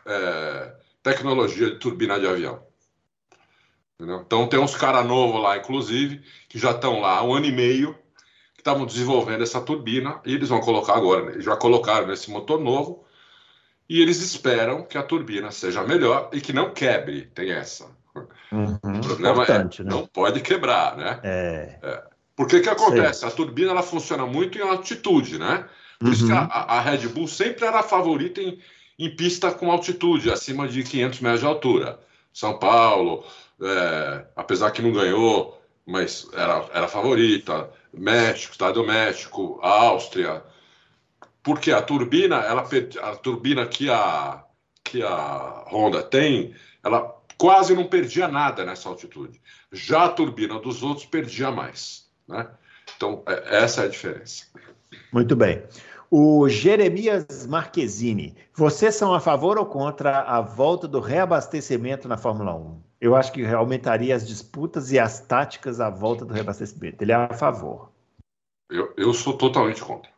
É, 0.06 0.83
tecnologia 1.04 1.70
de 1.70 1.78
turbina 1.78 2.20
de 2.20 2.26
avião. 2.26 2.64
Entendeu? 3.96 4.24
Então 4.26 4.48
tem 4.48 4.60
uns 4.60 4.76
caras 4.76 5.06
novos 5.06 5.42
lá, 5.42 5.58
inclusive, 5.58 6.24
que 6.50 6.58
já 6.58 6.72
estão 6.72 7.00
lá 7.00 7.18
há 7.18 7.24
um 7.24 7.34
ano 7.34 7.46
e 7.46 7.52
meio, 7.52 7.94
que 8.54 8.62
estavam 8.62 8.86
desenvolvendo 8.86 9.44
essa 9.44 9.62
turbina, 9.62 10.20
e 10.26 10.34
eles 10.34 10.50
vão 10.50 10.62
colocar 10.62 10.96
agora, 10.96 11.26
né? 11.26 11.42
já 11.42 11.56
colocaram 11.56 12.08
nesse 12.08 12.32
motor 12.32 12.60
novo, 12.60 13.06
e 13.88 14.02
eles 14.02 14.20
esperam 14.22 14.84
que 14.84 14.98
a 14.98 15.04
turbina 15.04 15.52
seja 15.52 15.84
melhor 15.84 16.30
e 16.34 16.42
que 16.42 16.54
não 16.54 16.74
quebre, 16.74 17.28
tem 17.36 17.52
essa. 17.52 17.86
Uhum, 18.52 18.78
o 18.84 19.02
problema 19.02 19.44
é, 19.46 19.58
né? 19.60 19.70
não 19.84 20.06
pode 20.06 20.40
quebrar, 20.42 20.96
né? 20.96 21.20
É. 21.24 21.80
É. 21.82 22.04
Por 22.36 22.48
que 22.48 22.62
que 22.62 22.70
acontece? 22.70 23.22
Sei. 23.22 23.30
A 23.30 23.32
turbina 23.32 23.72
ela 23.72 23.84
funciona 23.84 24.26
muito 24.26 24.58
em 24.58 24.62
altitude, 24.62 25.38
né? 25.38 25.68
Por 26.00 26.08
uhum. 26.08 26.14
isso 26.14 26.26
que 26.26 26.32
a, 26.32 26.44
a, 26.44 26.82
Red 26.82 27.08
Bull 27.08 27.28
sempre 27.28 27.66
era 27.66 27.80
a 27.80 27.84
favorita 27.84 28.42
em, 28.42 28.60
em 28.98 29.16
pista 29.16 29.52
com 29.52 29.72
altitude, 29.72 30.32
acima 30.32 30.68
de 30.68 30.84
500 30.84 31.20
metros 31.20 31.42
de 31.42 31.48
altura. 31.48 32.00
São 32.32 32.58
Paulo, 32.58 33.24
é, 33.62 34.26
apesar 34.36 34.72
que 34.72 34.82
não 34.82 34.92
ganhou, 34.92 35.62
mas 35.86 36.28
era, 36.34 36.66
era 36.74 36.88
favorita. 36.88 37.70
México, 37.94 38.54
Estado 38.54 38.82
do 38.82 38.88
México, 38.88 39.60
Áustria. 39.62 40.44
Porque 41.44 41.72
a 41.72 41.82
turbina, 41.82 42.38
ela, 42.38 42.68
a 43.02 43.16
turbina 43.16 43.68
que 43.68 43.90
a, 43.90 44.44
que 44.84 45.04
a 45.04 45.66
Honda 45.72 46.02
tem, 46.02 46.56
ela 46.84 47.16
quase 47.38 47.76
não 47.76 47.86
perdia 47.86 48.28
nada 48.28 48.66
nessa 48.66 48.90
altitude. 48.90 49.42
Já 49.72 50.06
a 50.06 50.10
turbina 50.10 50.60
dos 50.60 50.82
outros 50.82 51.06
perdia 51.06 51.52
mais. 51.52 52.08
Né? 52.28 52.48
Então, 52.96 53.24
é, 53.28 53.64
essa 53.64 53.82
é 53.82 53.86
a 53.86 53.90
diferença. 53.90 54.46
Muito 55.12 55.36
bem. 55.36 55.62
O 56.16 56.48
Jeremias 56.48 57.48
Marquezine, 57.48 58.36
vocês 58.54 58.94
são 58.94 59.16
a 59.16 59.20
favor 59.20 59.58
ou 59.58 59.66
contra 59.66 60.20
a 60.20 60.42
volta 60.42 60.88
do 60.88 61.00
reabastecimento 61.00 62.08
na 62.08 62.18
Fórmula 62.18 62.54
1? 62.54 62.82
Eu 63.02 63.16
acho 63.16 63.32
que 63.32 63.44
aumentaria 63.44 64.16
as 64.16 64.28
disputas 64.28 64.92
e 64.92 65.00
as 65.00 65.22
táticas 65.22 65.80
à 65.80 65.90
volta 65.90 66.24
do 66.24 66.32
reabastecimento. 66.32 67.04
Ele 67.04 67.14
é 67.14 67.16
a 67.16 67.34
favor. 67.34 67.90
Eu, 68.70 68.94
eu 68.96 69.12
sou 69.12 69.36
totalmente 69.36 69.84
contra. 69.84 70.12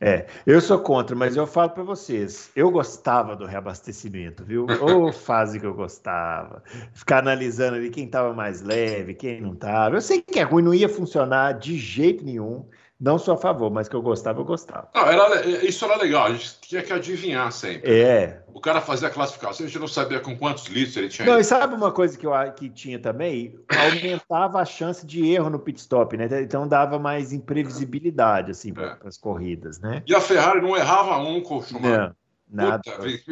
É, 0.00 0.28
eu 0.46 0.60
sou 0.60 0.78
contra, 0.78 1.16
mas 1.16 1.36
eu 1.36 1.48
falo 1.48 1.70
para 1.70 1.82
vocês, 1.82 2.52
eu 2.54 2.70
gostava 2.70 3.34
do 3.34 3.44
reabastecimento, 3.44 4.44
viu? 4.44 4.66
Ou 4.80 5.12
fase 5.12 5.58
que 5.58 5.66
eu 5.66 5.74
gostava. 5.74 6.62
Ficar 6.92 7.18
analisando 7.18 7.76
ali 7.76 7.90
quem 7.90 8.04
estava 8.04 8.32
mais 8.32 8.62
leve, 8.62 9.14
quem 9.14 9.40
não 9.40 9.54
estava. 9.54 9.96
Eu 9.96 10.00
sei 10.00 10.22
que 10.22 10.38
é 10.38 10.42
ruim, 10.42 10.62
não 10.62 10.72
ia 10.72 10.88
funcionar 10.88 11.54
de 11.54 11.76
jeito 11.76 12.24
nenhum. 12.24 12.68
Não 13.00 13.18
sou 13.18 13.32
a 13.32 13.36
favor, 13.38 13.70
mas 13.70 13.88
que 13.88 13.96
eu 13.96 14.02
gostava, 14.02 14.40
eu 14.40 14.44
gostava. 14.44 14.90
Não, 14.94 15.06
era, 15.06 15.46
isso 15.64 15.82
era 15.86 15.96
legal, 15.96 16.26
a 16.26 16.32
gente 16.32 16.60
tinha 16.60 16.82
que 16.82 16.92
adivinhar 16.92 17.50
sempre. 17.50 17.90
É. 17.90 18.42
O 18.52 18.60
cara 18.60 18.82
fazia 18.82 19.08
a 19.08 19.10
classificação, 19.10 19.64
a 19.64 19.68
gente 19.68 19.78
não 19.78 19.88
sabia 19.88 20.20
com 20.20 20.36
quantos 20.36 20.66
litros 20.66 20.98
ele 20.98 21.08
tinha. 21.08 21.24
Não, 21.24 21.34
ido. 21.34 21.40
e 21.40 21.44
sabe 21.44 21.74
uma 21.74 21.90
coisa 21.90 22.18
que, 22.18 22.26
eu, 22.26 22.32
que 22.54 22.68
tinha 22.68 22.98
também? 22.98 23.58
Aumentava 23.74 24.60
a 24.60 24.66
chance 24.66 25.06
de 25.06 25.26
erro 25.32 25.48
no 25.48 25.58
pit 25.58 25.80
stop, 25.80 26.14
né? 26.14 26.28
Então 26.42 26.68
dava 26.68 26.98
mais 26.98 27.32
imprevisibilidade, 27.32 28.50
assim, 28.50 28.74
para 28.74 28.98
é. 29.02 29.08
as 29.08 29.16
corridas, 29.16 29.80
né? 29.80 30.02
E 30.06 30.14
a 30.14 30.20
Ferrari 30.20 30.60
não 30.60 30.76
errava 30.76 31.16
um 31.16 31.40
com 31.40 31.56
o 31.56 31.62
Schumacher. 31.62 31.98
Não, 31.98 32.66
nada. 32.66 32.82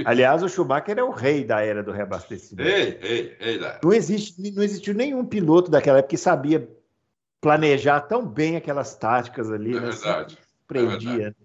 Aliás, 0.07 0.43
o 0.43 0.49
Schumacher 0.49 0.99
é 0.99 1.03
o 1.03 1.11
rei 1.11 1.45
da 1.45 1.61
era 1.61 1.83
do 1.83 1.93
reabastecimento. 1.93 2.66
Ei, 2.66 2.99
ei, 3.03 3.37
ei. 3.39 3.61
Não, 3.85 3.93
existe, 3.93 4.51
não 4.51 4.62
existiu 4.62 4.95
nenhum 4.95 5.27
piloto 5.27 5.71
daquela 5.71 5.99
época 5.99 6.11
que 6.11 6.16
sabia 6.16 6.66
planejar 7.41 8.01
tão 8.03 8.26
bem 8.26 8.57
aquelas 8.57 8.95
táticas 8.95 9.51
ali. 9.51 9.76
É 9.76 9.80
né? 9.80 9.91
verdade. 9.91 10.39
Prendia. 10.66 11.11
É 11.11 11.16
verdade. 11.16 11.36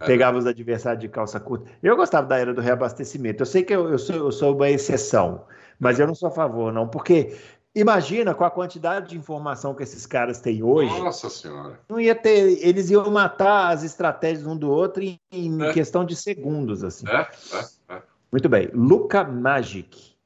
É 0.00 0.06
Pegava 0.06 0.38
os 0.38 0.46
adversários 0.46 1.00
de 1.00 1.08
calça 1.08 1.40
curta. 1.40 1.68
Eu 1.82 1.96
gostava 1.96 2.26
da 2.26 2.38
era 2.38 2.54
do 2.54 2.60
reabastecimento. 2.60 3.42
Eu 3.42 3.46
sei 3.46 3.64
que 3.64 3.74
eu, 3.74 3.88
eu, 3.88 3.98
sou, 3.98 4.16
eu 4.16 4.32
sou 4.32 4.54
uma 4.54 4.70
exceção, 4.70 5.44
mas 5.78 5.98
eu 5.98 6.06
não 6.06 6.14
sou 6.14 6.28
a 6.28 6.32
favor, 6.32 6.72
não, 6.72 6.86
porque 6.86 7.36
imagina 7.74 8.32
com 8.32 8.44
a 8.44 8.50
quantidade 8.50 9.08
de 9.10 9.18
informação 9.18 9.74
que 9.74 9.82
esses 9.82 10.06
caras 10.06 10.40
têm 10.40 10.62
hoje. 10.62 10.96
Nossa 11.00 11.28
Senhora. 11.28 11.80
Não 11.88 11.98
ia 11.98 12.14
ter. 12.14 12.64
Eles 12.64 12.90
iam 12.90 13.10
matar 13.10 13.70
as 13.72 13.82
estratégias 13.82 14.46
um 14.46 14.56
do 14.56 14.70
outro 14.70 15.02
em, 15.02 15.18
em 15.32 15.62
é. 15.64 15.72
questão 15.72 16.04
de 16.04 16.14
segundos, 16.14 16.84
assim. 16.84 17.06
É, 17.08 17.28
é, 17.52 17.96
é. 17.96 18.02
Muito 18.30 18.48
bem. 18.48 18.70
Luca 18.72 19.24
Magic. 19.24 20.16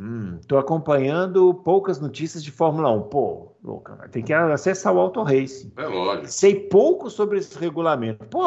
Estou 0.00 0.58
hum, 0.58 0.60
acompanhando 0.60 1.52
poucas 1.52 1.98
notícias 2.00 2.44
de 2.44 2.52
Fórmula 2.52 2.90
1. 2.92 3.02
Pô, 3.08 3.52
louca, 3.62 4.08
tem 4.10 4.22
que 4.22 4.32
acessar 4.32 4.94
o 4.94 5.00
Auto 5.00 5.22
Racing. 5.22 5.72
É 5.76 5.86
lógico. 5.86 6.28
Sei 6.28 6.54
pouco 6.54 7.10
sobre 7.10 7.38
esse 7.38 7.58
regulamento. 7.58 8.24
Pô, 8.26 8.44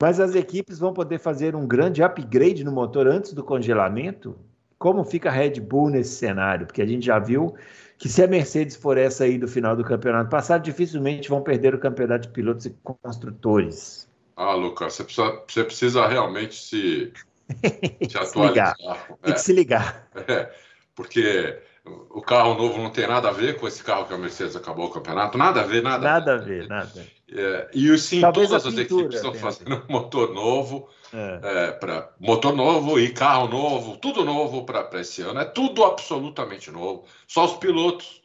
mas 0.00 0.20
as 0.20 0.34
equipes 0.34 0.78
vão 0.78 0.92
poder 0.92 1.18
fazer 1.18 1.56
um 1.56 1.66
grande 1.66 2.02
upgrade 2.02 2.62
no 2.64 2.70
motor 2.70 3.06
antes 3.06 3.32
do 3.32 3.42
congelamento? 3.42 4.38
Como 4.78 5.04
fica 5.04 5.30
a 5.30 5.32
Red 5.32 5.58
Bull 5.60 5.88
nesse 5.88 6.16
cenário? 6.16 6.66
Porque 6.66 6.82
a 6.82 6.86
gente 6.86 7.06
já 7.06 7.18
viu 7.18 7.56
que 7.96 8.08
se 8.08 8.22
a 8.22 8.28
Mercedes 8.28 8.76
for 8.76 8.96
essa 8.96 9.24
aí 9.24 9.38
do 9.38 9.48
final 9.48 9.74
do 9.74 9.82
campeonato 9.82 10.30
passado, 10.30 10.62
dificilmente 10.62 11.30
vão 11.30 11.42
perder 11.42 11.74
o 11.74 11.80
campeonato 11.80 12.28
de 12.28 12.32
pilotos 12.32 12.66
e 12.66 12.76
construtores. 13.02 14.08
Ah, 14.36 14.54
Lucas, 14.54 14.92
você 14.92 15.02
precisa, 15.02 15.42
você 15.48 15.64
precisa 15.64 16.06
realmente 16.06 16.54
se 16.54 17.12
se 18.08 18.18
atualizar. 18.18 18.76
Tem 19.22 19.34
que 19.34 19.40
se 19.40 19.52
ligar. 19.52 20.08
É, 20.28 20.52
porque 20.94 21.56
o 22.10 22.20
carro 22.20 22.54
novo 22.54 22.82
não 22.82 22.90
tem 22.90 23.06
nada 23.06 23.28
a 23.28 23.32
ver 23.32 23.56
com 23.56 23.66
esse 23.66 23.82
carro 23.82 24.04
que 24.06 24.12
a 24.12 24.18
Mercedes 24.18 24.56
acabou 24.56 24.86
o 24.86 24.90
campeonato. 24.90 25.38
Nada 25.38 25.60
a 25.60 25.64
ver, 25.64 25.82
nada. 25.82 26.04
Nada 26.04 26.34
a 26.34 26.36
ver, 26.36 26.68
nada. 26.68 27.06
É, 27.30 27.70
e 27.72 27.96
sim, 27.98 28.20
Talvez 28.20 28.48
todas 28.48 28.66
as 28.66 28.76
equipes 28.76 29.14
estão 29.14 29.32
fazendo 29.34 29.82
motor 29.88 30.34
novo, 30.34 30.88
é. 31.12 31.40
É, 31.42 31.72
para 31.72 32.10
motor 32.20 32.54
novo 32.54 32.98
e 32.98 33.10
carro 33.10 33.48
novo, 33.48 33.96
tudo 33.96 34.24
novo 34.24 34.64
para 34.64 35.00
esse 35.00 35.22
ano. 35.22 35.40
É 35.40 35.44
tudo 35.44 35.84
absolutamente 35.84 36.70
novo. 36.70 37.04
Só 37.26 37.44
os 37.46 37.56
pilotos, 37.56 38.22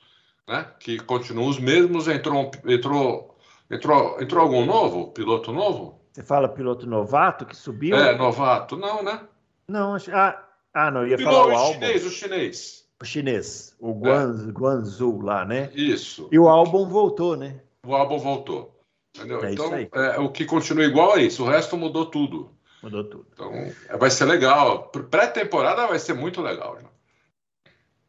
né, 0.47 0.65
que 0.79 0.99
continuam 0.99 1.47
os 1.47 1.59
mesmos. 1.59 2.07
Entrou, 2.07 2.51
entrou, 2.65 3.37
entrou, 3.69 4.21
entrou 4.21 4.43
algum 4.43 4.65
novo, 4.65 5.11
piloto 5.11 5.51
novo? 5.51 6.02
Você 6.13 6.21
fala 6.21 6.47
piloto 6.47 6.85
novato 6.85 7.43
que 7.43 7.55
subiu? 7.55 7.97
É, 7.97 8.15
novato. 8.15 8.77
Não, 8.77 9.01
né? 9.01 9.21
Não, 9.67 9.97
ah, 10.13 10.43
ah 10.71 10.91
não, 10.91 11.07
ia 11.07 11.17
falar 11.17 11.47
o, 11.47 11.51
álbum. 11.51 11.73
chinês, 11.73 12.05
o 12.05 12.09
chinês. 12.11 12.87
O 13.01 13.05
chinês, 13.05 13.75
o 13.79 13.91
Guan, 13.93 14.47
é. 14.47 14.51
Guanzu 14.51 15.19
lá, 15.21 15.43
né? 15.43 15.71
Isso. 15.73 16.29
E 16.31 16.37
o 16.37 16.47
álbum 16.47 16.87
voltou, 16.87 17.35
né? 17.35 17.59
O 17.85 17.95
álbum 17.95 18.19
voltou. 18.19 18.79
Entendeu? 19.17 19.43
É 19.43 19.53
então, 19.53 19.73
é, 19.75 20.19
o 20.19 20.29
que 20.29 20.45
continua 20.45 20.85
igual 20.85 21.17
é 21.17 21.23
isso, 21.23 21.43
o 21.43 21.47
resto 21.47 21.75
mudou 21.75 22.05
tudo. 22.05 22.51
Mudou 22.83 23.03
tudo. 23.03 23.25
Então, 23.33 23.51
vai 23.97 24.11
ser 24.11 24.25
legal. 24.25 24.89
Pré-temporada 24.89 25.87
vai 25.87 25.97
ser 25.97 26.13
muito 26.13 26.41
legal. 26.41 26.77
Já. 26.79 26.87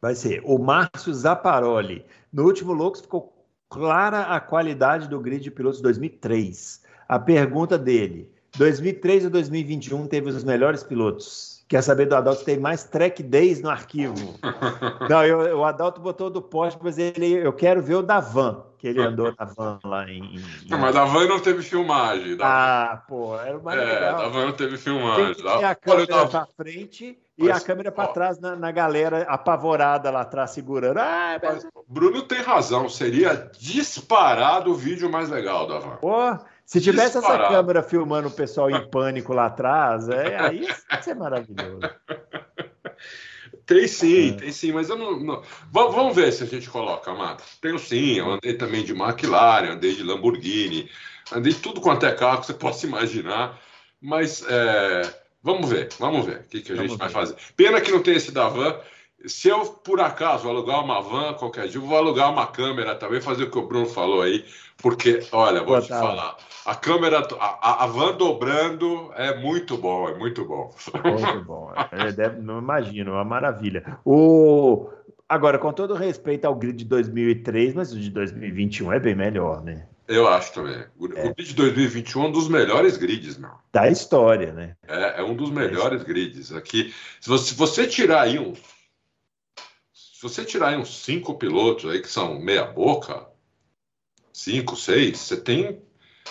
Vai 0.00 0.14
ser 0.14 0.42
o 0.44 0.58
Márcio 0.58 1.14
Zaparoli. 1.14 2.04
No 2.30 2.44
último 2.44 2.74
Loucos 2.74 3.00
ficou 3.00 3.34
clara 3.70 4.22
a 4.22 4.40
qualidade 4.40 5.08
do 5.08 5.18
grid 5.18 5.42
de 5.42 5.50
pilotos 5.50 5.80
2003. 5.80 6.83
A 7.08 7.18
pergunta 7.18 7.78
dele: 7.78 8.30
2003 8.56 9.24
ou 9.24 9.30
2021 9.30 10.06
teve 10.06 10.28
os 10.28 10.44
melhores 10.44 10.82
pilotos? 10.82 11.54
Quer 11.66 11.82
saber 11.82 12.06
do 12.06 12.14
Adalto 12.14 12.44
tem 12.44 12.58
mais 12.58 12.84
track 12.84 13.22
days 13.22 13.62
no 13.62 13.70
arquivo. 13.70 14.38
Não, 15.08 15.24
eu, 15.24 15.58
o 15.58 15.64
Adalto 15.64 16.00
botou 16.00 16.28
do 16.28 16.42
poste, 16.42 16.78
mas 16.82 16.98
ele, 16.98 17.32
eu 17.32 17.52
quero 17.52 17.82
ver 17.82 17.94
o 17.96 18.02
da 18.02 18.20
van, 18.20 18.62
que 18.78 18.86
ele 18.86 19.00
andou 19.00 19.34
na 19.38 19.46
van 19.46 19.80
lá 19.82 20.08
em. 20.08 20.38
Não, 20.68 20.78
mas 20.78 20.94
da 20.94 21.06
van 21.06 21.26
não 21.26 21.40
teve 21.40 21.62
filmagem. 21.62 22.36
Da... 22.36 22.44
Ah, 22.46 22.96
pô, 23.08 23.38
era 23.40 23.56
o 23.56 23.62
mais 23.62 23.80
é, 23.80 23.84
legal. 23.84 24.18
Da 24.18 24.28
van 24.28 24.46
não 24.46 24.52
teve 24.52 24.76
filmagem. 24.76 25.34
Tem, 25.34 25.64
a 25.64 25.74
câmera 25.74 26.26
pra 26.26 26.46
frente 26.54 27.18
e 27.36 27.44
mas, 27.44 27.56
a 27.56 27.66
câmera 27.66 27.90
para 27.90 28.08
trás 28.08 28.38
na, 28.38 28.54
na, 28.54 28.70
galera 28.70 29.22
apavorada 29.22 30.10
lá 30.10 30.20
atrás 30.20 30.50
segurando. 30.50 30.98
Ah, 30.98 31.40
mas... 31.42 31.66
Bruno 31.88 32.22
tem 32.22 32.42
razão, 32.42 32.88
seria 32.88 33.50
disparado 33.58 34.70
o 34.70 34.74
vídeo 34.74 35.10
mais 35.10 35.30
legal 35.30 35.66
da 35.66 35.78
van. 35.78 35.96
Pô, 35.96 36.38
se 36.64 36.80
tivesse 36.80 37.18
Disparado. 37.18 37.44
essa 37.44 37.52
câmera 37.52 37.82
filmando 37.82 38.28
o 38.28 38.30
pessoal 38.30 38.70
em 38.70 38.86
pânico 38.90 39.32
lá 39.32 39.46
atrás, 39.46 40.08
é, 40.08 40.38
aí 40.38 40.62
ia 40.62 41.02
ser 41.02 41.14
maravilhoso. 41.14 41.80
Tem 43.66 43.88
sim, 43.88 44.30
é. 44.30 44.32
tem 44.32 44.52
sim, 44.52 44.72
mas 44.72 44.90
eu 44.90 44.96
não, 44.96 45.18
não, 45.18 45.42
Vamos 45.72 46.14
ver 46.14 46.30
se 46.32 46.42
a 46.42 46.46
gente 46.46 46.68
coloca, 46.68 47.10
Amado. 47.10 47.42
Tenho 47.62 47.78
sim, 47.78 48.18
eu 48.18 48.30
andei 48.32 48.54
também 48.54 48.84
de 48.84 48.92
McLaren, 48.92 49.70
andei 49.70 49.94
de 49.94 50.02
Lamborghini, 50.02 50.90
andei 51.32 51.50
de 51.50 51.60
tudo 51.60 51.80
quanto 51.80 52.04
é 52.04 52.12
carro 52.12 52.40
que 52.40 52.46
você 52.46 52.52
possa 52.54 52.86
imaginar, 52.86 53.58
mas 54.02 54.44
é, 54.46 55.14
vamos 55.42 55.70
ver, 55.70 55.88
vamos 55.98 56.26
ver 56.26 56.40
o 56.40 56.44
que, 56.44 56.60
que 56.60 56.72
a 56.72 56.74
vamos 56.74 56.90
gente 56.90 57.00
ver. 57.00 57.04
vai 57.04 57.12
fazer. 57.12 57.36
Pena 57.56 57.80
que 57.80 57.90
não 57.90 58.02
tem 58.02 58.16
esse 58.16 58.32
da 58.32 58.48
van. 58.48 58.78
Se 59.26 59.48
eu, 59.48 59.64
por 59.64 60.00
acaso, 60.00 60.48
alugar 60.48 60.84
uma 60.84 61.00
van 61.00 61.34
qualquer 61.34 61.68
dia, 61.68 61.80
eu 61.80 61.86
vou 61.86 61.96
alugar 61.96 62.30
uma 62.30 62.46
câmera 62.46 62.94
também, 62.94 63.20
fazer 63.20 63.44
o 63.44 63.50
que 63.50 63.58
o 63.58 63.66
Bruno 63.66 63.86
falou 63.86 64.22
aí, 64.22 64.44
porque, 64.76 65.20
olha, 65.32 65.60
vou 65.60 65.68
Boa 65.68 65.80
te 65.80 65.88
tarde. 65.88 66.06
falar, 66.06 66.36
a 66.64 66.74
câmera, 66.74 67.26
a, 67.38 67.84
a 67.84 67.86
van 67.86 68.12
dobrando 68.16 69.10
é 69.14 69.36
muito 69.38 69.76
bom, 69.76 70.08
é 70.08 70.14
muito 70.14 70.44
bom. 70.44 70.74
Muito 71.04 71.44
bom. 71.44 71.72
É, 71.92 72.12
deve, 72.12 72.40
não 72.40 72.58
imagino, 72.58 73.10
é 73.10 73.14
uma 73.14 73.24
maravilha. 73.24 73.98
O, 74.04 74.88
agora, 75.28 75.58
com 75.58 75.72
todo 75.72 75.94
respeito 75.94 76.46
ao 76.46 76.54
grid 76.54 76.78
de 76.78 76.84
2003, 76.84 77.74
mas 77.74 77.92
o 77.92 78.00
de 78.00 78.10
2021 78.10 78.92
é 78.92 79.00
bem 79.00 79.14
melhor, 79.14 79.62
né? 79.62 79.86
Eu 80.06 80.28
acho 80.28 80.52
também. 80.52 80.84
O, 80.98 81.06
é. 81.06 81.32
grid 81.32 81.48
de 81.48 81.54
2021 81.54 82.22
é 82.22 82.26
um 82.26 82.32
dos 82.32 82.48
melhores 82.48 82.96
grids, 82.96 83.38
não. 83.38 83.54
Da 83.72 83.88
história, 83.88 84.52
né? 84.52 84.76
É, 84.86 85.20
é 85.20 85.22
um 85.22 85.34
dos 85.34 85.50
melhores 85.50 86.02
é 86.02 86.04
grids. 86.04 86.52
Aqui, 86.52 86.94
se 87.20 87.28
você, 87.28 87.44
se 87.46 87.54
você 87.54 87.86
tirar 87.86 88.22
aí 88.22 88.38
um. 88.38 88.52
Você 90.24 90.42
tirar 90.42 90.78
uns 90.78 91.04
cinco 91.04 91.34
pilotos 91.34 91.84
aí 91.90 92.00
que 92.00 92.08
são 92.08 92.40
meia 92.40 92.64
boca, 92.64 93.26
cinco, 94.32 94.74
seis, 94.74 95.18
você 95.18 95.36
tem 95.36 95.82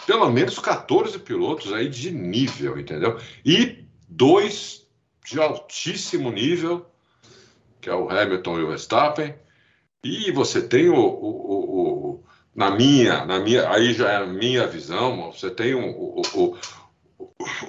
pelo 0.07 0.31
menos 0.31 0.57
14 0.57 1.19
pilotos 1.19 1.71
aí 1.71 1.87
de 1.87 2.09
nível, 2.09 2.79
entendeu? 2.79 3.19
E 3.45 3.85
dois 4.09 4.87
de 5.23 5.39
altíssimo 5.39 6.31
nível, 6.31 6.87
que 7.79 7.87
é 7.87 7.93
o 7.93 8.09
Hamilton 8.09 8.61
e 8.61 8.63
o 8.63 8.67
Verstappen. 8.69 9.35
E 10.03 10.31
você 10.31 10.67
tem 10.67 10.89
o, 10.89 10.95
o, 10.95 10.97
o, 10.97 12.09
o 12.13 12.23
na 12.55 12.71
minha, 12.71 13.23
na 13.27 13.39
minha, 13.39 13.69
aí 13.69 13.93
já 13.93 14.09
é 14.09 14.15
a 14.15 14.25
minha 14.25 14.65
visão, 14.65 15.31
você 15.31 15.51
tem 15.51 15.75
o, 15.75 16.19
o, 16.33 16.57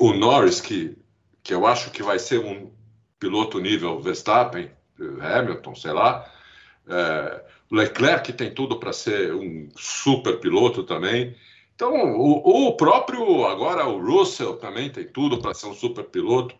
o, 0.00 0.12
Norris, 0.14 0.58
que, 0.58 0.96
que 1.42 1.52
eu 1.52 1.66
acho 1.66 1.90
que 1.90 2.02
vai 2.02 2.18
ser 2.18 2.38
um 2.38 2.72
piloto 3.18 3.60
nível 3.60 4.00
Verstappen, 4.00 4.70
Hamilton, 4.98 5.74
sei 5.74 5.92
lá. 5.92 6.30
É, 6.88 7.44
Leclerc 7.70 8.32
tem 8.32 8.52
tudo 8.52 8.78
para 8.78 8.92
ser 8.92 9.34
um 9.34 9.68
super 9.76 10.38
piloto 10.38 10.82
também. 10.84 11.34
Então, 11.74 11.92
o, 12.16 12.68
o, 12.68 12.76
próprio, 12.76 13.46
agora 13.46 13.86
o 13.86 14.00
Russell 14.00 14.56
também 14.56 14.90
tem 14.90 15.04
tudo 15.04 15.38
para 15.40 15.54
ser 15.54 15.66
um 15.66 15.74
super 15.74 16.04
piloto. 16.04 16.54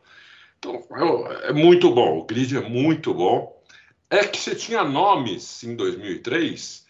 Então, 0.59 0.83
é, 0.93 1.51
é, 1.51 1.53
muito 1.53 1.91
bom, 1.91 2.19
o 2.19 2.25
grid 2.25 2.57
é 2.57 2.61
muito 2.61 3.15
bom. 3.15 3.63
É 4.11 4.25
que 4.25 4.39
você 4.39 4.55
tinha 4.55 4.83
nomes 4.85 5.63
em 5.63 5.77
2003 5.77 6.85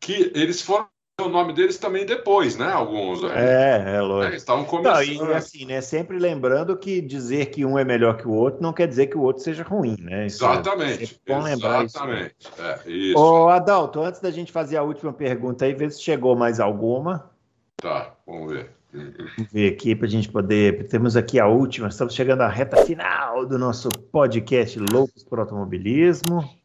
que 0.00 0.32
eles 0.34 0.60
foram 0.60 0.88
o 1.20 1.28
nome 1.28 1.52
deles 1.52 1.78
também 1.78 2.06
depois, 2.06 2.56
né? 2.56 2.70
Alguns. 2.72 3.22
Né? 3.22 3.30
É, 3.34 3.96
é 3.96 4.00
lógico. 4.00 4.34
É, 4.34 4.36
estavam 4.36 4.64
começando. 4.64 5.18
Não, 5.18 5.30
e 5.30 5.34
assim, 5.34 5.66
né? 5.66 5.80
Sempre 5.80 6.18
lembrando 6.18 6.76
que 6.76 7.00
dizer 7.00 7.46
que 7.46 7.64
um 7.64 7.78
é 7.78 7.84
melhor 7.84 8.16
que 8.16 8.26
o 8.26 8.32
outro 8.32 8.62
não 8.62 8.72
quer 8.72 8.88
dizer 8.88 9.08
que 9.08 9.16
o 9.16 9.22
outro 9.22 9.42
seja 9.42 9.62
ruim, 9.62 9.96
né? 10.00 10.26
Isso 10.26 10.44
é 10.44 10.50
Exatamente. 10.50 11.20
É 11.26 11.34
bom 11.34 11.42
lembrar 11.42 11.84
Exatamente. 11.84 12.34
isso. 12.40 12.62
É, 12.62 12.90
isso. 12.90 13.18
Ô, 13.18 13.48
Adalto, 13.48 14.00
antes 14.00 14.20
da 14.20 14.30
gente 14.30 14.50
fazer 14.50 14.76
a 14.76 14.82
última 14.82 15.12
pergunta 15.12 15.64
aí, 15.64 15.74
vê 15.74 15.90
se 15.90 16.00
chegou 16.00 16.34
mais 16.34 16.58
alguma. 16.58 17.30
Tá, 17.76 18.14
vamos 18.26 18.52
ver. 18.52 18.70
Vamos 18.92 19.52
ver 19.52 19.72
aqui 19.72 19.94
para 19.94 20.06
a 20.06 20.10
gente 20.10 20.28
poder. 20.30 20.86
Temos 20.88 21.16
aqui 21.16 21.38
a 21.38 21.46
última, 21.46 21.88
estamos 21.88 22.14
chegando 22.14 22.42
à 22.42 22.48
reta 22.48 22.84
final 22.84 23.46
do 23.46 23.58
nosso 23.58 23.88
podcast 23.88 24.78
Loucos 24.78 25.24
por 25.24 25.40
Automobilismo. 25.40 26.61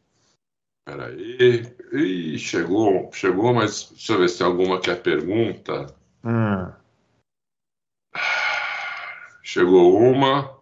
Peraí. 0.88 1.66
Ih, 1.92 2.38
chegou, 2.38 3.10
chegou, 3.12 3.52
mas 3.52 3.90
deixa 3.90 4.14
eu 4.14 4.18
ver 4.20 4.28
se 4.30 4.38
tem 4.38 4.46
alguma 4.46 4.80
que 4.80 4.90
é 4.90 4.94
pergunta. 4.94 5.94
Hum. 6.24 6.72
Chegou 9.42 9.98
uma. 9.98 10.58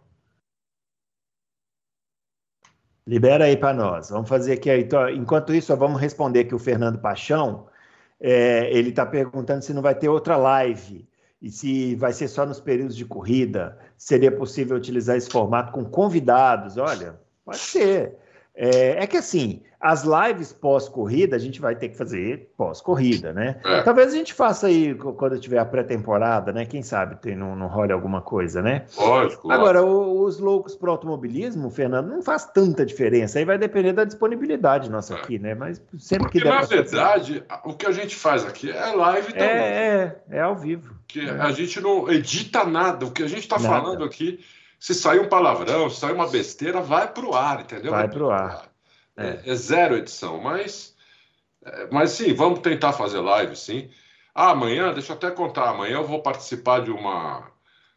Libera 3.06 3.44
aí 3.44 3.56
para 3.56 3.72
nós. 3.72 4.10
Vamos 4.10 4.28
fazer 4.28 4.54
aqui. 4.54 4.68
Então, 4.76 5.08
enquanto 5.10 5.54
isso, 5.54 5.76
vamos 5.76 6.00
responder 6.00 6.40
aqui 6.40 6.56
o 6.56 6.58
Fernando 6.58 6.98
Paixão. 6.98 7.68
É, 8.18 8.68
ele 8.76 8.88
está 8.88 9.06
perguntando 9.06 9.62
se 9.62 9.72
não 9.72 9.80
vai 9.80 9.94
ter 9.94 10.08
outra 10.08 10.36
live 10.36 11.08
e 11.40 11.50
se 11.50 11.94
vai 11.94 12.12
ser 12.12 12.26
só 12.26 12.44
nos 12.44 12.58
períodos 12.58 12.96
de 12.96 13.04
corrida. 13.04 13.78
Seria 13.96 14.32
possível 14.32 14.76
utilizar 14.76 15.16
esse 15.16 15.30
formato 15.30 15.70
com 15.70 15.84
convidados? 15.84 16.76
Olha, 16.76 17.16
pode 17.44 17.58
ser. 17.58 18.25
É, 18.56 19.02
é 19.02 19.06
que 19.06 19.18
assim, 19.18 19.60
as 19.78 20.02
lives 20.02 20.50
pós-corrida 20.50 21.36
a 21.36 21.38
gente 21.38 21.60
vai 21.60 21.76
ter 21.76 21.90
que 21.90 21.96
fazer 21.96 22.50
pós-corrida, 22.56 23.32
né? 23.32 23.60
É. 23.62 23.82
Talvez 23.82 24.14
a 24.14 24.16
gente 24.16 24.32
faça 24.32 24.68
aí 24.68 24.94
quando 24.94 25.38
tiver 25.38 25.58
a 25.58 25.64
pré-temporada, 25.64 26.52
né? 26.52 26.64
Quem 26.64 26.82
sabe 26.82 27.16
tem, 27.16 27.36
não, 27.36 27.54
não 27.54 27.66
role 27.66 27.92
alguma 27.92 28.22
coisa, 28.22 28.62
né? 28.62 28.86
Lógico. 28.96 29.52
Agora, 29.52 29.84
o, 29.84 30.24
os 30.24 30.38
loucos 30.38 30.74
para 30.74 30.90
automobilismo, 30.90 31.70
Fernando, 31.70 32.08
não 32.08 32.22
faz 32.22 32.46
tanta 32.46 32.86
diferença. 32.86 33.38
Aí 33.38 33.44
vai 33.44 33.58
depender 33.58 33.92
da 33.92 34.04
disponibilidade 34.04 34.90
nossa 34.90 35.14
é. 35.14 35.18
aqui, 35.18 35.38
né? 35.38 35.54
Mas 35.54 35.82
sempre 35.98 36.24
Porque, 36.24 36.38
que 36.38 36.44
der 36.44 36.54
na 36.54 36.62
verdade, 36.62 37.44
fazer... 37.46 37.60
o 37.64 37.74
que 37.74 37.86
a 37.86 37.92
gente 37.92 38.16
faz 38.16 38.42
aqui 38.42 38.70
é 38.70 38.86
live 38.86 39.32
também. 39.34 39.46
É, 39.46 40.16
é, 40.30 40.38
é 40.38 40.40
ao 40.40 40.56
vivo. 40.56 40.96
Que 41.06 41.28
a 41.28 41.52
gente 41.52 41.78
não 41.80 42.10
edita 42.10 42.64
nada. 42.64 43.04
O 43.04 43.10
que 43.10 43.22
a 43.22 43.28
gente 43.28 43.40
está 43.40 43.58
falando 43.58 44.02
aqui 44.02 44.40
se 44.78 44.94
sair 44.94 45.20
um 45.20 45.28
palavrão, 45.28 45.88
se 45.90 46.00
sair 46.00 46.12
uma 46.12 46.28
besteira, 46.28 46.80
vai 46.80 47.12
para 47.12 47.26
o 47.26 47.34
ar, 47.34 47.60
entendeu? 47.60 47.92
Vai 47.92 48.08
para 48.08 48.24
o 48.24 48.30
ar. 48.30 48.70
É. 49.16 49.40
é. 49.46 49.54
zero 49.54 49.96
edição, 49.96 50.40
mas, 50.40 50.94
é, 51.64 51.88
mas 51.90 52.10
sim, 52.10 52.34
vamos 52.34 52.60
tentar 52.60 52.92
fazer 52.92 53.20
live, 53.20 53.56
sim. 53.56 53.90
Ah, 54.34 54.50
amanhã, 54.50 54.92
deixa 54.92 55.12
eu 55.12 55.16
até 55.16 55.30
contar, 55.30 55.70
amanhã 55.70 55.96
eu 55.96 56.06
vou 56.06 56.22
participar 56.22 56.80
de 56.82 56.90
uma. 56.90 57.50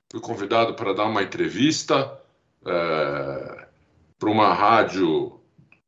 Fui 0.10 0.22
convidado 0.22 0.74
para 0.74 0.94
dar 0.94 1.06
uma 1.06 1.22
entrevista 1.22 2.20
é, 2.66 3.68
para 4.18 4.30
uma 4.30 4.54
rádio 4.54 5.40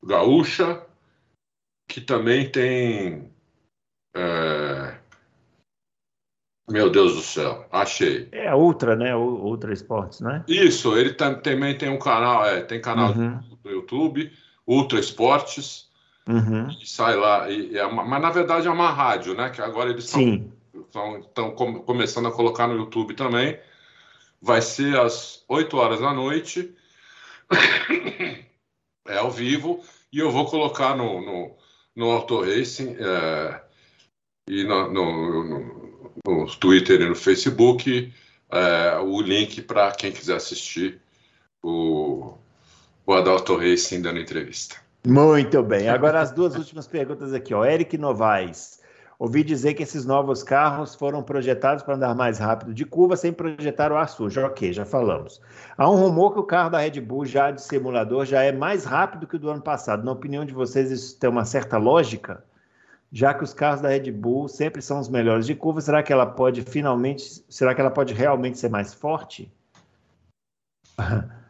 gaúcha 0.04 0.86
que 1.88 2.02
também 2.02 2.50
tem. 2.50 3.32
É, 4.16 5.01
meu 6.72 6.90
Deus 6.90 7.16
do 7.16 7.22
céu, 7.22 7.66
achei. 7.72 8.30
É 8.32 8.54
Ultra, 8.56 8.96
né? 8.96 9.16
Ultra 9.16 9.74
Esportes, 9.74 10.22
né? 10.22 10.44
Isso, 10.48 10.98
ele 10.98 11.14
também 11.14 11.78
tem 11.78 11.90
um 11.90 12.00
canal, 12.00 12.46
é, 12.46 12.62
tem 12.62 12.82
canal 12.82 13.12
uhum. 13.12 13.40
no 13.64 13.72
YouTube, 13.72 14.32
Ultra 14.66 15.00
Esportes, 15.00 15.90
uhum. 16.28 16.70
e 16.82 16.88
sai 16.88 17.16
lá. 17.16 17.50
E, 17.50 17.78
é 17.78 17.86
uma, 17.86 18.04
mas 18.04 18.22
na 18.22 18.30
verdade 18.30 18.68
é 18.68 18.72
uma 18.72 18.90
rádio, 18.90 19.34
né? 19.34 19.50
Que 19.50 19.62
agora 19.62 19.90
eles 19.90 20.06
estão 20.06 21.52
com, 21.52 21.82
começando 21.82 22.28
a 22.28 22.32
colocar 22.32 22.68
no 22.68 22.76
YouTube 22.76 23.14
também. 23.14 23.60
Vai 24.42 24.62
ser 24.62 24.98
às 24.98 25.44
8 25.48 25.78
horas 25.78 26.00
da 26.00 26.14
noite. 26.14 26.74
é 29.08 29.18
ao 29.18 29.30
vivo. 29.30 29.84
E 30.12 30.20
eu 30.20 30.32
vou 30.32 30.46
colocar 30.46 30.96
no, 30.96 31.22
no, 31.22 31.56
no 31.96 32.12
Auto 32.12 32.42
Racing 32.42 32.96
é, 33.00 33.62
e 34.48 34.64
no, 34.64 34.92
no, 34.92 35.44
no 35.44 35.81
no 36.26 36.46
Twitter 36.58 37.02
e 37.02 37.08
no 37.08 37.16
Facebook 37.16 38.12
é, 38.52 38.98
o 39.00 39.22
link 39.22 39.62
para 39.62 39.92
quem 39.92 40.12
quiser 40.12 40.36
assistir 40.36 41.00
o, 41.64 42.34
o 43.06 43.14
Adalto 43.14 43.56
Racing 43.56 44.02
dando 44.02 44.20
entrevista. 44.20 44.76
Muito 45.08 45.64
bem. 45.64 45.90
Agora 45.90 46.22
as 46.22 46.32
duas 46.32 46.56
últimas 46.56 46.88
perguntas 46.88 47.34
aqui, 47.34 47.54
ó. 47.54 47.66
Eric 47.66 47.98
Novaes. 47.98 48.80
Ouvi 49.18 49.44
dizer 49.44 49.76
que 49.76 49.84
esses 49.84 50.04
novos 50.04 50.42
carros 50.42 50.96
foram 50.96 51.22
projetados 51.22 51.84
para 51.84 51.94
andar 51.94 52.16
mais 52.16 52.40
rápido 52.40 52.74
de 52.74 52.84
curva 52.86 53.16
sem 53.16 53.32
projetar 53.32 53.92
o 53.92 53.96
ar 53.96 54.10
sujo. 54.10 54.42
Ok, 54.42 54.74
já 54.74 54.84
falamos. 54.84 55.40
Há 55.78 55.88
um 55.88 55.96
rumor 55.96 56.34
que 56.34 56.40
o 56.40 56.44
carro 56.44 56.72
da 56.72 56.80
Red 56.80 57.00
Bull, 57.02 57.26
já 57.26 57.52
de 57.52 57.62
simulador, 57.62 58.26
já 58.26 58.42
é 58.42 58.52
mais 58.52 58.84
rápido 58.84 59.28
que 59.28 59.36
o 59.36 59.40
do 59.40 59.52
ano 59.52 59.62
passado. 59.62 60.04
Na 60.04 60.12
opinião 60.12 60.44
de 60.44 60.54
vocês, 60.54 60.90
isso 60.90 61.20
tem 61.20 61.30
uma 61.30 61.46
certa 61.46 61.78
lógica? 61.78 62.44
Já 63.12 63.34
que 63.34 63.44
os 63.44 63.54
carros 63.54 63.82
da 63.82 63.90
Red 63.90 64.12
Bull 64.12 64.48
sempre 64.48 64.82
são 64.82 65.00
os 65.00 65.10
melhores 65.10 65.46
de 65.46 65.54
curva, 65.54 65.82
será 65.82 66.02
que 66.02 66.14
ela 66.14 66.26
pode 66.26 66.62
finalmente, 66.62 67.44
será 67.50 67.76
que 67.76 67.82
ela 67.82 67.92
pode 67.92 68.14
realmente 68.14 68.58
ser 68.58 68.70
mais 68.70 68.94
forte? 68.94 69.52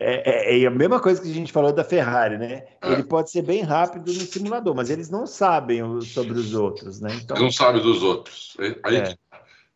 É, 0.00 0.54
é, 0.54 0.62
é, 0.62 0.64
a 0.66 0.70
mesma 0.70 1.00
coisa 1.00 1.20
que 1.20 1.28
a 1.28 1.34
gente 1.34 1.50
falou 1.50 1.72
da 1.72 1.82
Ferrari, 1.82 2.38
né? 2.38 2.66
É. 2.80 2.92
Ele 2.92 3.02
pode 3.02 3.32
ser 3.32 3.42
bem 3.42 3.62
rápido 3.62 4.12
no 4.12 4.20
simulador, 4.20 4.72
mas 4.72 4.90
eles 4.90 5.10
não 5.10 5.26
sabem 5.26 5.82
sobre 6.02 6.38
os 6.38 6.54
outros, 6.54 7.00
né? 7.00 7.18
Então... 7.20 7.36
Não 7.36 7.50
sabem 7.50 7.82
dos 7.82 8.00
outros. 8.00 8.56
Aí, 8.84 8.96
é. 8.96 9.16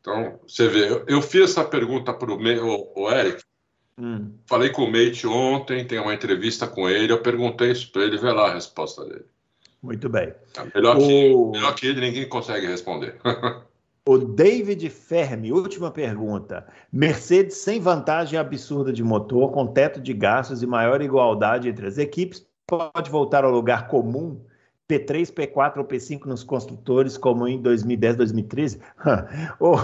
Então, 0.00 0.38
você 0.46 0.68
vê, 0.68 0.88
eu, 0.88 1.04
eu 1.08 1.22
fiz 1.22 1.50
essa 1.50 1.64
pergunta 1.64 2.14
para 2.14 2.30
o, 2.30 2.92
o 2.94 3.10
Eric, 3.10 3.42
hum. 3.98 4.32
falei 4.46 4.70
com 4.70 4.84
o 4.84 4.90
Mate 4.90 5.26
ontem, 5.26 5.84
tem 5.84 5.98
uma 5.98 6.14
entrevista 6.14 6.68
com 6.68 6.88
ele, 6.88 7.12
eu 7.12 7.20
perguntei 7.20 7.72
isso 7.72 7.90
para 7.90 8.02
ele, 8.02 8.16
vê 8.16 8.30
lá 8.30 8.50
a 8.50 8.54
resposta 8.54 9.04
dele. 9.04 9.26
Muito 9.82 10.08
bem. 10.08 10.32
É 10.56 10.78
melhor, 10.78 10.96
o... 10.96 11.00
que, 11.00 11.58
melhor 11.58 11.74
que 11.74 11.86
ele, 11.86 12.00
ninguém 12.00 12.28
consegue 12.28 12.66
responder. 12.66 13.16
O 14.04 14.18
David 14.18 14.90
Fermi, 14.90 15.52
última 15.52 15.88
pergunta. 15.88 16.66
Mercedes 16.92 17.58
sem 17.58 17.78
vantagem 17.78 18.36
absurda 18.36 18.92
de 18.92 19.00
motor, 19.04 19.52
com 19.52 19.64
teto 19.64 20.00
de 20.00 20.12
gastos 20.12 20.60
e 20.60 20.66
maior 20.66 21.00
igualdade 21.00 21.68
entre 21.68 21.86
as 21.86 21.98
equipes, 21.98 22.44
pode 22.66 23.08
voltar 23.08 23.44
ao 23.44 23.52
lugar 23.52 23.86
comum 23.86 24.44
P3, 24.92 25.32
P4 25.32 25.78
ou 25.78 25.84
P5 25.84 26.26
nos 26.26 26.44
construtores, 26.44 27.16
como 27.16 27.48
em 27.48 27.60
2010, 27.60 28.16
2013? 28.16 28.80
Ô, 29.58 29.76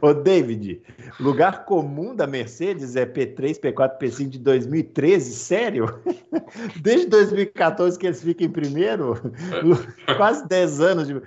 oh, 0.00 0.14
David, 0.14 0.80
lugar 1.20 1.66
comum 1.66 2.14
da 2.16 2.26
Mercedes 2.26 2.96
é 2.96 3.04
P3, 3.04 3.60
P4, 3.60 3.98
P5 3.98 4.28
de 4.28 4.38
2013? 4.38 5.34
Sério? 5.34 6.00
Desde 6.80 7.06
2014 7.08 7.98
que 7.98 8.06
eles 8.06 8.22
ficam 8.22 8.46
em 8.46 8.50
primeiro? 8.50 9.20
Quase 10.16 10.48
10 10.48 10.80
anos 10.80 11.06
de. 11.06 11.20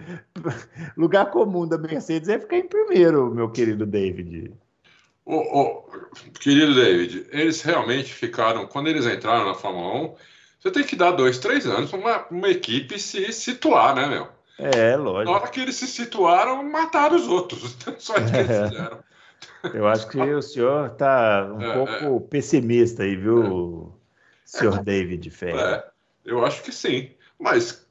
Lugar 0.95 1.29
comum 1.29 1.67
da 1.67 1.77
Mercedes 1.77 2.27
é 2.29 2.39
ficar 2.39 2.57
em 2.57 2.67
primeiro, 2.67 3.33
meu 3.33 3.49
querido 3.49 3.85
David. 3.85 4.51
Oh, 5.25 5.43
oh, 5.51 5.83
querido 6.39 6.73
David, 6.73 7.27
eles 7.31 7.61
realmente 7.61 8.13
ficaram, 8.13 8.65
quando 8.65 8.87
eles 8.87 9.05
entraram 9.05 9.45
na 9.45 9.53
Fórmula 9.53 10.13
1, 10.13 10.15
você 10.67 10.71
tem 10.71 10.83
que 10.83 10.95
dar 10.95 11.11
dois, 11.11 11.39
três 11.39 11.65
anos 11.65 11.89
para 11.89 11.99
uma, 11.99 12.25
uma, 12.29 12.49
equipe 12.49 12.99
se 12.99 13.31
situar, 13.31 13.95
né, 13.95 14.05
meu? 14.07 14.27
É, 14.59 14.95
lógico. 14.95 15.31
Na 15.31 15.39
hora 15.39 15.47
que 15.49 15.61
eles 15.61 15.75
se 15.75 15.87
situaram, 15.87 16.63
mataram 16.63 17.15
os 17.15 17.27
outros. 17.27 17.77
Só 17.99 18.13
que 18.15 18.21
eles 18.21 18.49
é. 18.49 18.69
fizeram. 18.69 18.99
Eu 19.73 19.87
acho 19.87 20.07
que 20.07 20.19
o 20.19 20.41
senhor 20.41 20.91
está 20.91 21.49
um 21.51 21.61
é, 21.61 21.73
pouco 21.73 22.25
é. 22.25 22.29
pessimista 22.29 23.03
aí, 23.03 23.15
viu, 23.15 23.93
é. 23.93 24.17
senhor 24.45 24.83
David 24.83 25.29
Ferreira? 25.29 25.91
É, 26.25 26.31
eu 26.31 26.45
acho 26.45 26.61
que 26.63 26.71
sim. 26.71 27.11
Mas 27.39 27.85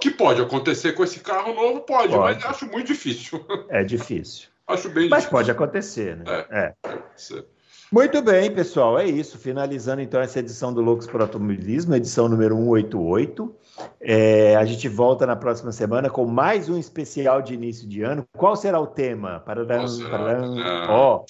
que 0.00 0.10
pode 0.10 0.40
acontecer 0.40 0.92
com 0.92 1.04
esse 1.04 1.20
carro 1.20 1.54
novo? 1.54 1.80
Pode, 1.80 2.14
pode. 2.14 2.34
mas 2.34 2.44
acho 2.44 2.66
muito 2.66 2.86
difícil. 2.86 3.44
É 3.68 3.84
difícil. 3.84 4.48
acho 4.66 4.88
bem 4.88 5.08
mas 5.08 5.20
difícil. 5.20 5.30
pode 5.30 5.50
acontecer, 5.50 6.16
né? 6.16 6.24
É. 6.50 6.58
é. 6.58 6.74
Muito 7.92 8.22
bem, 8.22 8.48
pessoal, 8.52 8.96
é 9.00 9.04
isso. 9.04 9.36
Finalizando 9.36 10.00
então 10.00 10.20
essa 10.20 10.38
edição 10.38 10.72
do 10.72 10.80
Loucos 10.80 11.08
por 11.08 11.20
Automobilismo, 11.20 11.92
edição 11.92 12.28
número 12.28 12.54
188. 12.54 13.52
É, 14.00 14.54
a 14.54 14.64
gente 14.64 14.88
volta 14.88 15.26
na 15.26 15.34
próxima 15.34 15.72
semana 15.72 16.08
com 16.08 16.24
mais 16.24 16.68
um 16.68 16.78
especial 16.78 17.42
de 17.42 17.52
início 17.52 17.88
de 17.88 18.02
ano. 18.02 18.24
Qual 18.36 18.54
será 18.54 18.78
o 18.78 18.86
tema? 18.86 19.40
Pararam, 19.40 19.86
pararam. 20.08 20.54
Ó, 20.88 21.24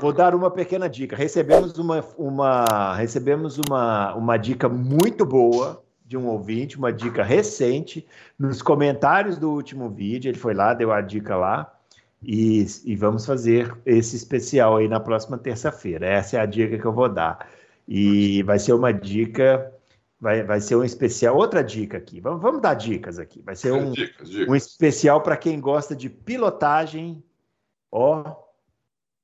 vou 0.00 0.12
dar 0.12 0.36
uma 0.36 0.52
pequena 0.52 0.88
dica. 0.88 1.16
Recebemos 1.16 1.76
uma, 1.78 2.04
uma, 2.16 2.94
recebemos 2.94 3.58
uma, 3.58 4.14
uma 4.14 4.36
dica 4.36 4.68
muito 4.68 5.26
boa 5.26 5.82
de 6.06 6.16
um 6.16 6.28
ouvinte, 6.28 6.78
uma 6.78 6.92
dica 6.92 7.24
recente, 7.24 8.06
nos 8.38 8.62
comentários 8.62 9.36
do 9.36 9.50
último 9.50 9.90
vídeo. 9.90 10.28
Ele 10.28 10.38
foi 10.38 10.54
lá, 10.54 10.74
deu 10.74 10.92
a 10.92 11.00
dica 11.00 11.36
lá. 11.36 11.74
E, 12.22 12.66
e, 12.84 12.96
vamos 12.96 13.24
fazer 13.24 13.76
esse 13.86 14.16
especial 14.16 14.76
aí 14.76 14.88
na 14.88 14.98
próxima 14.98 15.38
terça-feira. 15.38 16.06
Essa 16.06 16.36
é 16.36 16.40
a 16.40 16.46
dica 16.46 16.78
que 16.78 16.84
eu 16.84 16.92
vou 16.92 17.08
dar. 17.08 17.48
E 17.86 18.42
vai 18.42 18.58
ser 18.58 18.72
uma 18.72 18.92
dica, 18.92 19.72
vai, 20.20 20.42
vai 20.42 20.60
ser 20.60 20.76
um 20.76 20.84
especial. 20.84 21.36
Outra 21.36 21.62
dica 21.62 21.96
aqui, 21.96 22.20
vamos, 22.20 22.42
vamos 22.42 22.60
dar 22.60 22.74
dicas 22.74 23.18
aqui. 23.18 23.40
Vai 23.42 23.54
ser 23.54 23.72
um, 23.72 23.92
dicas, 23.92 24.28
dicas. 24.28 24.48
um 24.48 24.56
especial 24.56 25.22
para 25.22 25.36
quem 25.36 25.60
gosta 25.60 25.94
de 25.94 26.10
pilotagem. 26.10 27.22
Ó, 27.90 28.24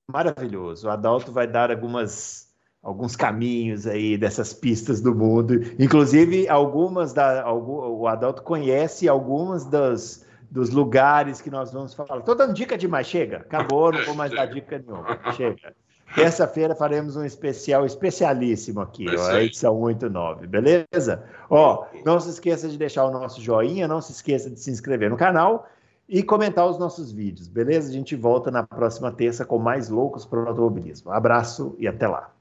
maravilhoso. 0.08 0.86
O 0.86 0.90
Adalto 0.90 1.32
vai 1.32 1.48
dar 1.48 1.70
algumas 1.70 2.44
alguns 2.80 3.16
caminhos 3.16 3.86
aí 3.86 4.16
dessas 4.18 4.52
pistas 4.52 5.00
do 5.00 5.14
mundo. 5.14 5.54
Inclusive, 5.78 6.46
algumas 6.48 7.12
da. 7.12 7.50
o 7.52 8.06
Adalto 8.06 8.42
conhece 8.42 9.08
algumas 9.08 9.64
das 9.64 10.23
dos 10.54 10.70
lugares 10.70 11.40
que 11.40 11.50
nós 11.50 11.72
vamos 11.72 11.94
falar. 11.94 12.20
Estou 12.20 12.36
dando 12.36 12.54
dica 12.54 12.78
demais, 12.78 13.08
chega. 13.08 13.38
Acabou, 13.38 13.90
não 13.90 14.04
vou 14.04 14.14
mais 14.14 14.30
dar 14.30 14.46
dica 14.46 14.78
nenhuma. 14.78 15.18
Chega. 15.32 15.74
Terça-feira 16.14 16.76
faremos 16.76 17.16
um 17.16 17.24
especial 17.24 17.84
especialíssimo 17.84 18.80
aqui, 18.80 19.04
ó, 19.08 19.30
a 19.32 19.42
edição 19.42 19.76
89, 19.80 20.46
beleza? 20.46 21.24
Ó, 21.50 21.86
não 22.04 22.20
se 22.20 22.30
esqueça 22.30 22.68
de 22.68 22.78
deixar 22.78 23.04
o 23.04 23.10
nosso 23.10 23.40
joinha, 23.40 23.88
não 23.88 24.00
se 24.00 24.12
esqueça 24.12 24.48
de 24.48 24.60
se 24.60 24.70
inscrever 24.70 25.10
no 25.10 25.16
canal 25.16 25.66
e 26.08 26.22
comentar 26.22 26.68
os 26.68 26.78
nossos 26.78 27.10
vídeos, 27.10 27.48
beleza? 27.48 27.90
A 27.90 27.92
gente 27.92 28.14
volta 28.14 28.48
na 28.48 28.62
próxima 28.62 29.10
terça 29.10 29.44
com 29.44 29.58
mais 29.58 29.88
loucos 29.88 30.24
para 30.24 30.38
o 30.38 30.46
automobilismo. 30.46 31.10
Abraço 31.10 31.74
e 31.80 31.88
até 31.88 32.06
lá. 32.06 32.33